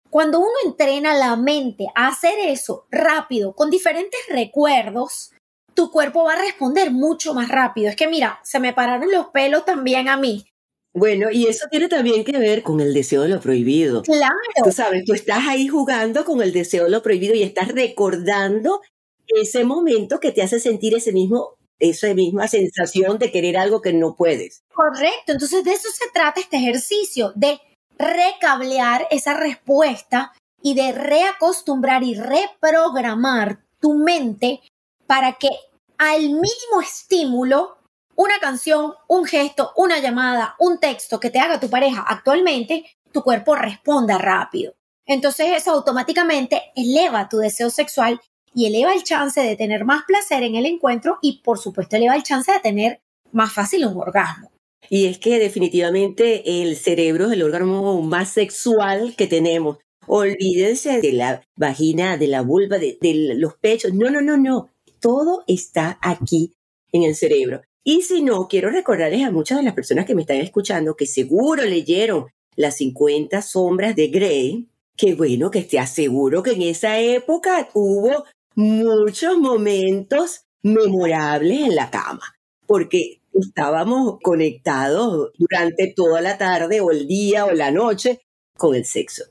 Cuando 0.08 0.38
uno 0.38 0.52
entrena 0.64 1.16
la 1.16 1.34
mente 1.34 1.88
a 1.96 2.06
hacer 2.06 2.34
eso 2.46 2.86
rápido, 2.92 3.54
con 3.54 3.70
diferentes 3.70 4.20
recuerdos, 4.28 5.32
tu 5.74 5.90
cuerpo 5.90 6.22
va 6.22 6.34
a 6.34 6.42
responder 6.42 6.92
mucho 6.92 7.34
más 7.34 7.48
rápido. 7.48 7.88
Es 7.88 7.96
que 7.96 8.06
mira, 8.06 8.38
se 8.44 8.60
me 8.60 8.72
pararon 8.72 9.10
los 9.10 9.26
pelos 9.30 9.64
también 9.64 10.08
a 10.08 10.16
mí. 10.16 10.46
Bueno, 10.94 11.28
y 11.32 11.48
eso 11.48 11.66
tiene 11.72 11.88
también 11.88 12.22
que 12.22 12.38
ver 12.38 12.62
con 12.62 12.78
el 12.78 12.94
deseo 12.94 13.22
de 13.22 13.30
lo 13.30 13.40
prohibido. 13.40 14.02
Claro. 14.02 14.36
Tú 14.62 14.70
sabes, 14.70 15.04
tú 15.04 15.12
estás 15.12 15.40
ahí 15.48 15.66
jugando 15.66 16.24
con 16.24 16.40
el 16.40 16.52
deseo 16.52 16.84
de 16.84 16.90
lo 16.90 17.02
prohibido 17.02 17.34
y 17.34 17.42
estás 17.42 17.66
recordando 17.66 18.80
ese 19.26 19.64
momento 19.64 20.20
que 20.20 20.30
te 20.30 20.42
hace 20.42 20.60
sentir 20.60 20.94
ese 20.94 21.12
mismo, 21.12 21.55
esa 21.78 22.12
misma 22.14 22.48
sensación 22.48 23.18
de 23.18 23.30
querer 23.30 23.56
algo 23.56 23.82
que 23.82 23.92
no 23.92 24.14
puedes. 24.16 24.62
Correcto. 24.74 25.32
Entonces 25.32 25.64
de 25.64 25.72
eso 25.72 25.88
se 25.90 26.10
trata 26.12 26.40
este 26.40 26.56
ejercicio, 26.56 27.32
de 27.34 27.60
recablear 27.98 29.06
esa 29.10 29.34
respuesta 29.34 30.32
y 30.62 30.74
de 30.74 30.92
reacostumbrar 30.92 32.02
y 32.02 32.14
reprogramar 32.14 33.60
tu 33.80 33.94
mente 33.94 34.60
para 35.06 35.34
que 35.34 35.50
al 35.98 36.20
mínimo 36.20 36.80
estímulo, 36.82 37.78
una 38.14 38.38
canción, 38.40 38.94
un 39.08 39.24
gesto, 39.24 39.72
una 39.76 39.98
llamada, 39.98 40.56
un 40.58 40.78
texto 40.78 41.20
que 41.20 41.30
te 41.30 41.38
haga 41.38 41.60
tu 41.60 41.68
pareja 41.70 42.04
actualmente, 42.06 42.84
tu 43.12 43.22
cuerpo 43.22 43.54
responda 43.54 44.18
rápido. 44.18 44.74
Entonces 45.06 45.48
eso 45.54 45.70
automáticamente 45.70 46.72
eleva 46.74 47.28
tu 47.28 47.38
deseo 47.38 47.70
sexual 47.70 48.20
y 48.56 48.66
eleva 48.66 48.94
el 48.94 49.04
chance 49.04 49.40
de 49.40 49.54
tener 49.54 49.84
más 49.84 50.02
placer 50.04 50.42
en 50.42 50.56
el 50.56 50.66
encuentro 50.66 51.18
y 51.22 51.42
por 51.44 51.58
supuesto 51.58 51.94
eleva 51.94 52.16
el 52.16 52.22
chance 52.24 52.50
de 52.50 52.58
tener 52.58 53.00
más 53.30 53.52
fácil 53.52 53.86
un 53.86 53.98
orgasmo. 53.98 54.50
Y 54.88 55.06
es 55.06 55.18
que 55.18 55.38
definitivamente 55.38 56.62
el 56.62 56.76
cerebro 56.76 57.26
es 57.26 57.32
el 57.32 57.42
órgano 57.42 58.00
más 58.00 58.30
sexual 58.30 59.14
que 59.16 59.26
tenemos. 59.26 59.78
Olvídense 60.06 61.00
de 61.00 61.12
la 61.12 61.42
vagina, 61.56 62.16
de 62.16 62.28
la 62.28 62.40
vulva, 62.40 62.78
de, 62.78 62.96
de 63.00 63.34
los 63.36 63.54
pechos. 63.54 63.92
No, 63.92 64.10
no, 64.10 64.20
no, 64.20 64.36
no 64.36 64.70
todo 65.00 65.44
está 65.46 65.98
aquí 66.02 66.54
en 66.92 67.02
el 67.02 67.14
cerebro. 67.14 67.62
Y 67.84 68.02
si 68.02 68.22
no, 68.22 68.48
quiero 68.48 68.70
recordarles 68.70 69.24
a 69.24 69.30
muchas 69.30 69.58
de 69.58 69.64
las 69.64 69.74
personas 69.74 70.06
que 70.06 70.14
me 70.14 70.22
están 70.22 70.38
escuchando 70.38 70.96
que 70.96 71.06
seguro 71.06 71.62
leyeron 71.62 72.26
las 72.56 72.78
50 72.78 73.42
sombras 73.42 73.94
de 73.94 74.08
Grey, 74.08 74.68
que 74.96 75.14
bueno, 75.14 75.50
que 75.50 75.62
te 75.62 75.78
aseguro 75.78 76.42
que 76.42 76.52
en 76.52 76.62
esa 76.62 76.98
época 76.98 77.68
hubo 77.74 78.24
muchos 78.56 79.38
momentos 79.38 80.46
memorables 80.62 81.60
en 81.60 81.76
la 81.76 81.90
cama, 81.90 82.36
porque 82.66 83.20
estábamos 83.32 84.18
conectados 84.22 85.30
durante 85.38 85.92
toda 85.94 86.20
la 86.20 86.38
tarde 86.38 86.80
o 86.80 86.90
el 86.90 87.06
día 87.06 87.44
o 87.44 87.52
la 87.52 87.70
noche 87.70 88.20
con 88.56 88.74
el 88.74 88.84
sexo. 88.84 89.24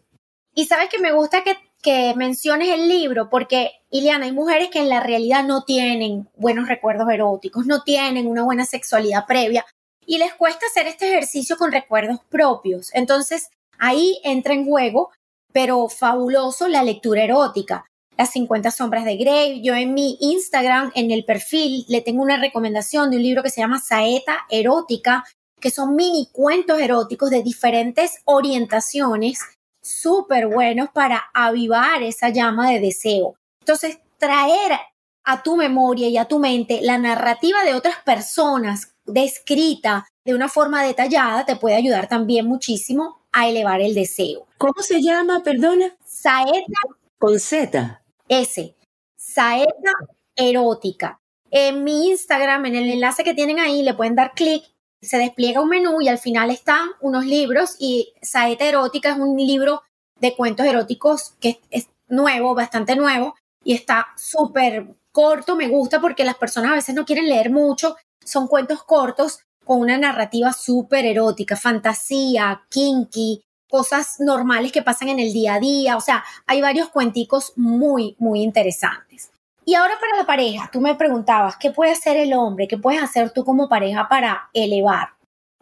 Y 0.54 0.66
sabes 0.66 0.90
que 0.90 1.00
me 1.00 1.12
gusta 1.12 1.44
que 1.44 2.14
menciones 2.16 2.70
el 2.70 2.88
libro, 2.88 3.30
porque, 3.30 3.72
Ileana, 3.90 4.26
hay 4.26 4.32
mujeres 4.32 4.70
que 4.70 4.80
en 4.80 4.90
la 4.90 5.02
realidad 5.02 5.44
no 5.44 5.66
tienen 5.66 6.30
buenos 6.36 6.68
recuerdos 6.68 7.10
eróticos, 7.10 7.66
no 7.66 7.84
tienen 7.84 8.28
una 8.28 8.44
buena 8.44 8.66
sexualidad 8.66 9.26
previa 9.28 9.66
y 10.06 10.18
les 10.18 10.34
cuesta 10.36 10.68
hacer 10.68 10.88
este 10.88 11.10
ejercicio 11.10 11.58
con 11.58 11.72
recuerdos 11.72 12.20
propios. 12.30 12.94
Entonces, 12.94 13.50
ahí 13.78 14.20
entra 14.24 14.54
en 14.54 14.66
juego, 14.66 15.12
pero 15.52 15.90
fabuloso, 15.90 16.68
la 16.68 16.84
lectura 16.84 17.24
erótica. 17.24 17.86
Las 18.18 18.32
50 18.32 18.72
sombras 18.72 19.04
de 19.06 19.18
Grey. 19.18 19.62
Yo 19.62 19.76
en 19.76 19.94
mi 19.94 20.18
Instagram, 20.22 20.92
en 20.96 21.12
el 21.12 21.26
perfil, 21.26 21.86
le 21.90 22.02
tengo 22.02 22.22
una 22.22 22.38
recomendación 22.38 23.10
de 23.10 23.18
un 23.18 23.24
libro 23.24 23.44
que 23.44 23.50
se 23.50 23.62
llama 23.62 23.80
Saeta 23.80 24.46
Erótica, 24.50 25.26
que 25.60 25.72
son 25.72 25.96
mini 25.96 26.30
cuentos 26.32 26.80
eróticos 26.80 27.30
de 27.30 27.44
diferentes 27.44 28.22
orientaciones 28.26 29.40
súper 29.82 30.48
buenos 30.48 30.90
para 30.94 31.26
avivar 31.34 32.04
esa 32.04 32.30
llama 32.30 32.72
de 32.72 32.80
deseo. 32.80 33.36
Entonces, 33.60 34.00
traer 34.18 34.80
a 35.26 35.44
tu 35.44 35.56
memoria 35.56 36.08
y 36.08 36.18
a 36.18 36.26
tu 36.26 36.40
mente 36.40 36.80
la 36.82 36.98
narrativa 36.98 37.64
de 37.64 37.74
otras 37.74 37.98
personas 38.06 38.96
descrita 39.06 40.08
de 40.24 40.34
una 40.34 40.50
forma 40.50 40.84
detallada 40.84 41.46
te 41.46 41.56
puede 41.56 41.76
ayudar 41.76 42.08
también 42.08 42.48
muchísimo 42.48 43.22
a 43.32 43.48
elevar 43.48 43.82
el 43.82 43.94
deseo. 43.94 44.48
¿Cómo 44.58 44.82
se 44.82 45.02
llama, 45.02 45.44
perdona? 45.44 45.96
Saeta. 46.06 46.80
Con 47.18 47.40
Z. 47.40 48.02
S. 48.28 48.76
Saeta 49.16 49.92
erótica. 50.36 51.20
En 51.52 51.84
mi 51.84 52.10
Instagram, 52.10 52.66
en 52.66 52.76
el 52.76 52.90
enlace 52.90 53.24
que 53.24 53.34
tienen 53.34 53.60
ahí, 53.60 53.84
le 53.84 53.94
pueden 53.94 54.16
dar 54.16 54.34
clic 54.34 54.66
se 55.06 55.18
despliega 55.18 55.62
un 55.62 55.70
menú 55.70 56.02
y 56.02 56.10
al 56.10 56.18
final 56.18 56.50
están 56.52 56.90
unos 57.00 57.26
libros 57.26 57.76
y 57.80 58.14
Saeta 58.22 58.66
Erótica 58.66 59.12
es 59.12 59.18
un 59.18 59.38
libro 59.38 59.84
de 60.20 60.36
cuentos 60.36 60.66
eróticos 60.66 61.34
que 61.40 61.62
es 61.70 61.90
nuevo, 62.08 62.56
bastante 62.56 62.96
nuevo 62.96 63.36
y 63.64 63.74
está 63.74 64.08
súper 64.18 64.88
corto, 65.12 65.56
me 65.56 65.68
gusta 65.68 66.02
porque 66.02 66.26
las 66.26 66.36
personas 66.36 66.72
a 66.72 66.76
veces 66.76 66.96
no 66.96 67.06
quieren 67.06 67.30
leer 67.30 67.52
mucho, 67.52 67.96
son 68.24 68.48
cuentos 68.48 68.84
cortos 68.84 69.40
con 69.64 69.80
una 69.80 69.98
narrativa 69.98 70.54
súper 70.54 71.06
erótica, 71.06 71.56
fantasía, 71.56 72.64
kinky, 72.70 73.44
cosas 73.70 74.20
normales 74.20 74.72
que 74.72 74.82
pasan 74.82 75.10
en 75.10 75.20
el 75.20 75.34
día 75.34 75.56
a 75.56 75.60
día, 75.60 75.98
o 75.98 76.02
sea, 76.02 76.24
hay 76.46 76.62
varios 76.62 76.90
cuenticos 76.90 77.54
muy, 77.56 78.16
muy 78.20 78.42
interesantes. 78.42 79.32
Y 79.66 79.74
ahora 79.74 79.96
para 80.00 80.18
la 80.18 80.28
pareja, 80.28 80.70
tú 80.72 80.80
me 80.80 80.94
preguntabas, 80.96 81.58
¿qué 81.58 81.72
puede 81.72 81.92
hacer 81.92 82.18
el 82.18 82.34
hombre? 82.34 82.68
¿Qué 82.68 82.78
puedes 82.78 83.02
hacer 83.02 83.32
tú 83.32 83.44
como 83.44 83.68
pareja 83.68 84.08
para 84.08 84.50
elevar? 84.54 85.10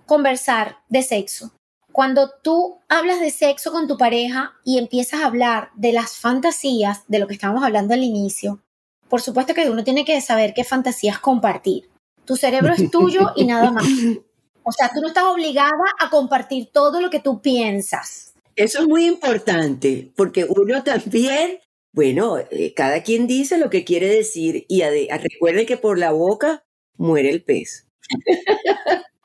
Conversar 0.05 0.77
de 0.89 1.03
sexo. 1.03 1.51
Cuando 1.93 2.31
tú 2.41 2.79
hablas 2.89 3.19
de 3.21 3.29
sexo 3.29 3.71
con 3.71 3.87
tu 3.87 3.97
pareja 3.97 4.53
y 4.65 4.77
empiezas 4.77 5.21
a 5.21 5.27
hablar 5.27 5.69
de 5.75 5.93
las 5.93 6.17
fantasías, 6.17 7.03
de 7.07 7.19
lo 7.19 7.27
que 7.27 7.35
estábamos 7.35 7.63
hablando 7.63 7.93
al 7.93 8.03
inicio, 8.03 8.61
por 9.07 9.21
supuesto 9.21 9.53
que 9.53 9.69
uno 9.69 9.83
tiene 9.83 10.03
que 10.03 10.19
saber 10.19 10.53
qué 10.53 10.63
fantasías 10.63 11.19
compartir. 11.19 11.89
Tu 12.25 12.35
cerebro 12.35 12.73
es 12.73 12.89
tuyo 12.89 13.31
y 13.35 13.45
nada 13.45 13.71
más. 13.71 13.85
O 14.64 14.72
sea, 14.72 14.89
tú 14.93 15.01
no 15.01 15.07
estás 15.07 15.24
obligada 15.26 15.72
a 15.99 16.09
compartir 16.09 16.70
todo 16.72 17.01
lo 17.01 17.09
que 17.09 17.20
tú 17.20 17.41
piensas. 17.41 18.34
Eso 18.55 18.82
es 18.82 18.88
muy 18.88 19.05
importante, 19.05 20.11
porque 20.16 20.45
uno 20.45 20.84
también 20.84 21.59
bueno, 21.93 22.39
eh, 22.39 22.74
cada 22.76 23.03
quien 23.03 23.28
dice 23.28 23.59
lo 23.59 23.70
que 23.70 23.86
quiere 23.86 24.07
decir 24.07 24.66
y 24.68 24.82
recuerde 24.82 25.68
que 25.68 25.78
por 25.78 25.99
la 25.99 26.11
boca 26.11 26.64
muere 26.97 27.30
el 27.30 27.43
pez. 27.43 27.88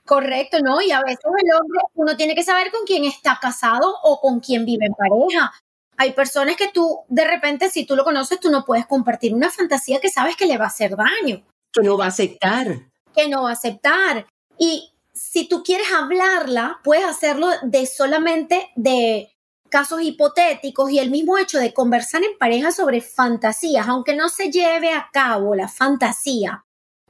Correcto, 0.04 0.58
¿no? 0.62 0.80
Y 0.82 0.90
a 0.90 1.00
veces 1.00 1.20
el 1.24 1.54
hombre, 1.54 1.80
uno 1.94 2.16
tiene 2.16 2.34
que 2.34 2.42
saber 2.42 2.70
con 2.70 2.84
quién 2.86 3.06
está 3.06 3.38
casado 3.40 3.94
o 4.02 4.20
con 4.20 4.40
quién 4.40 4.66
vive 4.66 4.84
en 4.84 4.92
pareja. 4.92 5.52
Hay 5.96 6.12
personas 6.12 6.56
que 6.56 6.68
tú, 6.68 7.00
de 7.08 7.26
repente, 7.26 7.70
si 7.70 7.86
tú 7.86 7.96
lo 7.96 8.04
conoces, 8.04 8.38
tú 8.38 8.50
no 8.50 8.64
puedes 8.66 8.86
compartir 8.86 9.34
una 9.34 9.50
fantasía 9.50 9.98
que 9.98 10.10
sabes 10.10 10.36
que 10.36 10.46
le 10.46 10.58
va 10.58 10.64
a 10.64 10.68
hacer 10.68 10.94
daño. 10.94 11.42
Que 11.72 11.82
no 11.82 11.96
va 11.96 12.04
a 12.04 12.08
aceptar. 12.08 12.66
Que 13.14 13.28
no 13.28 13.44
va 13.44 13.50
a 13.50 13.54
aceptar. 13.54 14.26
Y 14.58 14.92
si 15.18 15.48
tú 15.48 15.62
quieres 15.62 15.88
hablarla, 15.92 16.78
puedes 16.84 17.04
hacerlo 17.04 17.48
de 17.62 17.86
solamente 17.86 18.70
de 18.76 19.30
casos 19.68 20.00
hipotéticos 20.02 20.90
y 20.90 20.98
el 20.98 21.10
mismo 21.10 21.36
hecho 21.36 21.58
de 21.58 21.74
conversar 21.74 22.22
en 22.22 22.38
pareja 22.38 22.70
sobre 22.70 23.00
fantasías, 23.00 23.88
aunque 23.88 24.14
no 24.14 24.28
se 24.28 24.50
lleve 24.50 24.92
a 24.92 25.08
cabo 25.12 25.54
la 25.54 25.68
fantasía, 25.68 26.64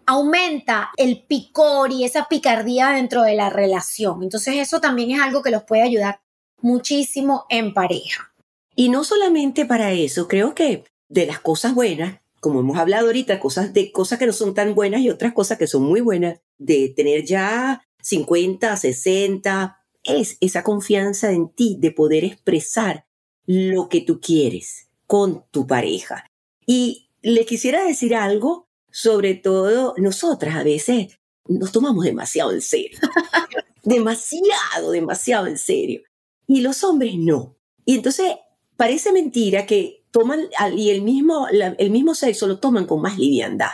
aumenta 0.06 0.90
el 0.96 1.22
picor 1.24 1.92
y 1.92 2.04
esa 2.04 2.28
picardía 2.28 2.88
dentro 2.88 3.22
de 3.22 3.36
la 3.36 3.50
relación. 3.50 4.22
Entonces 4.22 4.56
eso 4.56 4.80
también 4.80 5.10
es 5.10 5.20
algo 5.20 5.42
que 5.42 5.50
los 5.50 5.64
puede 5.64 5.82
ayudar 5.82 6.20
muchísimo 6.60 7.44
en 7.50 7.74
pareja. 7.74 8.32
Y 8.74 8.88
no 8.88 9.04
solamente 9.04 9.66
para 9.66 9.92
eso, 9.92 10.28
creo 10.28 10.54
que 10.54 10.84
de 11.08 11.26
las 11.26 11.40
cosas 11.40 11.74
buenas, 11.74 12.20
como 12.40 12.60
hemos 12.60 12.78
hablado 12.78 13.08
ahorita, 13.08 13.38
cosas 13.38 13.72
de 13.74 13.92
cosas 13.92 14.18
que 14.18 14.26
no 14.26 14.32
son 14.32 14.54
tan 14.54 14.74
buenas 14.74 15.02
y 15.02 15.10
otras 15.10 15.34
cosas 15.34 15.58
que 15.58 15.66
son 15.66 15.82
muy 15.82 16.00
buenas, 16.00 16.40
de 16.56 16.92
tener 16.96 17.24
ya 17.24 17.82
50, 18.02 18.76
60, 18.76 19.78
es 20.04 20.38
esa 20.40 20.62
confianza 20.62 21.32
en 21.32 21.50
ti 21.50 21.76
de 21.78 21.90
poder 21.90 22.24
expresar 22.24 23.06
lo 23.46 23.88
que 23.88 24.00
tú 24.00 24.20
quieres 24.20 24.88
con 25.06 25.44
tu 25.50 25.66
pareja. 25.66 26.26
Y 26.66 27.10
le 27.22 27.46
quisiera 27.46 27.84
decir 27.84 28.14
algo, 28.14 28.68
sobre 28.90 29.34
todo 29.34 29.94
nosotras 29.96 30.56
a 30.56 30.62
veces 30.62 31.18
nos 31.46 31.72
tomamos 31.72 32.04
demasiado 32.04 32.52
en 32.52 32.60
serio. 32.60 32.98
demasiado, 33.82 34.90
demasiado 34.90 35.46
en 35.46 35.58
serio. 35.58 36.02
Y 36.46 36.60
los 36.60 36.84
hombres 36.84 37.14
no. 37.16 37.56
Y 37.84 37.94
entonces 37.94 38.34
parece 38.76 39.12
mentira 39.12 39.66
que 39.66 40.04
toman 40.10 40.48
y 40.76 40.90
el 40.90 41.02
mismo, 41.02 41.46
el 41.48 41.90
mismo 41.90 42.14
sexo 42.14 42.46
lo 42.46 42.58
toman 42.58 42.86
con 42.86 43.00
más 43.00 43.18
liviandad. 43.18 43.70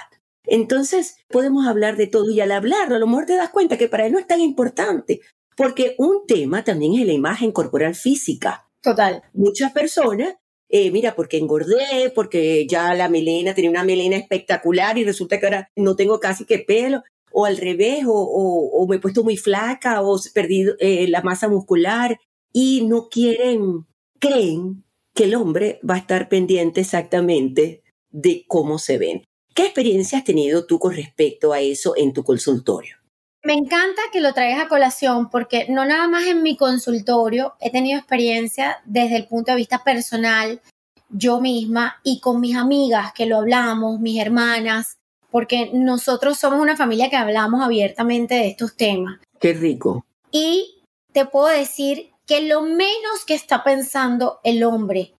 Entonces 0.46 1.16
podemos 1.28 1.66
hablar 1.66 1.96
de 1.96 2.06
todo 2.06 2.30
y 2.30 2.40
al 2.40 2.52
hablarlo 2.52 2.96
a 2.96 2.98
lo 2.98 3.06
mejor 3.06 3.26
te 3.26 3.36
das 3.36 3.50
cuenta 3.50 3.78
que 3.78 3.88
para 3.88 4.06
él 4.06 4.12
no 4.12 4.18
es 4.18 4.26
tan 4.26 4.40
importante, 4.40 5.20
porque 5.56 5.94
un 5.98 6.26
tema 6.26 6.64
también 6.64 6.94
es 6.94 7.06
la 7.06 7.12
imagen 7.12 7.52
corporal 7.52 7.94
física. 7.94 8.68
Total. 8.82 9.22
Muchas 9.32 9.72
personas, 9.72 10.34
eh, 10.68 10.90
mira, 10.90 11.14
porque 11.14 11.38
engordé, 11.38 12.12
porque 12.14 12.66
ya 12.66 12.94
la 12.94 13.08
melena, 13.08 13.54
tenía 13.54 13.70
una 13.70 13.84
melena 13.84 14.16
espectacular 14.16 14.98
y 14.98 15.04
resulta 15.04 15.40
que 15.40 15.46
ahora 15.46 15.70
no 15.76 15.96
tengo 15.96 16.20
casi 16.20 16.44
que 16.44 16.58
pelo, 16.58 17.02
o 17.32 17.46
al 17.46 17.56
revés, 17.56 18.04
o, 18.06 18.86
me 18.88 18.96
he 18.96 19.00
puesto 19.00 19.24
muy 19.24 19.36
flaca, 19.36 20.02
o 20.02 20.20
perdido 20.32 20.76
eh, 20.78 21.08
la 21.08 21.22
masa 21.22 21.48
muscular, 21.48 22.18
y 22.52 22.86
no 22.86 23.08
quieren, 23.08 23.86
creen 24.20 24.84
que 25.14 25.24
el 25.24 25.34
hombre 25.34 25.80
va 25.88 25.94
a 25.94 25.98
estar 25.98 26.28
pendiente 26.28 26.82
exactamente 26.82 27.82
de 28.10 28.44
cómo 28.46 28.78
se 28.78 28.98
ven. 28.98 29.24
¿Qué 29.54 29.66
experiencia 29.66 30.18
has 30.18 30.24
tenido 30.24 30.66
tú 30.66 30.80
con 30.80 30.96
respecto 30.96 31.52
a 31.52 31.60
eso 31.60 31.94
en 31.96 32.12
tu 32.12 32.24
consultorio? 32.24 32.96
Me 33.44 33.52
encanta 33.52 34.02
que 34.12 34.20
lo 34.20 34.32
traigas 34.32 34.64
a 34.64 34.68
colación 34.68 35.30
porque 35.30 35.66
no 35.68 35.84
nada 35.84 36.08
más 36.08 36.26
en 36.26 36.42
mi 36.42 36.56
consultorio 36.56 37.54
he 37.60 37.70
tenido 37.70 37.98
experiencia 37.98 38.78
desde 38.84 39.16
el 39.16 39.28
punto 39.28 39.52
de 39.52 39.58
vista 39.58 39.84
personal, 39.84 40.60
yo 41.08 41.40
misma 41.40 42.00
y 42.02 42.18
con 42.18 42.40
mis 42.40 42.56
amigas 42.56 43.12
que 43.12 43.26
lo 43.26 43.36
hablamos, 43.36 44.00
mis 44.00 44.20
hermanas, 44.20 44.98
porque 45.30 45.70
nosotros 45.72 46.36
somos 46.36 46.60
una 46.60 46.76
familia 46.76 47.08
que 47.08 47.16
hablamos 47.16 47.62
abiertamente 47.62 48.34
de 48.34 48.48
estos 48.48 48.74
temas. 48.74 49.20
Qué 49.38 49.52
rico. 49.52 50.04
Y 50.32 50.82
te 51.12 51.26
puedo 51.26 51.46
decir 51.46 52.10
que 52.26 52.40
lo 52.40 52.62
menos 52.62 53.24
que 53.24 53.34
está 53.34 53.62
pensando 53.62 54.40
el 54.42 54.64
hombre 54.64 55.14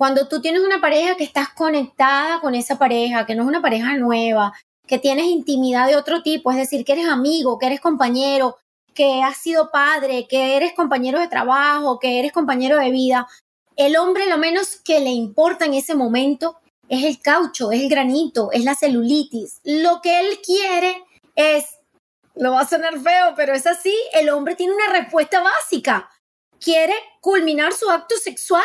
cuando 0.00 0.28
tú 0.28 0.40
tienes 0.40 0.62
una 0.62 0.80
pareja 0.80 1.14
que 1.14 1.24
estás 1.24 1.50
conectada 1.50 2.40
con 2.40 2.54
esa 2.54 2.78
pareja, 2.78 3.26
que 3.26 3.34
no 3.34 3.42
es 3.42 3.48
una 3.48 3.60
pareja 3.60 3.98
nueva, 3.98 4.54
que 4.86 4.98
tienes 4.98 5.26
intimidad 5.26 5.88
de 5.88 5.96
otro 5.96 6.22
tipo, 6.22 6.50
es 6.50 6.56
decir, 6.56 6.86
que 6.86 6.92
eres 6.92 7.06
amigo, 7.06 7.58
que 7.58 7.66
eres 7.66 7.82
compañero, 7.82 8.56
que 8.94 9.22
has 9.22 9.36
sido 9.36 9.70
padre, 9.70 10.26
que 10.26 10.56
eres 10.56 10.72
compañero 10.72 11.20
de 11.20 11.28
trabajo, 11.28 11.98
que 11.98 12.18
eres 12.18 12.32
compañero 12.32 12.78
de 12.78 12.90
vida, 12.90 13.28
el 13.76 13.94
hombre 13.98 14.26
lo 14.26 14.38
menos 14.38 14.80
que 14.82 15.00
le 15.00 15.10
importa 15.10 15.66
en 15.66 15.74
ese 15.74 15.94
momento 15.94 16.56
es 16.88 17.04
el 17.04 17.20
caucho, 17.20 17.70
es 17.70 17.82
el 17.82 17.90
granito, 17.90 18.48
es 18.52 18.64
la 18.64 18.76
celulitis. 18.76 19.60
Lo 19.64 20.00
que 20.00 20.18
él 20.20 20.38
quiere 20.42 21.04
es, 21.34 21.76
lo 22.36 22.52
va 22.52 22.62
a 22.62 22.66
sonar 22.66 22.98
feo, 22.98 23.34
pero 23.36 23.52
es 23.52 23.66
así, 23.66 23.94
el 24.14 24.30
hombre 24.30 24.56
tiene 24.56 24.72
una 24.72 24.98
respuesta 24.98 25.42
básica. 25.42 26.08
Quiere 26.58 26.94
culminar 27.20 27.74
su 27.74 27.90
acto 27.90 28.16
sexual 28.16 28.64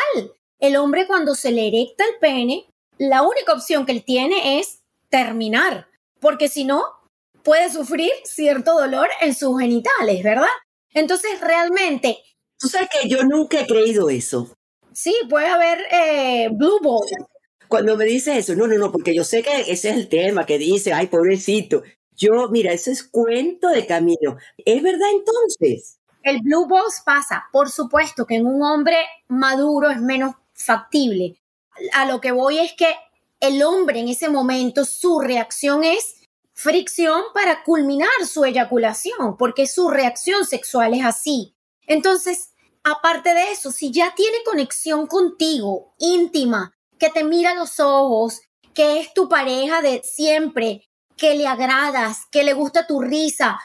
el 0.58 0.76
hombre 0.76 1.06
cuando 1.06 1.34
se 1.34 1.50
le 1.50 1.68
erecta 1.68 2.04
el 2.04 2.18
pene, 2.18 2.66
la 2.98 3.22
única 3.22 3.52
opción 3.52 3.84
que 3.86 3.92
él 3.92 4.04
tiene 4.04 4.58
es 4.58 4.82
terminar, 5.08 5.88
porque 6.20 6.48
si 6.48 6.64
no, 6.64 6.82
puede 7.42 7.70
sufrir 7.70 8.10
cierto 8.24 8.74
dolor 8.74 9.08
en 9.20 9.34
sus 9.34 9.58
genitales, 9.60 10.22
¿verdad? 10.22 10.48
Entonces, 10.92 11.40
realmente... 11.40 12.18
Tú 12.58 12.68
sabes 12.68 12.88
que 12.90 13.08
yo 13.08 13.22
nunca 13.22 13.60
he 13.60 13.66
creído 13.66 14.08
eso. 14.08 14.56
Sí, 14.92 15.14
puede 15.28 15.46
haber 15.46 15.78
eh, 15.92 16.48
blue 16.50 16.80
ball. 16.82 17.06
Cuando 17.68 17.96
me 17.96 18.04
dice 18.04 18.38
eso, 18.38 18.54
no, 18.54 18.66
no, 18.66 18.78
no, 18.78 18.90
porque 18.90 19.14
yo 19.14 19.24
sé 19.24 19.42
que 19.42 19.60
ese 19.60 19.90
es 19.90 19.96
el 19.96 20.08
tema 20.08 20.46
que 20.46 20.56
dice, 20.56 20.92
ay, 20.92 21.08
pobrecito. 21.08 21.82
Yo, 22.16 22.48
mira, 22.48 22.72
eso 22.72 22.90
es 22.90 23.04
cuento 23.04 23.68
de 23.68 23.86
camino. 23.86 24.38
¿Es 24.64 24.82
verdad 24.82 25.08
entonces? 25.12 25.98
El 26.22 26.40
blue 26.40 26.66
balls 26.66 27.02
pasa. 27.04 27.44
Por 27.52 27.70
supuesto 27.70 28.24
que 28.24 28.36
en 28.36 28.46
un 28.46 28.62
hombre 28.62 28.96
maduro 29.28 29.90
es 29.90 30.00
menos 30.00 30.34
factible. 30.56 31.40
A 31.92 32.06
lo 32.06 32.20
que 32.20 32.32
voy 32.32 32.58
es 32.58 32.72
que 32.72 32.94
el 33.40 33.62
hombre 33.62 34.00
en 34.00 34.08
ese 34.08 34.28
momento, 34.28 34.84
su 34.84 35.20
reacción 35.20 35.84
es 35.84 36.16
fricción 36.52 37.22
para 37.34 37.62
culminar 37.64 38.08
su 38.26 38.44
eyaculación, 38.44 39.36
porque 39.36 39.66
su 39.66 39.90
reacción 39.90 40.46
sexual 40.46 40.94
es 40.94 41.04
así. 41.04 41.54
Entonces, 41.86 42.54
aparte 42.82 43.34
de 43.34 43.52
eso, 43.52 43.70
si 43.70 43.92
ya 43.92 44.14
tiene 44.14 44.38
conexión 44.44 45.06
contigo, 45.06 45.94
íntima, 45.98 46.72
que 46.98 47.10
te 47.10 47.24
mira 47.24 47.50
a 47.50 47.54
los 47.54 47.78
ojos, 47.78 48.40
que 48.74 49.00
es 49.00 49.12
tu 49.12 49.28
pareja 49.28 49.82
de 49.82 50.02
siempre, 50.02 50.88
que 51.16 51.34
le 51.34 51.46
agradas, 51.46 52.26
que 52.30 52.42
le 52.42 52.52
gusta 52.52 52.86
tu 52.86 53.00
risa, 53.00 53.58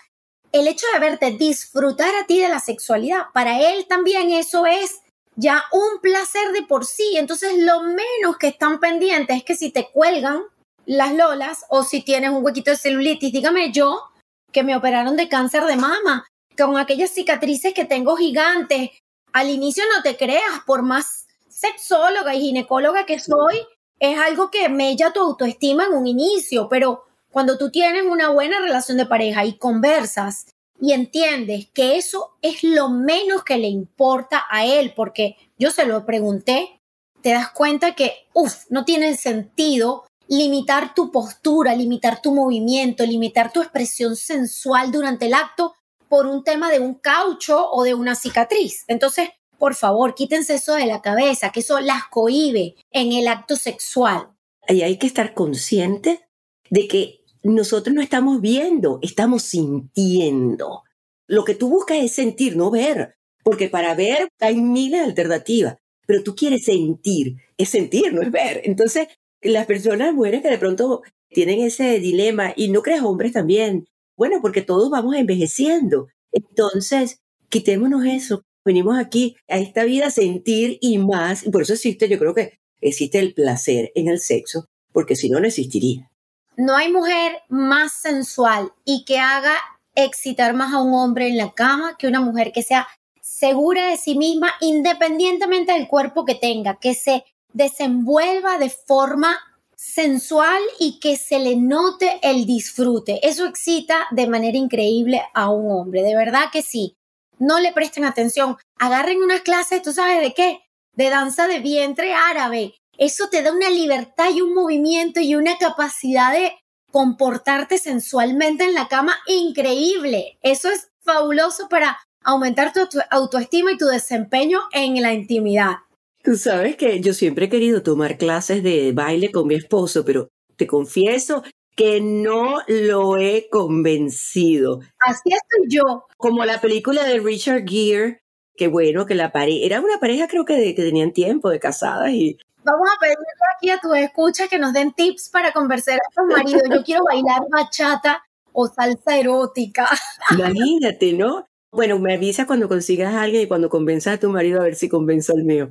el 0.52 0.68
hecho 0.68 0.86
de 0.94 1.00
verte 1.00 1.32
disfrutar 1.32 2.14
a 2.16 2.26
ti 2.26 2.40
de 2.42 2.50
la 2.50 2.60
sexualidad, 2.60 3.28
para 3.34 3.60
él 3.60 3.86
también 3.88 4.32
eso 4.32 4.66
es 4.66 5.01
ya 5.36 5.64
un 5.72 6.00
placer 6.02 6.52
de 6.54 6.64
por 6.64 6.86
sí. 6.86 7.16
Entonces, 7.18 7.58
lo 7.58 7.84
menos 7.84 8.38
que 8.40 8.48
están 8.48 8.80
pendientes 8.80 9.38
es 9.38 9.44
que 9.44 9.56
si 9.56 9.72
te 9.72 9.90
cuelgan 9.92 10.42
las 10.86 11.14
lolas 11.14 11.66
o 11.70 11.84
si 11.84 12.02
tienes 12.02 12.32
un 12.32 12.44
huequito 12.44 12.72
de 12.72 12.78
celulitis, 12.78 13.32
dígame 13.32 13.72
yo 13.72 14.04
que 14.52 14.64
me 14.64 14.76
operaron 14.76 15.16
de 15.16 15.30
cáncer 15.30 15.64
de 15.64 15.78
mama, 15.78 16.26
con 16.58 16.78
aquellas 16.78 17.12
cicatrices 17.12 17.74
que 17.74 17.86
tengo 17.86 18.18
gigantes. 18.18 18.90
Al 19.32 19.50
inicio 19.50 19.84
no 19.96 20.04
te 20.04 20.18
creas, 20.18 20.62
por 20.66 20.82
más 20.82 21.28
sexóloga 21.48 22.36
y 22.36 22.42
ginecóloga 22.42 23.06
que 23.06 23.20
soy, 23.20 23.66
es 24.00 24.18
algo 24.18 24.50
que 24.50 24.68
mella 24.68 25.14
tu 25.14 25.22
autoestima 25.22 25.86
en 25.86 25.94
un 25.94 26.08
inicio, 26.08 26.68
pero 26.68 27.06
cuando 27.30 27.58
tú 27.58 27.72
tienes 27.72 28.04
una 28.04 28.30
buena 28.30 28.60
relación 28.60 28.98
de 28.98 29.06
pareja 29.06 29.46
y 29.46 29.58
conversas 29.58 30.48
y 30.82 30.94
entiendes 30.94 31.70
que 31.74 31.98
eso 31.98 32.38
es 32.42 32.64
lo 32.64 32.90
menos 32.90 33.44
que 33.44 33.58
le 33.58 33.68
importa 33.68 34.46
a 34.50 34.66
él, 34.66 34.94
porque 34.96 35.38
yo 35.58 35.70
se 35.70 35.86
lo 35.86 36.06
pregunté, 36.08 36.82
te 37.22 37.30
das 37.30 37.52
cuenta 37.52 37.94
que, 37.94 38.28
uff, 38.34 38.66
no 38.70 38.84
tiene 38.84 39.16
sentido 39.16 40.06
limitar 40.28 40.96
tu 40.96 41.12
postura, 41.12 41.76
limitar 41.76 42.20
tu 42.22 42.34
movimiento, 42.34 43.06
limitar 43.06 43.54
tu 43.54 43.62
expresión 43.62 44.16
sensual 44.16 44.92
durante 44.92 45.28
el 45.28 45.36
acto 45.36 45.76
por 46.10 46.26
un 46.26 46.44
tema 46.44 46.72
de 46.72 46.80
un 46.80 46.96
caucho 46.96 47.70
o 47.70 47.84
de 47.84 47.94
una 47.94 48.16
cicatriz. 48.16 48.84
Entonces, 48.88 49.30
por 49.60 49.76
favor, 49.76 50.16
quítense 50.16 50.56
eso 50.56 50.74
de 50.74 50.88
la 50.88 51.04
cabeza, 51.04 51.52
que 51.52 51.60
eso 51.60 51.80
las 51.80 52.06
cohibe 52.10 52.76
en 52.90 53.12
el 53.12 53.28
acto 53.28 53.56
sexual. 53.56 54.30
Y 54.68 54.82
hay 54.82 54.98
que 54.98 55.06
estar 55.06 55.36
consciente 55.36 56.28
de 56.72 56.88
que 56.88 57.21
nosotros 57.44 57.96
no 57.96 58.02
estamos 58.02 58.42
viendo, 58.42 59.00
estamos 59.02 59.44
sintiendo. 59.44 60.84
Lo 61.28 61.44
que 61.44 61.56
tú 61.56 61.70
buscas 61.70 61.98
es 61.98 62.12
sentir, 62.12 62.56
no 62.56 62.72
ver, 62.72 63.16
porque 63.44 63.70
para 63.70 63.96
ver 63.96 64.30
hay 64.40 64.62
miles 64.62 65.02
de 65.02 65.06
alternativas, 65.06 65.78
pero 66.06 66.24
tú 66.24 66.36
quieres 66.36 66.66
sentir, 66.66 67.38
es 67.58 67.70
sentir, 67.70 68.14
no 68.14 68.22
es 68.22 68.32
ver. 68.32 68.62
Entonces, 68.66 69.08
las 69.42 69.66
personas 69.66 70.14
mujeres 70.14 70.42
que 70.42 70.50
de 70.50 70.58
pronto 70.58 71.02
tienen 71.30 71.62
ese 71.62 72.00
dilema, 72.00 72.54
y 72.56 72.70
no 72.70 72.82
creas 72.82 73.04
hombres 73.04 73.32
también, 73.32 73.88
bueno, 74.18 74.40
porque 74.42 74.62
todos 74.62 74.90
vamos 74.90 75.16
envejeciendo. 75.16 76.08
Entonces, 76.32 77.22
quitémonos 77.50 78.06
eso. 78.06 78.44
Venimos 78.64 79.00
aquí 79.00 79.36
a 79.48 79.58
esta 79.58 79.86
vida 79.86 80.08
a 80.08 80.12
sentir 80.12 80.78
y 80.82 80.98
más, 81.00 81.46
y 81.46 81.50
por 81.50 81.64
eso 81.64 81.74
existe, 81.74 82.08
yo 82.08 82.20
creo 82.20 82.36
que 82.36 82.60
existe 82.82 83.20
el 83.20 83.34
placer 83.34 83.92
en 83.96 84.08
el 84.10 84.20
sexo, 84.20 84.66
porque 84.92 85.16
si 85.16 85.30
no, 85.30 85.40
no 85.40 85.48
existiría 85.48 86.11
no 86.58 86.76
hay 86.76 86.92
mujer 86.92 87.42
más 87.50 87.94
sensual 87.94 88.72
y 88.86 89.06
que 89.06 89.20
haga 89.20 89.56
excitar 89.96 90.54
más 90.54 90.74
a 90.74 90.82
un 90.82 90.94
hombre 90.94 91.28
en 91.28 91.38
la 91.38 91.52
cama 91.52 91.98
que 91.98 92.08
una 92.08 92.22
mujer 92.22 92.52
que 92.52 92.64
sea 92.64 92.88
segura 93.22 93.88
de 93.88 93.98
sí 93.98 94.18
misma, 94.18 94.54
independientemente 94.60 95.74
del 95.74 95.88
cuerpo 95.88 96.26
que 96.26 96.36
tenga, 96.36 96.78
que 96.80 96.94
se 96.94 97.24
desenvuelva 97.54 98.58
de 98.58 98.70
forma 98.70 99.40
sensual 99.76 100.62
y 100.80 101.00
que 101.00 101.18
se 101.18 101.40
le 101.40 101.56
note 101.56 102.20
el 102.22 102.46
disfrute. 102.46 103.20
Eso 103.28 103.48
excita 103.48 104.08
de 104.12 104.28
manera 104.28 104.58
increíble 104.58 105.22
a 105.34 105.50
un 105.50 105.72
hombre, 105.72 106.04
de 106.04 106.16
verdad 106.16 106.52
que 106.52 106.62
sí. 106.62 106.96
No 107.40 107.60
le 107.60 107.74
presten 107.74 108.06
atención, 108.06 108.58
agarren 108.78 109.24
unas 109.24 109.42
clases, 109.42 109.82
¿tú 109.82 109.92
sabes 109.92 110.22
de 110.22 110.34
qué? 110.34 110.60
De 110.94 111.10
danza 111.10 111.48
de 111.48 111.60
vientre 111.60 112.14
árabe. 112.14 112.76
Eso 113.02 113.30
te 113.32 113.42
da 113.42 113.52
una 113.52 113.72
libertad 113.72 114.30
y 114.32 114.42
un 114.42 114.54
movimiento 114.54 115.22
y 115.22 115.34
una 115.34 115.58
capacidad 115.58 116.32
de 116.32 116.52
comportarte 116.92 117.80
sensualmente 117.80 118.64
en 118.64 118.76
la 118.76 118.90
cama 118.90 119.18
increíble. 119.26 120.38
Eso 120.44 120.70
es 120.70 120.92
fabuloso 121.00 121.68
para 121.68 121.98
aumentar 122.24 122.72
tu 122.74 122.82
autoestima 123.10 123.72
y 123.72 123.78
tu 123.78 123.88
desempeño 123.88 124.60
en 124.72 125.02
la 125.02 125.14
intimidad. 125.14 125.78
Tú 126.24 126.36
sabes 126.36 126.76
que 126.76 127.02
yo 127.02 127.16
siempre 127.16 127.46
he 127.46 127.50
querido 127.50 127.82
tomar 127.82 128.20
clases 128.20 128.62
de 128.62 128.92
baile 128.92 129.32
con 129.32 129.48
mi 129.48 129.56
esposo, 129.56 130.06
pero 130.06 130.28
te 130.56 130.68
confieso 130.68 131.42
que 131.76 132.02
no 132.02 132.60
lo 132.68 133.18
he 133.18 133.50
convencido. 133.50 134.80
Así 135.00 135.32
estoy 135.32 135.68
yo. 135.70 136.06
Como 136.18 136.46
la 136.46 136.62
película 136.62 137.04
de 137.04 137.20
Richard 137.20 137.68
Gere, 137.68 138.22
que 138.56 138.68
bueno, 138.68 139.08
que 139.08 139.16
la 139.16 139.32
pareja, 139.32 139.66
era 139.66 139.82
una 139.82 140.00
pareja 140.00 140.28
creo 140.28 140.46
que, 140.46 140.76
que 140.76 140.84
tenían 140.84 141.14
tiempo 141.14 141.50
de 141.50 141.60
casadas 141.60 142.12
y... 142.12 142.38
Vamos 142.64 142.88
a 142.96 143.00
pedirle 143.00 143.26
aquí 143.56 143.70
a 143.72 143.80
tus 143.80 143.96
escuchas 143.98 144.50
que 144.50 144.60
nos 144.60 144.74
den 144.74 144.94
tips 144.94 145.30
para 145.30 145.52
convencer 145.52 145.96
a 145.96 146.14
tus 146.16 146.26
maridos. 146.28 146.62
Yo 146.70 146.84
quiero 146.84 147.04
bailar 147.04 147.42
bachata 147.50 148.24
o 148.54 148.68
salsa 148.68 149.18
erótica. 149.18 149.90
Imagínate, 150.32 151.14
¿no? 151.14 151.48
Bueno, 151.72 152.00
me 152.00 152.14
avisa 152.14 152.46
cuando 152.46 152.68
consigas 152.68 153.14
a 153.14 153.24
alguien 153.24 153.44
y 153.44 153.48
cuando 153.48 153.70
convenzas 153.70 154.16
a 154.16 154.20
tu 154.20 154.30
marido 154.30 154.60
a 154.60 154.66
ver 154.66 154.76
si 154.76 154.90
convenzo 154.90 155.34
al 155.34 155.44
mío. 155.44 155.70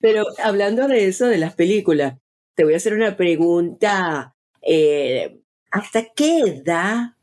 Pero 0.00 0.24
hablando 0.42 0.88
de 0.88 1.06
eso, 1.06 1.26
de 1.26 1.38
las 1.38 1.54
películas, 1.54 2.18
te 2.54 2.64
voy 2.64 2.74
a 2.74 2.78
hacer 2.78 2.94
una 2.94 3.16
pregunta. 3.16 4.34
Eh, 4.62 5.40
¿Hasta 5.70 6.06
qué 6.14 6.40
edad 6.40 7.16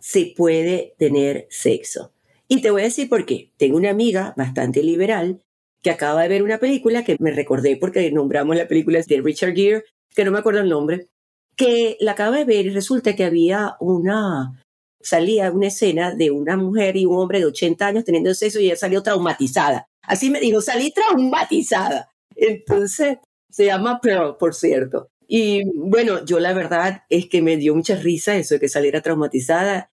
se 0.00 0.32
puede 0.36 0.94
tener 0.98 1.46
sexo? 1.50 2.12
Y 2.48 2.62
te 2.62 2.70
voy 2.70 2.80
a 2.80 2.84
decir 2.84 3.08
por 3.08 3.26
qué. 3.26 3.52
Tengo 3.56 3.76
una 3.76 3.90
amiga 3.90 4.34
bastante 4.36 4.82
liberal 4.82 5.42
que 5.82 5.90
acaba 5.90 6.22
de 6.22 6.28
ver 6.28 6.42
una 6.42 6.58
película 6.58 7.04
que 7.04 7.16
me 7.20 7.30
recordé 7.30 7.76
porque 7.76 8.10
nombramos 8.10 8.56
la 8.56 8.68
película 8.68 9.00
de 9.06 9.20
Richard 9.20 9.54
Gere, 9.54 9.84
que 10.14 10.24
no 10.24 10.30
me 10.30 10.38
acuerdo 10.38 10.60
el 10.60 10.68
nombre, 10.68 11.08
que 11.56 11.96
la 12.00 12.12
acaba 12.12 12.36
de 12.36 12.44
ver 12.44 12.66
y 12.66 12.70
resulta 12.70 13.14
que 13.14 13.24
había 13.24 13.76
una, 13.80 14.64
salía 15.00 15.50
una 15.50 15.68
escena 15.68 16.14
de 16.14 16.30
una 16.30 16.56
mujer 16.56 16.96
y 16.96 17.06
un 17.06 17.16
hombre 17.16 17.40
de 17.40 17.46
80 17.46 17.86
años 17.86 18.04
teniendo 18.04 18.34
sexo 18.34 18.60
y 18.60 18.66
ella 18.66 18.76
salió 18.76 19.02
traumatizada. 19.02 19.86
Así 20.02 20.30
me 20.30 20.40
dijo, 20.40 20.60
salí 20.60 20.92
traumatizada. 20.92 22.10
Entonces, 22.34 23.18
se 23.50 23.66
llama 23.66 24.00
Pearl, 24.00 24.36
por 24.38 24.54
cierto. 24.54 25.08
Y 25.26 25.64
bueno, 25.74 26.24
yo 26.24 26.40
la 26.40 26.54
verdad 26.54 27.02
es 27.10 27.28
que 27.28 27.42
me 27.42 27.56
dio 27.56 27.74
mucha 27.74 27.96
risa 27.96 28.36
eso 28.36 28.54
de 28.54 28.60
que 28.60 28.68
saliera 28.68 29.02
traumatizada 29.02 29.90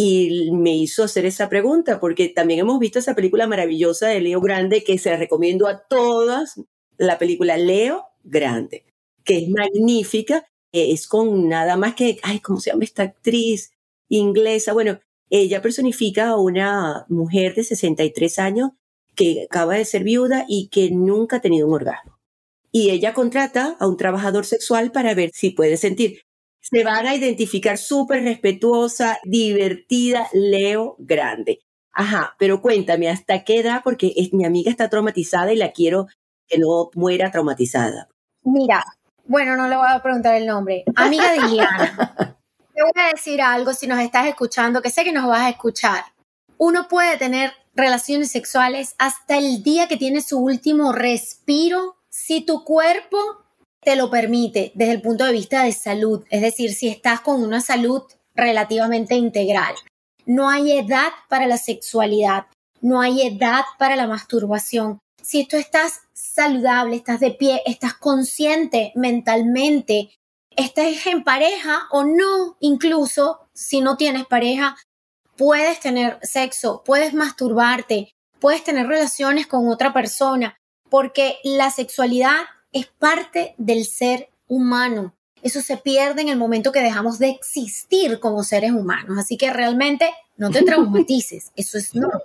y 0.00 0.52
me 0.52 0.76
hizo 0.76 1.02
hacer 1.02 1.26
esa 1.26 1.48
pregunta 1.48 1.98
porque 1.98 2.28
también 2.28 2.60
hemos 2.60 2.78
visto 2.78 3.00
esa 3.00 3.16
película 3.16 3.48
maravillosa 3.48 4.06
de 4.06 4.20
Leo 4.20 4.40
Grande 4.40 4.84
que 4.84 4.96
se 4.96 5.10
la 5.10 5.16
recomiendo 5.16 5.66
a 5.66 5.88
todas, 5.88 6.60
la 6.98 7.18
película 7.18 7.56
Leo 7.56 8.04
Grande, 8.22 8.84
que 9.24 9.38
es 9.38 9.48
magnífica, 9.48 10.46
es 10.70 11.08
con 11.08 11.48
nada 11.48 11.76
más 11.76 11.96
que, 11.96 12.20
ay, 12.22 12.38
¿cómo 12.38 12.60
se 12.60 12.70
llama 12.70 12.84
esta 12.84 13.02
actriz 13.02 13.72
inglesa? 14.08 14.72
Bueno, 14.72 15.00
ella 15.30 15.62
personifica 15.62 16.28
a 16.28 16.36
una 16.36 17.04
mujer 17.08 17.56
de 17.56 17.64
63 17.64 18.38
años 18.38 18.70
que 19.16 19.46
acaba 19.50 19.74
de 19.74 19.84
ser 19.84 20.04
viuda 20.04 20.44
y 20.46 20.68
que 20.68 20.92
nunca 20.92 21.38
ha 21.38 21.40
tenido 21.40 21.66
un 21.66 21.74
orgasmo. 21.74 22.20
Y 22.70 22.90
ella 22.90 23.14
contrata 23.14 23.76
a 23.80 23.88
un 23.88 23.96
trabajador 23.96 24.46
sexual 24.46 24.92
para 24.92 25.14
ver 25.14 25.32
si 25.34 25.50
puede 25.50 25.76
sentir. 25.76 26.27
Se 26.70 26.84
van 26.84 27.06
a 27.06 27.14
identificar 27.14 27.78
súper 27.78 28.24
respetuosa, 28.24 29.18
divertida, 29.24 30.28
Leo 30.32 30.96
grande. 30.98 31.60
Ajá, 31.92 32.36
pero 32.38 32.60
cuéntame, 32.60 33.08
¿hasta 33.08 33.42
qué 33.42 33.60
edad? 33.60 33.80
Porque 33.82 34.12
mi 34.32 34.44
amiga 34.44 34.70
está 34.70 34.90
traumatizada 34.90 35.52
y 35.52 35.56
la 35.56 35.72
quiero 35.72 36.06
que 36.46 36.58
no 36.58 36.90
muera 36.94 37.30
traumatizada. 37.30 38.08
Mira, 38.42 38.84
bueno, 39.24 39.56
no 39.56 39.66
le 39.66 39.76
voy 39.76 39.86
a 39.88 40.02
preguntar 40.02 40.36
el 40.36 40.46
nombre. 40.46 40.84
Amiga 40.94 41.32
de 41.32 41.48
Diana, 41.48 42.36
te 42.74 42.82
voy 42.82 42.92
a 42.94 43.12
decir 43.14 43.40
algo 43.40 43.72
si 43.72 43.86
nos 43.86 44.00
estás 44.00 44.26
escuchando, 44.26 44.82
que 44.82 44.90
sé 44.90 45.04
que 45.04 45.12
nos 45.12 45.26
vas 45.26 45.40
a 45.40 45.50
escuchar. 45.50 46.04
Uno 46.58 46.86
puede 46.88 47.16
tener 47.16 47.52
relaciones 47.74 48.30
sexuales 48.30 48.94
hasta 48.98 49.38
el 49.38 49.62
día 49.62 49.88
que 49.88 49.96
tiene 49.96 50.20
su 50.20 50.38
último 50.38 50.92
respiro, 50.92 51.96
si 52.10 52.42
tu 52.44 52.64
cuerpo 52.64 53.44
te 53.80 53.96
lo 53.96 54.10
permite 54.10 54.72
desde 54.74 54.92
el 54.92 55.02
punto 55.02 55.24
de 55.24 55.32
vista 55.32 55.64
de 55.64 55.72
salud, 55.72 56.24
es 56.30 56.42
decir, 56.42 56.74
si 56.74 56.88
estás 56.88 57.20
con 57.20 57.42
una 57.42 57.60
salud 57.60 58.02
relativamente 58.34 59.14
integral. 59.14 59.74
No 60.26 60.48
hay 60.48 60.78
edad 60.78 61.10
para 61.28 61.46
la 61.46 61.58
sexualidad, 61.58 62.46
no 62.80 63.00
hay 63.00 63.26
edad 63.26 63.64
para 63.78 63.96
la 63.96 64.06
masturbación. 64.06 64.98
Si 65.22 65.46
tú 65.46 65.56
estás 65.56 66.00
saludable, 66.12 66.96
estás 66.96 67.20
de 67.20 67.32
pie, 67.32 67.62
estás 67.66 67.94
consciente 67.94 68.92
mentalmente, 68.94 70.10
estás 70.50 71.06
en 71.06 71.24
pareja 71.24 71.88
o 71.90 72.04
no, 72.04 72.56
incluso 72.60 73.40
si 73.52 73.80
no 73.80 73.96
tienes 73.96 74.26
pareja, 74.26 74.76
puedes 75.36 75.80
tener 75.80 76.18
sexo, 76.22 76.82
puedes 76.84 77.14
masturbarte, 77.14 78.12
puedes 78.40 78.64
tener 78.64 78.86
relaciones 78.86 79.46
con 79.46 79.68
otra 79.68 79.92
persona, 79.92 80.56
porque 80.90 81.38
la 81.44 81.70
sexualidad 81.70 82.40
es 82.72 82.86
parte 82.86 83.54
del 83.58 83.84
ser 83.84 84.28
humano. 84.46 85.14
Eso 85.42 85.60
se 85.60 85.76
pierde 85.76 86.22
en 86.22 86.28
el 86.28 86.38
momento 86.38 86.72
que 86.72 86.82
dejamos 86.82 87.18
de 87.18 87.30
existir 87.30 88.18
como 88.18 88.42
seres 88.42 88.72
humanos. 88.72 89.18
Así 89.18 89.36
que 89.36 89.52
realmente 89.52 90.10
no 90.36 90.50
te 90.50 90.62
traumatices, 90.62 91.52
eso 91.56 91.78
es 91.78 91.94
normal. 91.94 92.22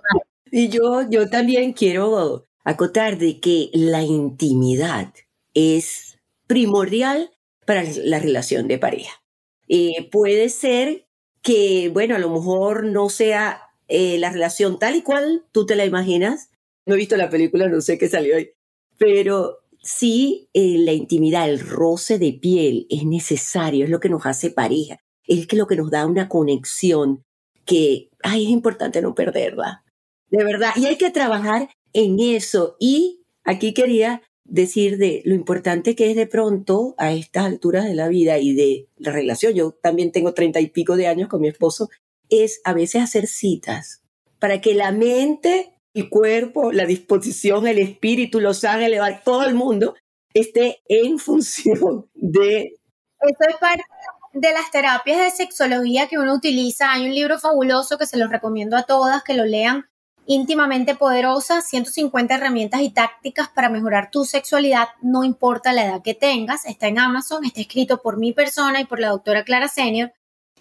Y 0.50 0.68
yo, 0.68 1.08
yo 1.08 1.28
también 1.28 1.72
quiero 1.72 2.46
acotar 2.64 3.18
de 3.18 3.40
que 3.40 3.70
la 3.72 4.02
intimidad 4.02 5.12
es 5.52 6.18
primordial 6.46 7.30
para 7.66 7.84
la 8.04 8.18
relación 8.18 8.68
de 8.68 8.78
pareja. 8.78 9.22
Eh, 9.68 10.08
puede 10.10 10.48
ser 10.48 11.06
que, 11.42 11.90
bueno, 11.92 12.14
a 12.14 12.18
lo 12.18 12.30
mejor 12.30 12.84
no 12.84 13.08
sea 13.08 13.62
eh, 13.88 14.18
la 14.18 14.30
relación 14.30 14.78
tal 14.78 14.96
y 14.96 15.02
cual 15.02 15.44
tú 15.52 15.66
te 15.66 15.76
la 15.76 15.84
imaginas. 15.84 16.50
No 16.86 16.94
he 16.94 16.98
visto 16.98 17.16
la 17.16 17.30
película, 17.30 17.68
no 17.68 17.80
sé 17.80 17.98
qué 17.98 18.08
salió 18.08 18.36
hoy, 18.36 18.52
pero 18.98 19.63
sí 19.84 20.48
eh, 20.54 20.78
la 20.78 20.92
intimidad, 20.92 21.48
el 21.48 21.60
roce 21.60 22.18
de 22.18 22.32
piel 22.32 22.86
es 22.90 23.04
necesario, 23.04 23.84
es 23.84 23.90
lo 23.90 24.00
que 24.00 24.08
nos 24.08 24.26
hace 24.26 24.50
pareja, 24.50 24.98
es 25.26 25.52
lo 25.52 25.66
que 25.66 25.76
nos 25.76 25.90
da 25.90 26.06
una 26.06 26.28
conexión 26.28 27.22
que, 27.64 28.10
ay, 28.22 28.44
es 28.44 28.50
importante 28.50 29.00
no 29.00 29.14
perderla, 29.14 29.84
de 30.30 30.44
verdad. 30.44 30.72
Y 30.76 30.86
hay 30.86 30.96
que 30.96 31.10
trabajar 31.10 31.70
en 31.92 32.18
eso. 32.18 32.76
Y 32.80 33.22
aquí 33.44 33.72
quería 33.72 34.22
decir 34.44 34.98
de 34.98 35.22
lo 35.24 35.34
importante 35.34 35.94
que 35.94 36.10
es 36.10 36.16
de 36.16 36.26
pronto 36.26 36.94
a 36.98 37.12
estas 37.12 37.46
alturas 37.46 37.84
de 37.84 37.94
la 37.94 38.08
vida 38.08 38.38
y 38.38 38.54
de 38.54 38.88
la 38.96 39.12
relación, 39.12 39.54
yo 39.54 39.72
también 39.72 40.12
tengo 40.12 40.34
treinta 40.34 40.60
y 40.60 40.68
pico 40.68 40.96
de 40.96 41.06
años 41.06 41.28
con 41.28 41.40
mi 41.40 41.48
esposo, 41.48 41.88
es 42.28 42.60
a 42.64 42.74
veces 42.74 43.02
hacer 43.02 43.26
citas 43.26 44.02
para 44.38 44.60
que 44.60 44.74
la 44.74 44.92
mente, 44.92 45.73
el 45.94 46.08
cuerpo, 46.08 46.72
la 46.72 46.86
disposición, 46.86 47.66
el 47.66 47.78
espíritu, 47.78 48.40
los 48.40 48.64
ángeles, 48.64 49.00
todo 49.24 49.44
el 49.44 49.54
mundo 49.54 49.94
esté 50.34 50.82
en 50.88 51.18
función 51.18 52.10
de... 52.14 52.76
Eso 53.20 53.48
es 53.48 53.56
parte 53.56 53.84
de 54.32 54.52
las 54.52 54.70
terapias 54.72 55.18
de 55.18 55.30
sexología 55.30 56.08
que 56.08 56.18
uno 56.18 56.34
utiliza. 56.34 56.92
Hay 56.92 57.06
un 57.06 57.14
libro 57.14 57.38
fabuloso 57.38 57.96
que 57.96 58.06
se 58.06 58.18
los 58.18 58.28
recomiendo 58.28 58.76
a 58.76 58.82
todas 58.82 59.22
que 59.22 59.34
lo 59.34 59.44
lean, 59.44 59.86
íntimamente 60.26 60.96
poderosa, 60.96 61.62
150 61.62 62.34
herramientas 62.34 62.80
y 62.80 62.90
tácticas 62.90 63.48
para 63.48 63.68
mejorar 63.68 64.10
tu 64.10 64.24
sexualidad, 64.24 64.88
no 65.00 65.22
importa 65.22 65.72
la 65.72 65.86
edad 65.86 66.02
que 66.02 66.14
tengas. 66.14 66.66
Está 66.66 66.88
en 66.88 66.98
Amazon, 66.98 67.44
está 67.44 67.60
escrito 67.60 68.02
por 68.02 68.18
mi 68.18 68.32
persona 68.32 68.80
y 68.80 68.84
por 68.84 68.98
la 68.98 69.08
doctora 69.08 69.44
Clara 69.44 69.68
Senior. 69.68 70.12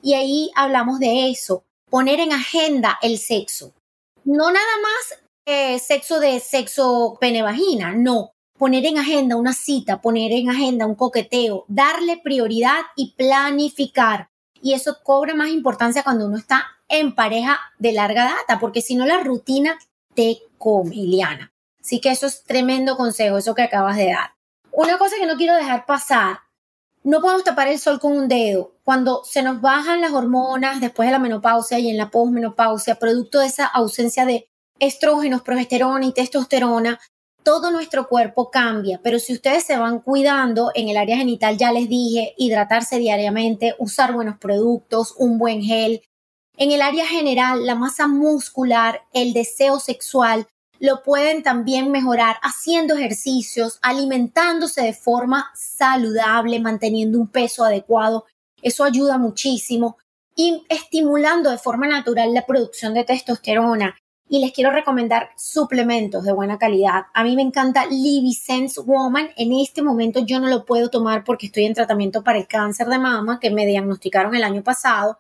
Y 0.02 0.14
ahí 0.14 0.52
hablamos 0.56 1.00
de 1.00 1.32
eso, 1.32 1.66
poner 1.90 2.20
en 2.20 2.34
agenda 2.34 3.00
el 3.02 3.18
sexo. 3.18 3.74
No 4.26 4.52
nada 4.52 4.78
más 4.82 5.23
eh, 5.46 5.80
sexo 5.80 6.20
de 6.20 6.40
sexo 6.40 7.18
pene-vagina, 7.20 7.94
no. 7.94 8.32
Poner 8.58 8.86
en 8.86 8.98
agenda 8.98 9.36
una 9.36 9.54
cita, 9.54 10.02
poner 10.02 10.32
en 10.32 10.50
agenda 10.50 10.86
un 10.86 10.96
coqueteo, 10.96 11.66
darle 11.68 12.18
prioridad 12.24 12.82
y 12.96 13.14
planificar. 13.14 14.30
Y 14.62 14.74
eso 14.74 14.98
cobra 15.04 15.34
más 15.34 15.50
importancia 15.50 16.04
cuando 16.04 16.28
uno 16.28 16.38
está 16.38 16.66
en 16.88 17.16
pareja 17.16 17.60
de 17.80 17.92
larga 17.92 18.26
data, 18.26 18.60
porque 18.60 18.82
si 18.82 18.96
no 18.96 19.06
la 19.06 19.20
rutina 19.20 19.78
te 20.14 20.40
come, 20.58 20.96
Iliana. 20.96 21.52
Así 21.82 22.00
que 22.00 22.12
eso 22.12 22.28
es 22.28 22.44
tremendo 22.44 22.96
consejo, 22.96 23.38
eso 23.38 23.56
que 23.56 23.64
acabas 23.64 23.98
de 23.98 24.08
dar. 24.08 24.32
Una 24.72 24.98
cosa 24.98 25.18
que 25.20 25.26
no 25.26 25.36
quiero 25.36 25.56
dejar 25.56 25.86
pasar, 25.86 26.40
no 27.04 27.20
podemos 27.20 27.44
tapar 27.44 27.68
el 27.68 27.80
sol 27.80 28.00
con 28.00 28.14
un 28.14 28.28
dedo. 28.30 28.76
Cuando 28.84 29.24
se 29.26 29.44
nos 29.44 29.60
bajan 29.60 30.00
las 30.00 30.14
hormonas 30.14 30.80
después 30.80 31.08
de 31.08 31.12
la 31.12 31.20
menopausia 31.20 31.80
y 31.80 31.90
en 31.90 31.98
la 31.98 32.10
posmenopausia, 32.10 32.96
producto 32.96 33.40
de 33.40 33.48
esa 33.48 33.66
ausencia 33.66 34.26
de 34.26 34.48
estrógenos, 34.86 35.42
progesterona 35.42 36.06
y 36.06 36.14
testosterona, 36.14 37.00
todo 37.44 37.72
nuestro 37.72 38.08
cuerpo 38.08 38.50
cambia, 38.50 39.02
pero 39.04 39.20
si 39.20 39.34
ustedes 39.34 39.66
se 39.66 39.78
van 39.78 40.00
cuidando 40.00 40.72
en 40.76 40.88
el 40.88 40.98
área 40.98 41.18
genital, 41.18 41.58
ya 41.58 41.72
les 41.72 41.90
dije, 41.90 42.34
hidratarse 42.38 43.00
diariamente, 43.00 43.76
usar 43.80 44.14
buenos 44.14 44.38
productos, 44.38 45.14
un 45.18 45.38
buen 45.38 45.62
gel. 45.62 46.02
En 46.56 46.72
el 46.72 46.82
área 46.82 47.06
general, 47.06 47.66
la 47.66 47.76
masa 47.76 48.08
muscular, 48.08 49.02
el 49.12 49.34
deseo 49.34 49.80
sexual, 49.80 50.48
lo 50.80 51.04
pueden 51.04 51.44
también 51.44 51.92
mejorar 51.92 52.38
haciendo 52.42 52.96
ejercicios, 52.96 53.80
alimentándose 53.82 54.82
de 54.82 54.94
forma 54.94 55.52
saludable, 55.56 56.60
manteniendo 56.60 57.20
un 57.20 57.28
peso 57.28 57.64
adecuado. 57.64 58.26
Eso 58.62 58.84
ayuda 58.84 59.18
muchísimo 59.18 59.98
y 60.36 60.64
estimulando 60.70 61.50
de 61.50 61.58
forma 61.58 61.88
natural 61.88 62.34
la 62.34 62.46
producción 62.46 62.94
de 62.94 63.04
testosterona. 63.04 63.96
Y 64.34 64.40
les 64.40 64.52
quiero 64.52 64.72
recomendar 64.72 65.30
suplementos 65.38 66.24
de 66.24 66.34
buena 66.34 66.58
calidad. 66.58 67.06
A 67.14 67.24
mí 67.24 67.36
me 67.36 67.44
encanta 67.44 67.86
Sense 68.36 68.82
Woman. 68.82 69.30
En 69.38 69.54
este 69.54 69.84
momento 69.84 70.22
yo 70.26 70.40
no 70.40 70.48
lo 70.48 70.66
puedo 70.66 70.90
tomar 70.90 71.24
porque 71.24 71.46
estoy 71.46 71.66
en 71.66 71.76
tratamiento 71.76 72.24
para 72.24 72.40
el 72.40 72.48
cáncer 72.48 72.88
de 72.88 72.98
mama 72.98 73.40
que 73.40 73.52
me 73.52 73.68
diagnosticaron 73.68 74.34
el 74.34 74.44
año 74.44 74.64
pasado. 74.64 75.20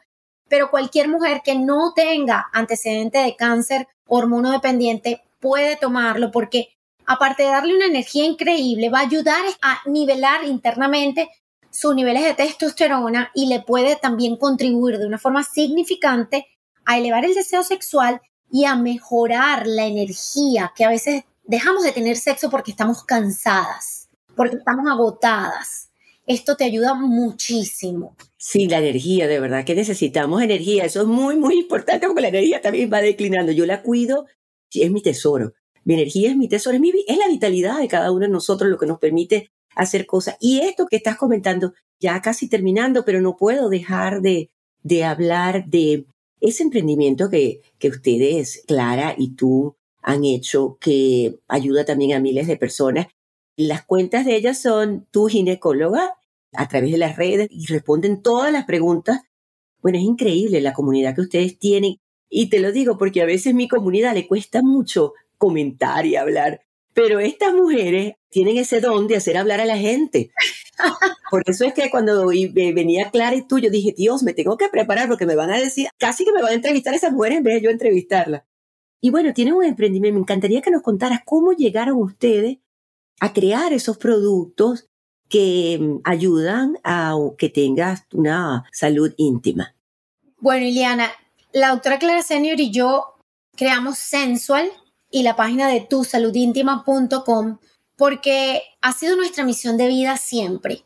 Pero 0.49 0.72
cualquier 0.72 1.09
mujer 1.09 1.41
que 1.45 1.53
no 1.53 1.93
tenga 1.93 2.49
antecedente 2.53 3.20
de 3.20 3.36
cáncer 3.36 3.88
hormonodependiente 4.07 5.22
puede 5.39 5.76
tomarlo 5.76 6.32
porque 6.32 6.70
aparte 7.05 7.43
de 7.43 7.49
darle 7.49 7.76
una 7.76 7.86
energía 7.86 8.26
increíble, 8.26 8.89
va 8.89 9.01
a 9.01 9.05
ayudar 9.05 9.45
a 9.61 9.78
nivelar 9.86 10.43
internamente 10.43 11.30
sus 11.70 11.93
niveles 11.93 12.24
de 12.24 12.34
testosterona 12.34 13.30
y 13.36 13.45
le 13.45 13.59
puede 13.59 13.95
también 13.95 14.38
contribuir 14.38 14.97
de 14.97 15.05
una 15.05 15.20
forma 15.20 15.43
significante 15.43 16.47
a 16.84 16.97
elevar 16.97 17.26
el 17.26 17.36
deseo 17.36 17.61
sexual 17.61 18.20
y 18.53 18.65
a 18.65 18.75
mejorar 18.75 19.65
la 19.65 19.87
energía 19.87 20.71
que 20.75 20.85
a 20.85 20.89
veces 20.89 21.23
dejamos 21.43 21.83
de 21.83 21.91
tener 21.91 22.17
sexo 22.17 22.51
porque 22.51 22.69
estamos 22.69 23.03
cansadas, 23.03 24.07
porque 24.35 24.57
estamos 24.57 24.85
agotadas. 24.87 25.89
Esto 26.27 26.55
te 26.55 26.63
ayuda 26.63 26.93
muchísimo. 26.93 28.15
Sí, 28.37 28.67
la 28.67 28.77
energía, 28.77 29.27
de 29.27 29.39
verdad 29.39 29.65
que 29.65 29.73
necesitamos 29.73 30.43
energía. 30.43 30.85
Eso 30.85 31.01
es 31.01 31.07
muy, 31.07 31.35
muy 31.35 31.55
importante 31.55 32.05
porque 32.05 32.21
la 32.21 32.27
energía 32.27 32.61
también 32.61 32.93
va 32.93 33.01
declinando. 33.01 33.51
Yo 33.51 33.65
la 33.65 33.81
cuido 33.81 34.27
es 34.71 34.91
mi 34.91 35.01
tesoro. 35.01 35.53
Mi 35.83 35.95
energía 35.95 36.29
es 36.29 36.37
mi 36.37 36.47
tesoro, 36.47 36.75
es, 36.75 36.81
mi, 36.81 36.93
es 37.07 37.17
la 37.17 37.27
vitalidad 37.27 37.79
de 37.79 37.87
cada 37.87 38.11
uno 38.11 38.21
de 38.21 38.31
nosotros 38.31 38.69
lo 38.69 38.77
que 38.77 38.85
nos 38.85 38.99
permite 38.99 39.51
hacer 39.75 40.05
cosas. 40.05 40.37
Y 40.39 40.59
esto 40.59 40.85
que 40.85 40.97
estás 40.97 41.17
comentando, 41.17 41.73
ya 41.99 42.21
casi 42.21 42.47
terminando, 42.47 43.03
pero 43.03 43.19
no 43.19 43.35
puedo 43.35 43.69
dejar 43.69 44.21
de, 44.21 44.51
de 44.83 45.03
hablar 45.03 45.65
de 45.65 46.05
ese 46.43 46.63
emprendimiento 46.63 47.29
que, 47.29 47.61
que 47.79 47.87
ustedes, 47.87 48.63
Clara 48.67 49.15
y 49.17 49.35
tú, 49.35 49.75
han 50.01 50.25
hecho, 50.25 50.77
que 50.79 51.39
ayuda 51.47 51.85
también 51.85 52.13
a 52.13 52.19
miles 52.19 52.47
de 52.47 52.57
personas. 52.57 53.07
Las 53.55 53.85
cuentas 53.85 54.25
de 54.25 54.35
ellas 54.35 54.61
son 54.61 55.07
tu 55.09 55.27
ginecóloga 55.27 56.15
a 56.53 56.67
través 56.67 56.91
de 56.91 56.97
las 56.97 57.15
redes 57.15 57.47
y 57.49 57.65
responden 57.67 58.21
todas 58.21 58.51
las 58.51 58.65
preguntas. 58.65 59.21
Bueno, 59.81 59.97
es 59.97 60.03
increíble 60.03 60.59
la 60.59 60.73
comunidad 60.73 61.15
que 61.15 61.21
ustedes 61.21 61.57
tienen 61.57 61.97
y 62.29 62.49
te 62.49 62.59
lo 62.59 62.71
digo 62.71 62.97
porque 62.97 63.21
a 63.21 63.25
veces 63.25 63.53
mi 63.53 63.67
comunidad 63.67 64.13
le 64.13 64.27
cuesta 64.27 64.61
mucho 64.61 65.13
comentar 65.37 66.05
y 66.05 66.15
hablar, 66.15 66.61
pero 66.93 67.19
estas 67.19 67.53
mujeres 67.53 68.15
tienen 68.29 68.57
ese 68.57 68.81
don 68.81 69.07
de 69.07 69.15
hacer 69.15 69.37
hablar 69.37 69.61
a 69.61 69.65
la 69.65 69.77
gente. 69.77 70.31
Por 71.29 71.43
eso 71.45 71.65
es 71.65 71.73
que 71.73 71.89
cuando 71.89 72.27
venía 72.27 73.09
Clara 73.09 73.36
y 73.36 73.47
tú, 73.47 73.59
yo 73.59 73.69
dije, 73.69 73.93
Dios, 73.97 74.23
me 74.23 74.34
tengo 74.34 74.57
que 74.57 74.69
preparar 74.69 75.07
porque 75.07 75.25
me 75.25 75.36
van 75.36 75.51
a 75.51 75.57
decir, 75.57 75.88
casi 75.97 76.25
que 76.25 76.31
me 76.31 76.41
van 76.41 76.51
a 76.51 76.55
entrevistar 76.55 76.93
a 76.93 76.97
esas 76.97 77.11
mujeres 77.11 77.39
en 77.39 77.43
vez 77.43 77.55
de 77.55 77.61
yo 77.61 77.69
entrevistarlas. 77.69 78.43
Y 79.01 79.09
bueno, 79.09 79.34
tienen 79.34 79.53
un 79.53 79.65
emprendimiento. 79.65 80.15
Me 80.15 80.21
encantaría 80.21 80.61
que 80.61 80.71
nos 80.71 80.81
contaras 80.81 81.21
cómo 81.25 81.51
llegaron 81.51 81.97
ustedes 81.97 82.59
a 83.19 83.34
crear 83.34 83.73
esos 83.73 83.97
productos 83.97 84.89
que 85.29 85.77
mm, 85.79 86.01
ayudan 86.03 86.77
a 86.84 87.15
que 87.38 87.49
tengas 87.49 88.05
una 88.13 88.65
salud 88.71 89.13
íntima. 89.17 89.75
Bueno, 90.38 90.65
Iliana, 90.65 91.11
la 91.51 91.69
doctora 91.69 91.99
Clara 91.99 92.21
Senior 92.21 92.59
y 92.59 92.71
yo 92.71 93.15
creamos 93.55 93.97
Sensual 93.97 94.69
y 95.09 95.23
la 95.23 95.36
página 95.36 95.67
de 95.67 95.81
tusaludintima.com 95.81 97.57
porque 98.03 98.63
ha 98.81 98.91
sido 98.91 99.15
nuestra 99.15 99.45
misión 99.45 99.77
de 99.77 99.87
vida 99.87 100.17
siempre. 100.17 100.83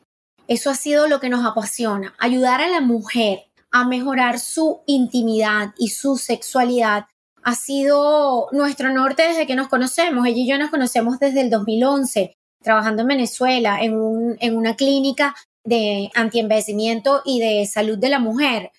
Eso 0.47 0.69
ha 0.69 0.75
sido 0.75 1.07
lo 1.07 1.19
que 1.19 1.29
nos 1.29 1.43
apasiona, 1.43 2.13
ayudar 2.19 2.61
a 2.61 2.67
la 2.67 2.79
mujer 2.79 3.45
a 3.71 3.87
mejorar 3.87 4.37
su 4.37 4.81
intimidad 4.85 5.73
y 5.79 5.87
su 5.87 6.17
sexualidad. 6.17 7.07
Ha 7.41 7.55
sido 7.55 8.49
nuestro 8.51 8.93
norte 8.93 9.23
desde 9.23 9.47
que 9.47 9.55
nos 9.55 9.67
conocemos. 9.67 10.27
Ella 10.27 10.37
y 10.37 10.47
yo 10.47 10.59
nos 10.59 10.69
conocemos 10.69 11.17
desde 11.17 11.41
el 11.41 11.49
2011, 11.49 12.35
trabajando 12.61 13.01
en 13.01 13.07
Venezuela, 13.07 13.81
en, 13.81 14.37
en 14.39 14.55
una 14.55 14.75
clínica 14.75 15.35
de 15.63 16.11
antienvejecimiento 16.13 17.23
y 17.25 17.39
de 17.39 17.65
salud 17.65 17.97
de 17.97 18.09
la 18.09 18.19
mujer. 18.19 18.69